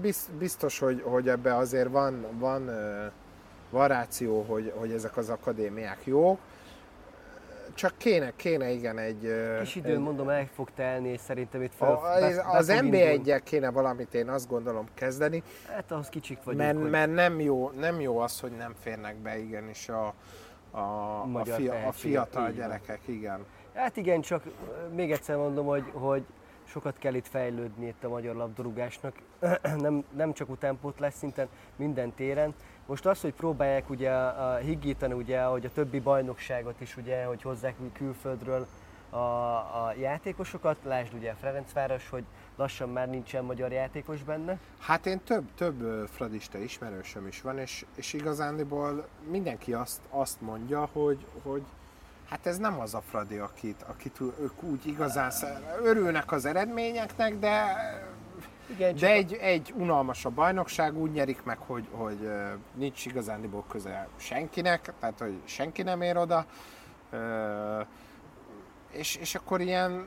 Biz- 0.01 0.29
biztos, 0.39 0.79
hogy, 0.79 1.01
hogy 1.05 1.29
ebbe 1.29 1.55
azért 1.55 1.89
van, 1.89 2.25
van, 2.39 2.69
van 3.69 3.87
ráció, 3.87 4.41
hogy, 4.41 4.73
hogy 4.75 4.91
ezek 4.91 5.17
az 5.17 5.29
akadémiák 5.29 5.99
jók. 6.03 6.39
Csak 7.73 7.93
kéne, 7.97 8.31
kéne 8.35 8.69
igen 8.69 8.97
egy... 8.97 9.33
Kis 9.59 9.75
időn 9.75 9.91
egy- 9.91 9.99
mondom, 9.99 10.29
el 10.29 10.47
fog 10.55 10.69
telni, 10.75 11.09
és 11.09 11.19
szerintem 11.19 11.61
itt 11.61 11.73
fel, 11.75 11.91
a, 11.91 12.01
be- 12.19 12.43
az, 12.47 12.67
nb 12.67 12.73
indulni. 12.83 13.31
1 13.31 13.41
kéne 13.43 13.69
valamit 13.71 14.13
én 14.13 14.29
azt 14.29 14.47
gondolom 14.49 14.87
kezdeni, 14.93 15.43
Hát 15.67 15.91
ahhoz 15.91 16.09
kicsik 16.09 16.37
vagyunk, 16.43 16.63
mert, 16.65 16.77
hogy 16.77 16.89
mert 16.89 17.13
nem, 17.13 17.39
jó, 17.39 17.69
nem 17.69 17.99
jó 18.01 18.17
az, 18.17 18.39
hogy 18.39 18.51
nem 18.51 18.73
férnek 18.81 19.15
be 19.15 19.37
igenis 19.37 19.89
a, 19.89 20.13
a, 20.75 21.21
a, 21.39 21.45
fia, 21.45 21.87
a 21.87 21.91
fiatal 21.91 22.51
gyerekek, 22.51 22.99
igen. 23.05 23.45
Hát 23.73 23.97
igen, 23.97 24.21
csak 24.21 24.43
még 24.95 25.11
egyszer 25.11 25.37
mondom, 25.37 25.65
hogy, 25.65 25.91
hogy 25.93 26.23
sokat 26.63 26.97
kell 26.97 27.13
itt 27.13 27.27
fejlődni 27.27 27.87
itt 27.87 28.03
a 28.03 28.09
magyar 28.09 28.35
labdarúgásnak. 28.35 29.15
nem, 29.77 30.03
nem 30.15 30.33
csak 30.33 30.49
utánpótlás 30.49 31.13
szinten, 31.13 31.47
minden 31.75 32.13
téren. 32.13 32.53
Most 32.85 33.05
az, 33.05 33.21
hogy 33.21 33.33
próbálják 33.33 33.89
ugye 33.89 34.11
a, 34.11 34.55
higgítani, 34.55 35.13
ugye, 35.13 35.41
hogy 35.41 35.65
a 35.65 35.71
többi 35.71 35.99
bajnokságot 35.99 36.81
is, 36.81 36.97
ugye, 36.97 37.23
hogy 37.23 37.41
hozzák 37.41 37.75
külföldről 37.93 38.67
a, 39.09 39.17
a 39.17 39.93
játékosokat, 39.99 40.77
lásd 40.83 41.13
ugye 41.13 41.31
a 41.31 41.35
Ferencváros, 41.35 42.09
hogy 42.09 42.23
lassan 42.55 42.89
már 42.89 43.09
nincsen 43.09 43.43
magyar 43.43 43.71
játékos 43.71 44.23
benne. 44.23 44.57
Hát 44.79 45.05
én 45.05 45.21
több, 45.23 45.43
több 45.55 46.07
fradista 46.11 46.57
ismerősöm 46.57 47.27
is 47.27 47.41
van, 47.41 47.57
és, 47.57 47.85
és 47.95 48.13
igazándiból 48.13 49.07
mindenki 49.29 49.73
azt, 49.73 50.01
azt 50.09 50.41
mondja, 50.41 50.89
hogy, 50.91 51.25
hogy 51.43 51.63
hát 52.29 52.45
ez 52.45 52.57
nem 52.57 52.79
az 52.79 52.93
a 52.93 53.01
Fradi, 53.01 53.37
akit, 53.37 53.81
akit 53.87 54.19
ők 54.19 54.63
úgy 54.63 54.87
igazán 54.87 55.31
örülnek 55.83 56.31
az 56.31 56.45
eredményeknek, 56.45 57.39
de 57.39 57.75
Igen, 58.67 58.95
De 58.95 59.11
egy, 59.11 59.33
egy 59.33 59.73
unalmas 59.77 60.25
a 60.25 60.29
bajnokság, 60.29 60.97
úgy 60.97 61.11
nyerik 61.11 61.43
meg, 61.43 61.57
hogy, 61.57 61.87
hogy 61.91 62.29
nincs 62.73 63.05
igazándiból 63.05 63.63
közel 63.67 64.07
senkinek, 64.17 64.93
tehát 64.99 65.19
hogy 65.19 65.41
senki 65.43 65.81
nem 65.81 66.01
ér 66.01 66.17
oda. 66.17 66.45
És, 68.91 69.15
és 69.15 69.35
akkor 69.35 69.61
ilyen, 69.61 70.05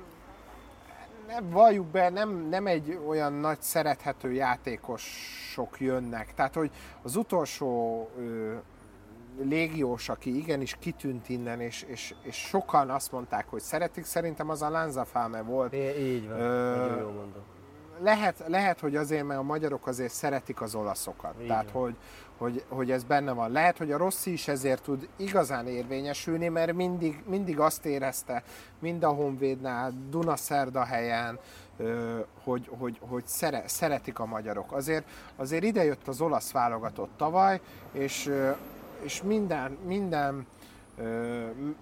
nem, 1.29 1.51
valljuk 1.51 1.87
be, 1.87 2.09
nem, 2.09 2.49
nem 2.49 2.67
egy 2.67 2.99
olyan 3.07 3.33
nagy 3.33 3.61
szerethető 3.63 4.33
játékosok 4.33 5.81
jönnek. 5.81 6.35
Tehát, 6.35 6.55
hogy 6.55 6.71
az 7.03 7.17
utolsó 7.17 8.09
ö, 8.19 8.55
légiós, 9.43 10.09
aki 10.09 10.37
igenis 10.37 10.77
kitűnt 10.81 11.29
innen, 11.29 11.61
és, 11.61 11.83
és, 11.83 12.15
és 12.23 12.37
sokan 12.37 12.91
azt 12.91 13.13
mondták, 13.13 13.47
hogy 13.49 13.61
szeretik, 13.61 14.05
szerintem 14.05 14.49
az 14.49 14.63
a 14.63 14.69
Lanza 14.71 15.05
Fáme 15.05 15.43
volt. 15.43 15.73
É- 15.73 15.99
így 15.99 16.29
van, 16.29 16.41
Ö, 16.41 16.99
jól 17.01 17.13
mondom. 17.13 17.43
lehet, 18.01 18.45
lehet, 18.47 18.81
hogy 18.81 18.97
azért, 18.97 19.25
mert 19.27 19.41
a 19.41 19.43
magyarok 19.43 19.87
azért 19.87 20.13
szeretik 20.13 20.61
az 20.61 20.75
olaszokat. 20.75 21.35
Így 21.41 21.47
Tehát, 21.47 21.71
van. 21.71 21.83
hogy, 21.83 21.97
hogy, 22.39 22.65
hogy 22.69 22.91
ez 22.91 23.05
benne 23.05 23.33
van. 23.33 23.51
Lehet, 23.51 23.79
hogy 23.79 23.93
a 23.93 23.97
Rossi 23.97 24.33
is 24.33 24.49
ezért 24.49 24.83
tud 24.83 25.09
igazán 25.17 25.67
érvényesülni, 25.67 26.49
mert 26.49 26.73
mindig, 26.73 27.23
mindig 27.27 27.61
azt 27.61 27.85
érezte, 27.85 28.43
mind 28.79 29.05
a 29.05 29.09
Honvédnál, 29.09 29.93
Dunaszerda 30.11 30.85
helyen, 30.85 31.39
hogy, 32.45 32.71
hogy, 32.79 32.99
hogy 33.01 33.27
szere, 33.27 33.63
szeretik 33.67 34.19
a 34.19 34.27
magyarok. 34.27 34.73
Azért, 34.73 35.05
azért 35.37 35.65
idejött 35.65 36.09
az 36.09 36.21
olasz 36.21 36.53
válogatott 36.53 37.11
tavaly, 37.17 37.61
és, 37.93 38.33
és 39.03 39.23
minden, 39.23 39.79
minden 39.87 40.47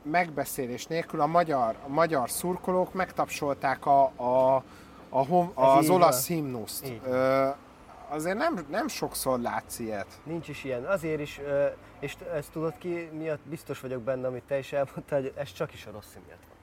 megbeszélés 0.03 0.87
nélkül 0.87 1.21
a 1.21 1.27
magyar, 1.27 1.75
a 1.87 1.89
magyar 1.89 2.31
szurkolók 2.31 2.95
megtapsolták 2.95 3.87
a, 3.87 4.03
a, 4.17 4.63
a 5.09 5.27
hom, 5.27 5.51
az 5.55 5.91
olasz 5.91 6.27
himnuszt. 6.27 6.87
Így. 6.87 7.01
Azért 8.09 8.37
nem, 8.37 8.67
nem 8.71 8.89
sokszor 8.89 9.41
látsz 9.41 9.79
ilyet. 9.79 10.07
Nincs 10.25 10.49
is 10.49 10.65
ilyen. 10.65 10.85
Azért 10.85 11.21
is, 11.21 11.41
és 12.01 12.17
ezt 12.35 12.51
tudod 12.51 12.79
ki, 12.79 13.11
miatt 13.13 13.41
biztos 13.49 13.81
vagyok 13.81 14.03
benne, 14.03 14.27
amit 14.27 14.43
te 14.43 14.59
is 14.59 14.73
elmondtál, 14.73 15.21
hogy 15.21 15.33
ez 15.37 15.53
csak 15.53 15.73
is 15.75 15.87
a 15.87 15.91
rossz 15.91 16.13
miatt 16.27 16.39
van. 16.49 16.55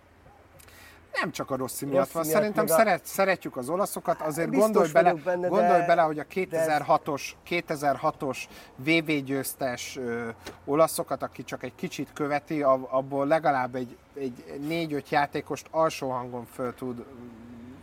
Nem 1.22 1.32
csak 1.32 1.52
a 1.52 1.56
Rossi 1.56 1.86
miatt 1.86 2.12
van, 2.12 2.24
szerintem 2.24 2.66
a- 2.66 2.68
szeret, 2.68 3.06
szeretjük 3.06 3.58
az 3.58 3.70
olaszokat, 3.70 4.22
azért 4.22 4.50
Biztos 4.50 4.66
gondolj 4.72 4.91
bele, 4.91 5.14
benne, 5.14 5.48
gondolj 5.48 5.80
de- 5.80 5.86
bele, 5.86 6.02
hogy 6.02 6.20
a 6.20 6.26
de 6.50 6.60
ez- 6.60 6.68
2006-os, 6.68 7.32
2006-os 7.50 8.38
VB 8.76 9.12
győztes 9.12 9.98
ö, 9.98 10.30
olaszokat, 10.66 11.24
aki 11.24 11.44
csak 11.44 11.64
egy 11.64 11.76
kicsit 11.76 12.14
követi, 12.14 12.62
ab- 12.62 12.88
abból 12.91 13.28
legalább 13.28 13.76
egy, 13.76 13.98
egy 14.16 14.44
4-5 14.70 15.10
játékost 15.10 15.68
alsó 15.72 16.10
hangon 16.10 16.46
föl 16.46 16.74
tud 16.76 16.98
mm, 16.98 17.28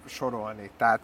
sorolni. 0.07 0.71
Tehát 0.77 1.01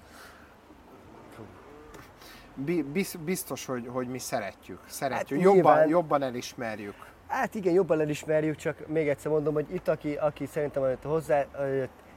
biztos, 3.25 3.67
hogy, 3.67 3.89
hogy 3.93 4.09
mi 4.09 4.19
szeretjük. 4.19 4.81
Szeretjük. 4.87 5.39
Hát 5.41 5.47
jobban, 5.47 5.55
nyilván- 5.55 5.89
jobban 5.89 6.23
elismerjük. 6.23 6.95
Hát 7.27 7.55
igen, 7.55 7.73
jobban 7.73 8.01
elismerjük, 8.01 8.57
csak 8.57 8.87
még 8.87 9.09
egyszer 9.09 9.31
mondom, 9.31 9.55
hogy 9.55 9.75
itt, 9.75 9.89
aki, 9.89 10.15
aki 10.15 10.47
szerintem 10.47 10.83
amit 10.83 11.03
hozzá 11.03 11.45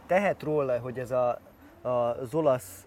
tehet 0.08 0.44
róla, 0.44 0.80
hogy 0.80 1.00
ez 1.00 1.12
a, 1.12 1.40
a, 1.82 1.90
az 1.90 2.34
olasz 2.34 2.86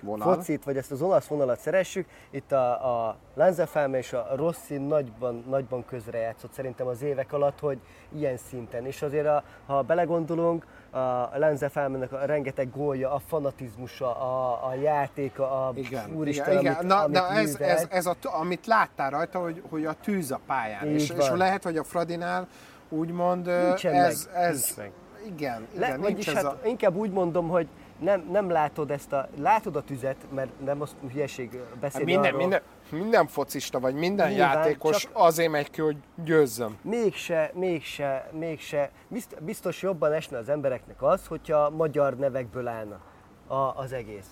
Vonal. 0.00 0.34
focit, 0.34 0.64
vagy 0.64 0.76
ezt 0.76 0.90
az 0.92 1.02
olasz 1.02 1.26
vonalat 1.26 1.58
szeressük, 1.60 2.08
itt 2.30 2.52
a, 2.52 3.06
a 3.08 3.16
Lanzafame 3.34 3.98
és 3.98 4.12
a 4.12 4.26
Rossi 4.36 4.76
nagyban, 4.76 5.44
nagyban 5.48 5.84
közrejátszott 5.84 6.52
szerintem 6.52 6.86
az 6.86 7.02
évek 7.02 7.32
alatt, 7.32 7.58
hogy 7.60 7.78
ilyen 8.08 8.36
szinten. 8.36 8.86
És 8.86 9.02
azért, 9.02 9.26
a, 9.26 9.44
ha 9.66 9.82
belegondolunk, 9.82 10.66
a 10.92 11.38
Lanzafame-nek 11.38 12.12
a 12.12 12.24
rengeteg 12.24 12.70
gólja, 12.70 13.12
a 13.14 13.18
fanatizmusa, 13.26 14.16
a, 14.20 14.66
a 14.68 14.74
játéka, 14.74 15.66
a 15.66 15.72
Igen, 15.74 16.14
úristen, 16.14 16.58
igen, 16.58 16.74
amit, 16.74 16.86
Na, 16.88 16.98
amit 17.00 17.12
na 17.16 17.28
ez, 17.30 17.56
ez, 17.60 17.86
ez 17.90 18.06
a, 18.06 18.16
amit 18.22 18.66
láttál 18.66 19.10
rajta, 19.10 19.38
hogy, 19.38 19.62
hogy 19.70 19.84
a 19.84 19.92
tűz 20.02 20.30
a 20.30 20.40
pályán. 20.46 20.86
Így 20.86 20.94
És, 20.94 21.10
és 21.10 21.28
van. 21.28 21.36
lehet, 21.36 21.62
hogy 21.62 21.76
a 21.76 21.84
Fradinál 21.84 22.48
úgymond 22.88 23.46
Nincsen 23.46 23.94
ez, 23.94 24.28
meg, 24.32 24.42
ez 24.42 24.52
nincs 24.54 24.76
meg. 24.76 24.92
igen, 25.26 25.66
Le, 25.74 25.86
igen 25.86 26.00
vagyis 26.00 26.24
nincs 26.24 26.36
ez 26.38 26.44
hát 26.44 26.52
a... 26.52 26.66
inkább 26.66 26.94
úgy 26.94 27.10
mondom, 27.10 27.48
hogy 27.48 27.66
nem, 27.98 28.28
nem 28.30 28.50
látod 28.50 28.90
ezt 28.90 29.12
a, 29.12 29.28
látod 29.40 29.76
a 29.76 29.82
tüzet, 29.82 30.16
mert 30.34 30.50
nem 30.64 30.80
az 30.80 30.94
hülyeség 31.12 31.50
Hát 31.52 31.78
beszélni 31.78 32.12
minden, 32.12 32.26
arról, 32.28 32.40
minden, 32.40 32.60
minden 32.92 33.26
focista, 33.26 33.80
vagy 33.80 33.94
minden 33.94 34.28
Nyilván, 34.30 34.54
játékos 34.56 35.08
azért 35.12 35.50
megy 35.50 35.70
ki, 35.70 35.80
hogy 35.80 35.96
győzzöm. 36.24 36.76
Mégse, 36.82 37.50
mégse, 37.54 38.28
mégse. 38.32 38.90
Bizt- 39.08 39.42
Biztos 39.42 39.82
jobban 39.82 40.12
esne 40.12 40.38
az 40.38 40.48
embereknek 40.48 41.02
az, 41.02 41.26
hogyha 41.26 41.70
magyar 41.70 42.16
nevekből 42.16 42.68
állna 42.68 43.00
a, 43.46 43.54
az 43.54 43.92
egész. 43.92 44.26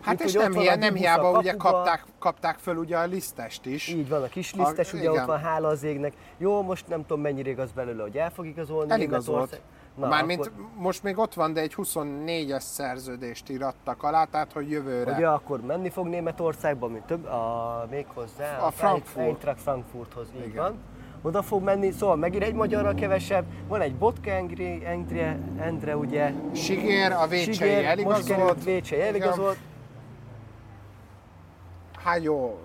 Hát 0.00 0.18
Mint 0.18 0.28
és 0.30 0.32
nem, 0.36 0.52
hiá, 0.52 0.74
nem 0.74 0.94
hiába 0.94 1.38
ugye 1.38 1.50
kapuba. 1.50 1.70
kapták, 1.72 2.04
kapták 2.18 2.58
föl 2.58 2.76
ugye 2.76 2.96
a 2.96 3.04
lisztest 3.04 3.66
is. 3.66 3.88
Így 3.88 4.08
van, 4.08 4.22
a 4.22 4.26
kis 4.26 4.54
lisztes, 4.54 4.92
A- 4.92 4.96
ugye 4.96 5.08
igen. 5.10 5.20
ott 5.20 5.26
van, 5.26 5.38
hála 5.40 5.68
az 5.68 5.82
égnek. 5.82 6.12
Jó, 6.38 6.62
most 6.62 6.88
nem 6.88 7.00
tudom 7.06 7.20
mennyire 7.20 7.50
igaz 7.50 7.72
belőle, 7.72 8.02
hogy 8.02 8.16
el 8.16 8.30
fog 8.30 8.46
igazolni. 8.46 8.90
Eligazolt. 8.92 9.60
Na, 9.94 10.08
Mármint 10.08 10.46
akkor, 10.46 10.66
most 10.76 11.02
még 11.02 11.18
ott 11.18 11.34
van, 11.34 11.52
de 11.52 11.60
egy 11.60 11.74
24-es 11.76 12.60
szerződést 12.60 13.48
irattak 13.48 14.02
alá, 14.02 14.24
tehát 14.24 14.52
hogy 14.52 14.70
jövőre. 14.70 15.12
ugye 15.14 15.28
akkor 15.28 15.60
menni 15.60 15.90
fog 15.90 16.06
Németországba, 16.06 16.86
mint 16.88 17.04
több, 17.04 17.24
a, 17.24 17.86
még 17.90 18.06
hozzá, 18.14 18.58
A 18.58 18.70
Frankfurt. 18.70 19.26
Eintracht 19.26 19.60
Frankfurthoz, 19.60 20.26
így 20.36 20.46
Igen. 20.46 20.62
van. 20.62 20.78
Oda 21.22 21.42
fog 21.42 21.62
menni, 21.62 21.90
szóval 21.90 22.16
megint 22.16 22.42
egy 22.42 22.54
magyarral 22.54 22.94
kevesebb. 22.94 23.44
Van 23.68 23.80
egy 23.80 23.94
Botka 23.96 24.30
Endre, 24.30 24.86
Endre, 24.86 25.38
Endre 25.58 25.96
ugye, 25.96 26.32
Sigér, 26.54 27.12
a 27.12 27.26
Vécsei 27.26 27.52
Sigér, 27.52 27.74
most 27.76 27.86
eligazolt. 27.86 28.26
került 28.26 28.64
Vécsei 28.64 29.00
eligazolt. 29.00 29.58
Hát 32.04 32.22
jó, 32.22 32.58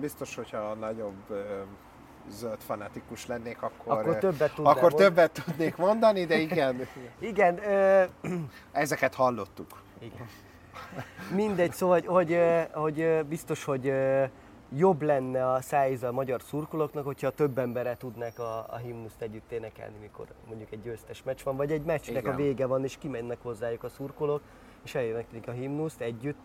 biztos, 0.00 0.34
hogyha 0.36 0.74
nagyobb 0.74 1.46
zöld 2.30 2.58
fanatikus 2.60 3.26
lennék, 3.26 3.62
akkor, 3.62 3.98
Akkor 3.98 4.18
többet 4.18 4.50
akkor 4.58 4.80
mondani. 4.80 4.94
többet 4.94 5.42
tudnék 5.44 5.76
mondani, 5.76 6.24
de 6.24 6.38
igen, 6.38 6.88
Igen, 7.18 7.58
ö, 7.68 8.04
ezeket 8.72 9.14
hallottuk. 9.14 9.82
Igen. 9.98 10.26
Mindegy, 11.34 11.72
szóval, 11.72 12.00
hogy, 12.00 12.06
hogy, 12.06 12.38
hogy 12.72 13.24
biztos, 13.28 13.64
hogy 13.64 13.92
jobb 14.76 15.02
lenne 15.02 15.52
a 15.52 15.60
szájíz 15.60 16.02
a 16.02 16.12
magyar 16.12 16.42
szurkolóknak, 16.42 17.04
hogyha 17.04 17.30
több 17.30 17.58
emberre 17.58 17.96
tudnak 17.96 18.38
a, 18.38 18.66
a 18.68 18.76
himnuszt 18.76 19.22
együtt 19.22 19.52
énekelni, 19.52 19.96
mikor 20.00 20.26
mondjuk 20.48 20.72
egy 20.72 20.82
győztes 20.82 21.22
meccs 21.22 21.42
van, 21.42 21.56
vagy 21.56 21.72
egy 21.72 21.82
meccsnek 21.82 22.22
Igen. 22.22 22.32
a 22.32 22.36
vége 22.36 22.66
van, 22.66 22.84
és 22.84 22.98
kimennek 22.98 23.38
hozzájuk 23.42 23.84
a 23.84 23.88
szurkolók, 23.88 24.40
és 24.84 24.94
eljönnek 24.94 25.26
a 25.46 25.50
himnuszt 25.50 26.00
együtt. 26.00 26.44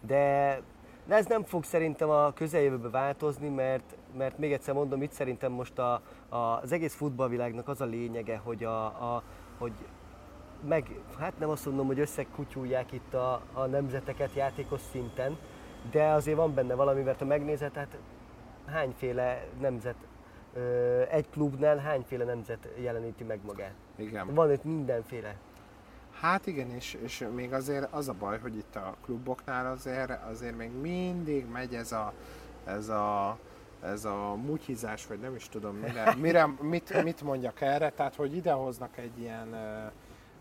De, 0.00 0.60
de 1.06 1.14
ez 1.14 1.26
nem 1.26 1.44
fog 1.44 1.64
szerintem 1.64 2.10
a 2.10 2.32
közeljövőben 2.32 2.90
változni, 2.90 3.48
mert, 3.48 3.96
mert 4.16 4.38
még 4.38 4.52
egyszer 4.52 4.74
mondom, 4.74 5.02
itt 5.02 5.12
szerintem 5.12 5.52
most 5.52 5.78
a, 5.78 6.00
a, 6.28 6.36
az 6.36 6.72
egész 6.72 6.94
futballvilágnak 6.94 7.68
az 7.68 7.80
a 7.80 7.84
lényege, 7.84 8.36
hogy, 8.36 8.64
a, 8.64 8.84
a, 8.84 9.22
hogy 9.58 9.72
meg, 10.68 11.00
hát 11.18 11.38
nem 11.38 11.48
azt 11.48 11.66
mondom, 11.66 11.86
hogy 11.86 11.98
összekutyulják 11.98 12.92
itt 12.92 13.14
a, 13.14 13.42
a 13.52 13.66
nemzeteket 13.66 14.34
játékos 14.34 14.80
szinten, 14.80 15.38
de 15.90 16.04
azért 16.04 16.36
van 16.36 16.54
benne 16.54 16.74
valami, 16.74 17.02
mert 17.02 17.18
ha 17.18 17.24
megnézed, 17.24 17.74
hát 17.74 17.98
hányféle 18.66 19.46
nemzet, 19.60 19.96
egy 21.10 21.30
klubnál 21.30 21.76
hányféle 21.76 22.24
nemzet 22.24 22.68
jeleníti 22.76 23.24
meg 23.24 23.40
magát. 23.46 23.74
Igen. 23.96 24.34
Van 24.34 24.52
itt 24.52 24.64
mindenféle. 24.64 25.36
Hát 26.20 26.46
igen, 26.46 26.70
és, 26.70 26.98
és 27.02 27.26
még 27.34 27.52
azért 27.52 27.92
az 27.92 28.08
a 28.08 28.14
baj, 28.18 28.38
hogy 28.38 28.56
itt 28.56 28.76
a 28.76 28.96
kluboknál 29.02 29.72
azért, 29.72 30.10
azért 30.10 30.56
még 30.56 30.70
mindig 30.80 31.46
megy 31.46 31.74
ez 31.74 31.92
a, 31.92 32.12
ez 32.64 32.88
a, 32.88 33.38
ez 33.84 34.04
a 34.04 34.34
mutyizás, 34.34 35.06
vagy 35.06 35.18
nem 35.18 35.34
is 35.34 35.48
tudom, 35.48 35.76
mire, 35.76 36.14
mire, 36.14 36.46
mit, 36.60 37.02
mit 37.02 37.22
mondjak 37.22 37.60
erre, 37.60 37.90
tehát 37.90 38.14
hogy 38.14 38.36
idehoznak 38.36 38.98
egy 38.98 39.18
ilyen 39.18 39.56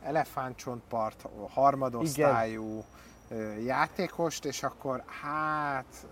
elefántcsontpart, 0.04 1.26
harmadosztályú 1.50 2.84
ö, 3.30 3.54
játékost, 3.54 4.46
és 4.46 4.64
akkor 4.64 5.04
hát 5.22 6.08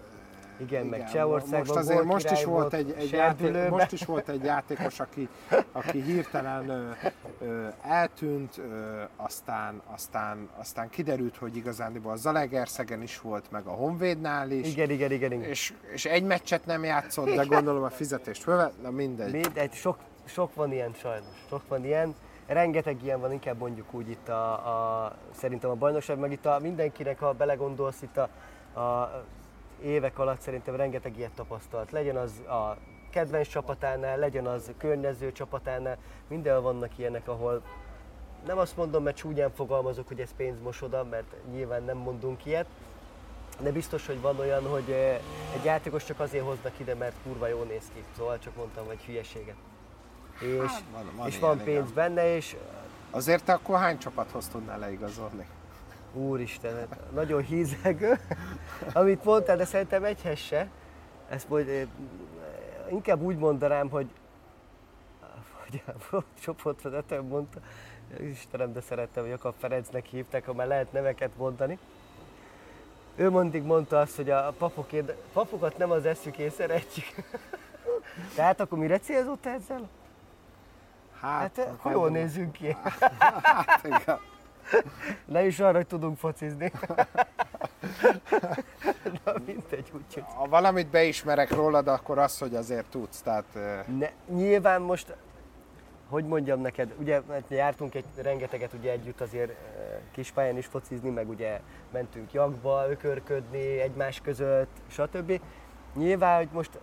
Igen, 0.61 0.85
meg 0.85 1.11
Csehországban 1.11 1.59
most 1.59 1.75
azért 1.75 2.03
most 2.03 2.31
is 2.31 2.43
volt 2.43 2.73
egy, 2.73 2.95
egy 2.97 3.11
játék, 3.11 3.69
most 3.69 3.91
is 3.91 4.05
volt 4.05 4.29
egy 4.29 4.43
játékos, 4.43 4.99
aki, 4.99 5.29
aki 5.71 6.01
hirtelen 6.01 6.69
ö, 6.69 6.89
ö, 7.39 7.67
eltűnt, 7.81 8.57
ö, 8.57 9.01
aztán, 9.15 9.81
aztán, 9.85 10.49
aztán 10.57 10.89
kiderült, 10.89 11.37
hogy 11.37 11.55
igazándiból 11.55 12.11
a 12.11 12.15
Zalegerszegen 12.15 13.01
is 13.01 13.21
volt, 13.21 13.51
meg 13.51 13.65
a 13.65 13.71
Honvédnál 13.71 14.51
is, 14.51 14.71
Igen, 14.71 14.89
igen, 14.89 15.11
igen. 15.11 15.31
igen. 15.31 15.49
és, 15.49 15.73
és 15.93 16.05
egy 16.05 16.23
meccset 16.23 16.65
nem 16.65 16.83
játszott, 16.83 17.29
de 17.29 17.43
gondolom 17.43 17.83
a 17.83 17.89
fizetést 17.89 18.43
fölvett, 18.43 18.81
na 18.81 18.89
mindegy. 18.89 19.31
Mindegy, 19.31 19.73
sok, 19.73 19.97
sok 20.25 20.55
van 20.55 20.71
ilyen 20.71 20.93
sajnos, 20.93 21.45
sok 21.49 21.61
van 21.67 21.85
ilyen. 21.85 22.15
Rengeteg 22.47 23.03
ilyen 23.03 23.19
van, 23.19 23.31
inkább 23.31 23.59
mondjuk 23.59 23.93
úgy 23.93 24.09
itt 24.09 24.29
a, 24.29 24.51
a 24.51 25.15
szerintem 25.31 25.69
a 25.69 25.73
bajnokság, 25.73 26.17
meg 26.17 26.31
itt 26.31 26.45
a 26.45 26.59
mindenkinek, 26.61 27.19
ha 27.19 27.31
belegondolsz 27.33 28.01
itt 28.01 28.17
a, 28.17 28.29
a 28.79 29.23
évek 29.83 30.19
alatt 30.19 30.39
szerintem 30.41 30.75
rengeteg 30.75 31.17
ilyet 31.17 31.31
tapasztalt. 31.35 31.91
Legyen 31.91 32.17
az 32.17 32.31
a 32.39 32.77
kedvenc 33.09 33.47
csapatánál, 33.47 34.17
legyen 34.17 34.45
az 34.47 34.71
környező 34.77 35.31
csapatánál, 35.31 35.97
mindenhol 36.27 36.61
vannak 36.61 36.97
ilyenek, 36.97 37.27
ahol 37.27 37.61
nem 38.45 38.57
azt 38.57 38.77
mondom, 38.77 39.03
mert 39.03 39.15
csúnyán 39.17 39.51
fogalmazok, 39.55 40.07
hogy 40.07 40.19
ez 40.19 40.29
pénzmosoda, 40.35 41.03
mert 41.03 41.33
nyilván 41.51 41.83
nem 41.83 41.97
mondunk 41.97 42.45
ilyet, 42.45 42.65
de 43.59 43.71
biztos, 43.71 44.05
hogy 44.05 44.21
van 44.21 44.39
olyan, 44.39 44.67
hogy 44.67 44.89
egy 45.55 45.63
játékos 45.63 46.03
csak 46.03 46.19
azért 46.19 46.43
hoznak 46.45 46.79
ide, 46.79 46.95
mert 46.95 47.15
kurva 47.23 47.47
jól 47.47 47.65
néz 47.65 47.83
ki. 47.93 48.03
Szóval 48.17 48.39
csak 48.39 48.55
mondtam 48.55 48.89
egy 48.89 49.01
hülyeséget. 49.01 49.55
És, 50.39 50.71
Hát, 50.71 50.83
van- 50.93 51.11
van 51.15 51.27
és 51.27 51.37
ilyen, 51.37 51.47
van 51.47 51.57
pénz 51.63 51.89
igen. 51.89 51.93
benne, 51.93 52.35
és 52.35 52.55
Azért 53.13 53.43
te 53.43 53.53
akkor 53.53 53.77
hány 53.79 53.97
csapathoz 53.97 54.47
tudnál 54.47 54.79
leigazolni? 54.79 55.45
Úristen, 56.13 56.75
hát 56.75 56.99
nagyon 57.13 57.41
hízelgő, 57.41 58.19
amit 58.93 59.23
mondtál, 59.23 59.57
de 59.57 59.65
szerintem 59.65 60.03
egyhez 60.03 60.39
se. 60.39 60.69
Ezt 61.29 61.49
majd 61.49 61.67
eh, 61.67 61.87
inkább 62.89 63.21
úgy 63.21 63.37
mondanám, 63.37 63.89
hogy 63.89 64.09
hogy 65.71 65.83
a 66.11 66.23
csoportvezető 66.39 67.21
mondta, 67.21 67.59
Istenem, 68.19 68.73
de 68.73 68.81
szerettem, 68.81 69.23
hogy 69.23 69.31
Jakab 69.31 69.53
Ferencnek 69.57 70.05
hívták, 70.05 70.45
ha 70.45 70.53
már 70.53 70.67
lehet 70.67 70.91
neveket 70.91 71.31
mondani. 71.37 71.79
Ő 73.15 73.29
mindig 73.29 73.63
mondta 73.63 73.99
azt, 73.99 74.15
hogy 74.15 74.29
a 74.29 74.53
papokért, 74.57 75.11
papokat 75.33 75.77
nem 75.77 75.91
az 75.91 76.05
eszükért 76.05 76.53
szeretjük. 76.55 77.07
Tehát 78.35 78.59
akkor 78.59 78.77
mire 78.77 78.99
célzott 78.99 79.45
ezzel? 79.45 79.89
Hát, 81.19 81.55
hát 81.55 81.67
akkor 81.67 81.91
jól 81.91 82.09
nézzünk 82.09 82.51
ki. 82.51 82.75
Hát, 83.19 83.83
igen. 83.83 84.19
Nem 85.25 85.45
is 85.45 85.59
arra, 85.59 85.75
hogy 85.75 85.87
tudunk 85.87 86.17
focizni. 86.17 86.71
Na 89.25 89.33
mindegy, 89.45 89.91
úgyhogy. 89.95 90.23
Ha 90.35 90.47
valamit 90.47 90.87
beismerek 90.87 91.51
rólad, 91.51 91.87
akkor 91.87 92.17
az, 92.17 92.37
hogy 92.37 92.55
azért 92.55 92.85
tudsz. 92.85 93.21
Tehát, 93.21 93.45
Ne, 93.99 94.09
nyilván 94.35 94.81
most, 94.81 95.15
hogy 96.09 96.25
mondjam 96.25 96.61
neked, 96.61 96.93
ugye 96.99 97.21
mert 97.27 97.49
jártunk 97.49 97.95
egy 97.95 98.05
rengeteget 98.15 98.73
ugye 98.73 98.91
együtt 98.91 99.21
azért 99.21 99.51
kispályán 100.11 100.57
is 100.57 100.65
focizni, 100.65 101.09
meg 101.09 101.29
ugye 101.29 101.59
mentünk 101.91 102.33
jakba, 102.33 102.85
ökörködni 102.89 103.79
egymás 103.79 104.21
között, 104.23 104.71
stb. 104.87 105.41
Nyilván, 105.95 106.37
hogy 106.37 106.49
most 106.51 106.79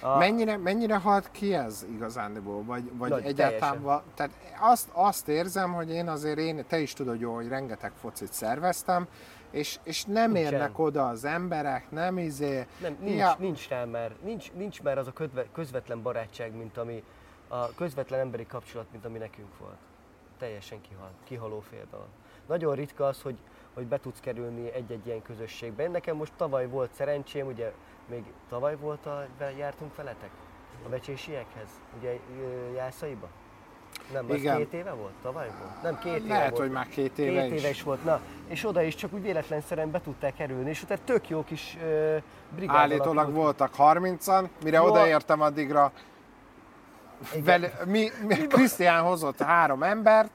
a, 0.00 0.16
mennyire, 0.18 0.56
mennyire 0.56 0.96
halt 0.96 1.30
ki 1.30 1.54
ez 1.54 1.86
igazándiból? 1.92 2.62
Vagy, 2.64 2.90
vagy 2.96 3.10
Nagy, 3.10 3.24
egyáltalán 3.24 3.82
va, 3.82 4.02
tehát 4.14 4.32
azt, 4.60 4.88
azt 4.92 5.28
érzem, 5.28 5.72
hogy 5.72 5.90
én 5.90 6.08
azért, 6.08 6.38
én, 6.38 6.64
te 6.66 6.78
is 6.78 6.92
tudod 6.92 7.20
jó, 7.20 7.34
hogy 7.34 7.48
rengeteg 7.48 7.92
focit 8.00 8.32
szerveztem, 8.32 9.06
és, 9.50 9.78
és 9.82 10.04
nem 10.04 10.32
Nincsen. 10.32 10.52
érnek 10.52 10.78
oda 10.78 11.08
az 11.08 11.24
emberek, 11.24 11.90
nem 11.90 12.18
izé... 12.18 12.66
Nem, 12.80 12.96
nincs, 13.00 13.18
Ja. 13.18 13.36
nincs 13.38 13.68
rá 13.68 13.84
már, 13.84 14.14
nincs, 14.22 14.52
nincs 14.52 14.82
már 14.82 14.98
az 14.98 15.06
a 15.06 15.12
ködve, 15.12 15.46
közvetlen 15.52 16.02
barátság, 16.02 16.56
mint 16.56 16.76
ami 16.76 17.02
a 17.48 17.74
közvetlen 17.74 18.20
emberi 18.20 18.46
kapcsolat, 18.46 18.86
mint 18.92 19.04
ami 19.04 19.18
nekünk 19.18 19.58
volt. 19.58 19.76
Teljesen 20.38 20.80
kihal, 20.80 21.10
kihaló 21.24 21.60
féldal. 21.60 22.06
Nagyon 22.46 22.74
ritka 22.74 23.06
az, 23.06 23.22
hogy, 23.22 23.38
hogy 23.74 23.86
be 23.86 23.98
tudsz 23.98 24.20
kerülni 24.20 24.72
egy-egy 24.72 25.06
ilyen 25.06 25.22
közösségbe. 25.22 25.82
Én 25.82 25.90
nekem 25.90 26.16
most 26.16 26.32
tavaly 26.36 26.66
volt 26.68 26.92
szerencsém, 26.94 27.46
ugye 27.46 27.72
még 28.10 28.24
tavaly 28.48 28.76
volt, 28.76 29.06
a, 29.06 29.26
jártunk 29.58 29.96
veletek 29.96 30.30
a 30.86 30.88
becsésiekhez, 30.88 31.68
ugye 31.98 32.18
Jászaiba? 32.74 33.28
Nem, 34.12 34.26
az 34.28 34.36
Igen. 34.36 34.56
két 34.56 34.72
éve 34.72 34.90
volt? 34.90 35.12
Tavaly 35.22 35.50
volt? 35.58 35.82
Nem, 35.82 35.98
két 35.98 36.24
éve 36.24 36.34
Lehet, 36.34 36.50
volt. 36.50 36.62
hogy 36.62 36.70
már 36.70 36.88
két 36.88 37.18
éve 37.18 37.42
Két 37.42 37.52
is. 37.52 37.58
éve 37.60 37.68
is 37.68 37.82
volt, 37.82 38.04
na, 38.04 38.20
és 38.46 38.64
oda 38.64 38.82
is 38.82 38.94
csak 38.94 39.12
úgy 39.12 39.22
véletlenszerűen 39.22 39.90
be 39.90 40.00
tudták 40.00 40.34
kerülni, 40.34 40.70
és 40.70 40.82
utána 40.82 41.00
tök 41.04 41.28
jó 41.28 41.44
kis 41.44 41.76
ö, 41.82 42.16
brigád 42.54 42.76
Állítólag 42.76 43.32
voltak 43.32 43.74
30-an, 43.78 44.48
mire 44.64 44.76
Jó. 44.76 44.84
odaértem 44.84 45.40
addigra, 45.40 45.92
vele, 47.44 47.72
mi, 47.86 48.08
mi, 48.26 48.34
Krisztián 48.46 49.02
hozott 49.02 49.40
három 49.42 49.82
embert, 49.82 50.30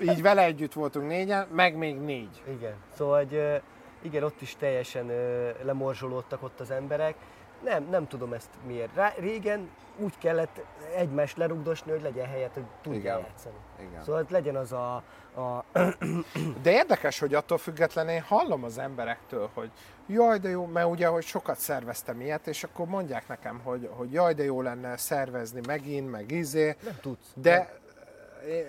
így 0.00 0.22
vele 0.22 0.42
együtt 0.44 0.72
voltunk 0.72 1.06
négyen, 1.08 1.46
meg 1.50 1.76
még 1.76 1.96
négy. 2.00 2.42
Igen, 2.48 2.74
szóval 2.96 3.26
ö, 3.30 3.56
igen, 4.02 4.22
ott 4.22 4.40
is 4.40 4.56
teljesen 4.56 5.08
ö, 5.08 5.50
lemorzsolódtak 5.62 6.42
ott 6.42 6.60
az 6.60 6.70
emberek. 6.70 7.14
Nem, 7.62 7.86
nem 7.90 8.08
tudom 8.08 8.32
ezt 8.32 8.50
miért. 8.66 8.94
Rá, 8.94 9.12
régen 9.18 9.70
úgy 9.96 10.18
kellett 10.18 10.60
egymást 10.96 11.36
lerugdosni, 11.36 11.90
hogy 11.90 12.02
legyen 12.02 12.26
helyet, 12.26 12.54
hogy 12.54 12.64
tudja 12.82 12.98
Igen. 12.98 13.18
játszani. 13.18 13.54
Igen. 13.80 14.02
Szóval 14.02 14.26
legyen 14.28 14.56
az 14.56 14.72
a, 14.72 14.94
a 15.36 15.64
De 16.62 16.70
érdekes, 16.70 17.18
hogy 17.18 17.34
attól 17.34 17.58
függetlenül 17.58 18.12
én 18.12 18.20
hallom 18.20 18.64
az 18.64 18.78
emberektől, 18.78 19.50
hogy 19.54 19.70
jaj, 20.06 20.38
de 20.38 20.48
jó, 20.48 20.66
mert 20.66 20.88
ugye, 20.88 21.06
hogy 21.06 21.24
sokat 21.24 21.58
szerveztem 21.58 22.20
ilyet, 22.20 22.46
és 22.46 22.64
akkor 22.64 22.86
mondják 22.86 23.28
nekem, 23.28 23.60
hogy, 23.64 23.90
hogy 23.92 24.12
jaj, 24.12 24.34
de 24.34 24.44
jó 24.44 24.62
lenne 24.62 24.96
szervezni 24.96 25.60
megint, 25.66 26.10
meg 26.10 26.30
izé, 26.30 26.76
nem 26.84 26.98
tudsz. 27.00 27.32
de 27.34 27.58
én 27.58 27.85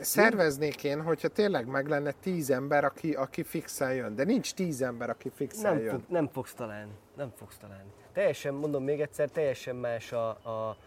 szerveznék 0.02 0.84
én, 0.84 1.02
hogyha 1.02 1.28
tényleg 1.28 1.68
meg 1.68 1.88
lenne 1.88 2.12
tíz 2.12 2.50
ember, 2.50 2.84
aki, 2.84 3.14
aki 3.14 3.44
fixen 3.44 3.94
jön, 3.94 4.16
de 4.16 4.24
nincs 4.24 4.54
tíz 4.54 4.82
ember, 4.82 5.10
aki 5.10 5.32
fixen 5.36 5.74
nem, 5.74 5.84
jön. 5.84 5.92
fog, 5.92 6.02
nem 6.08 6.28
fogsz 6.28 6.54
találni. 6.54 6.92
Nem 7.16 7.32
fogsz 7.36 7.58
találni. 7.58 7.90
Teljesen, 8.14 8.54
mondom 8.54 8.84
még 8.84 9.02
egyszer, 9.02 9.30
teljesen 9.30 9.76
más 9.76 10.12
a, 10.12 10.30
a, 10.30 10.78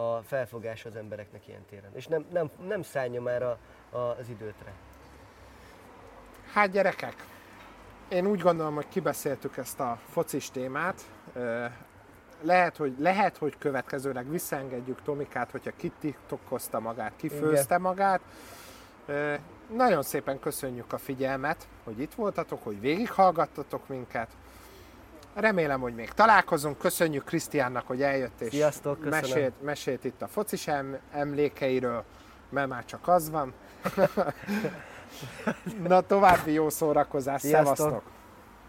a 0.00 0.22
felfogás 0.22 0.84
az 0.84 0.96
embereknek 0.96 1.48
ilyen 1.48 1.64
téren. 1.70 1.90
És 1.94 2.06
nem, 2.06 2.24
nem, 2.32 2.50
nem 2.66 2.82
szállja 2.82 3.22
már 3.22 3.42
a, 3.42 3.58
a, 3.90 3.98
az 3.98 4.28
időtre. 4.28 4.72
Hát 6.52 6.70
gyerekek, 6.70 7.14
én 8.08 8.26
úgy 8.26 8.40
gondolom, 8.40 8.74
hogy 8.74 8.88
kibeszéltük 8.88 9.56
ezt 9.56 9.80
a 9.80 9.98
focis 10.08 10.50
témát. 10.50 11.02
Lehet, 12.42 12.76
hogy, 12.76 12.94
lehet, 12.98 13.36
hogy 13.36 13.58
következőleg 13.58 14.30
visszaengedjük 14.30 15.02
Tomikát, 15.02 15.50
hogyha 15.50 15.70
kitiktokozta 15.76 16.80
magát, 16.80 17.12
kifőzte 17.16 17.78
magát. 17.78 18.20
Ö, 19.06 19.34
Nagyon 19.74 20.02
szépen 20.02 20.38
köszönjük 20.40 20.92
a 20.92 20.98
figyelmet, 20.98 21.68
hogy 21.84 22.00
itt 22.00 22.14
voltatok, 22.14 22.62
hogy 22.64 22.80
végighallgattatok 22.80 23.88
minket. 23.88 24.28
Remélem, 25.34 25.80
hogy 25.80 25.94
még 25.94 26.12
találkozunk. 26.12 26.78
Köszönjük 26.78 27.24
Krisztiánnak, 27.24 27.86
hogy 27.86 28.02
eljött 28.02 28.40
és 28.40 28.48
Sziasztok, 28.52 29.00
köszönöm. 29.00 29.20
mesélt, 29.20 29.62
mesélt 29.62 30.04
itt 30.04 30.22
a 30.22 30.26
focis 30.28 30.66
em- 30.68 31.00
emlékeiről, 31.12 32.04
mert 32.48 32.68
már 32.68 32.84
csak 32.84 33.08
az 33.08 33.30
van. 33.30 33.52
Na 35.88 36.00
további 36.00 36.52
jó 36.52 36.68
szórakozás, 36.70 37.40
Sziasztok. 37.40 37.76
szevasztok! 37.76 38.02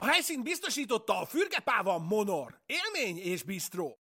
A 0.02 0.06
helyszínt 0.06 0.43
biztosította 0.43 1.20
a 1.20 1.26
Fürgepáva 1.26 1.97
Monor. 1.97 2.60
Élmény 2.66 3.18
és 3.18 3.43
bistró. 3.43 4.01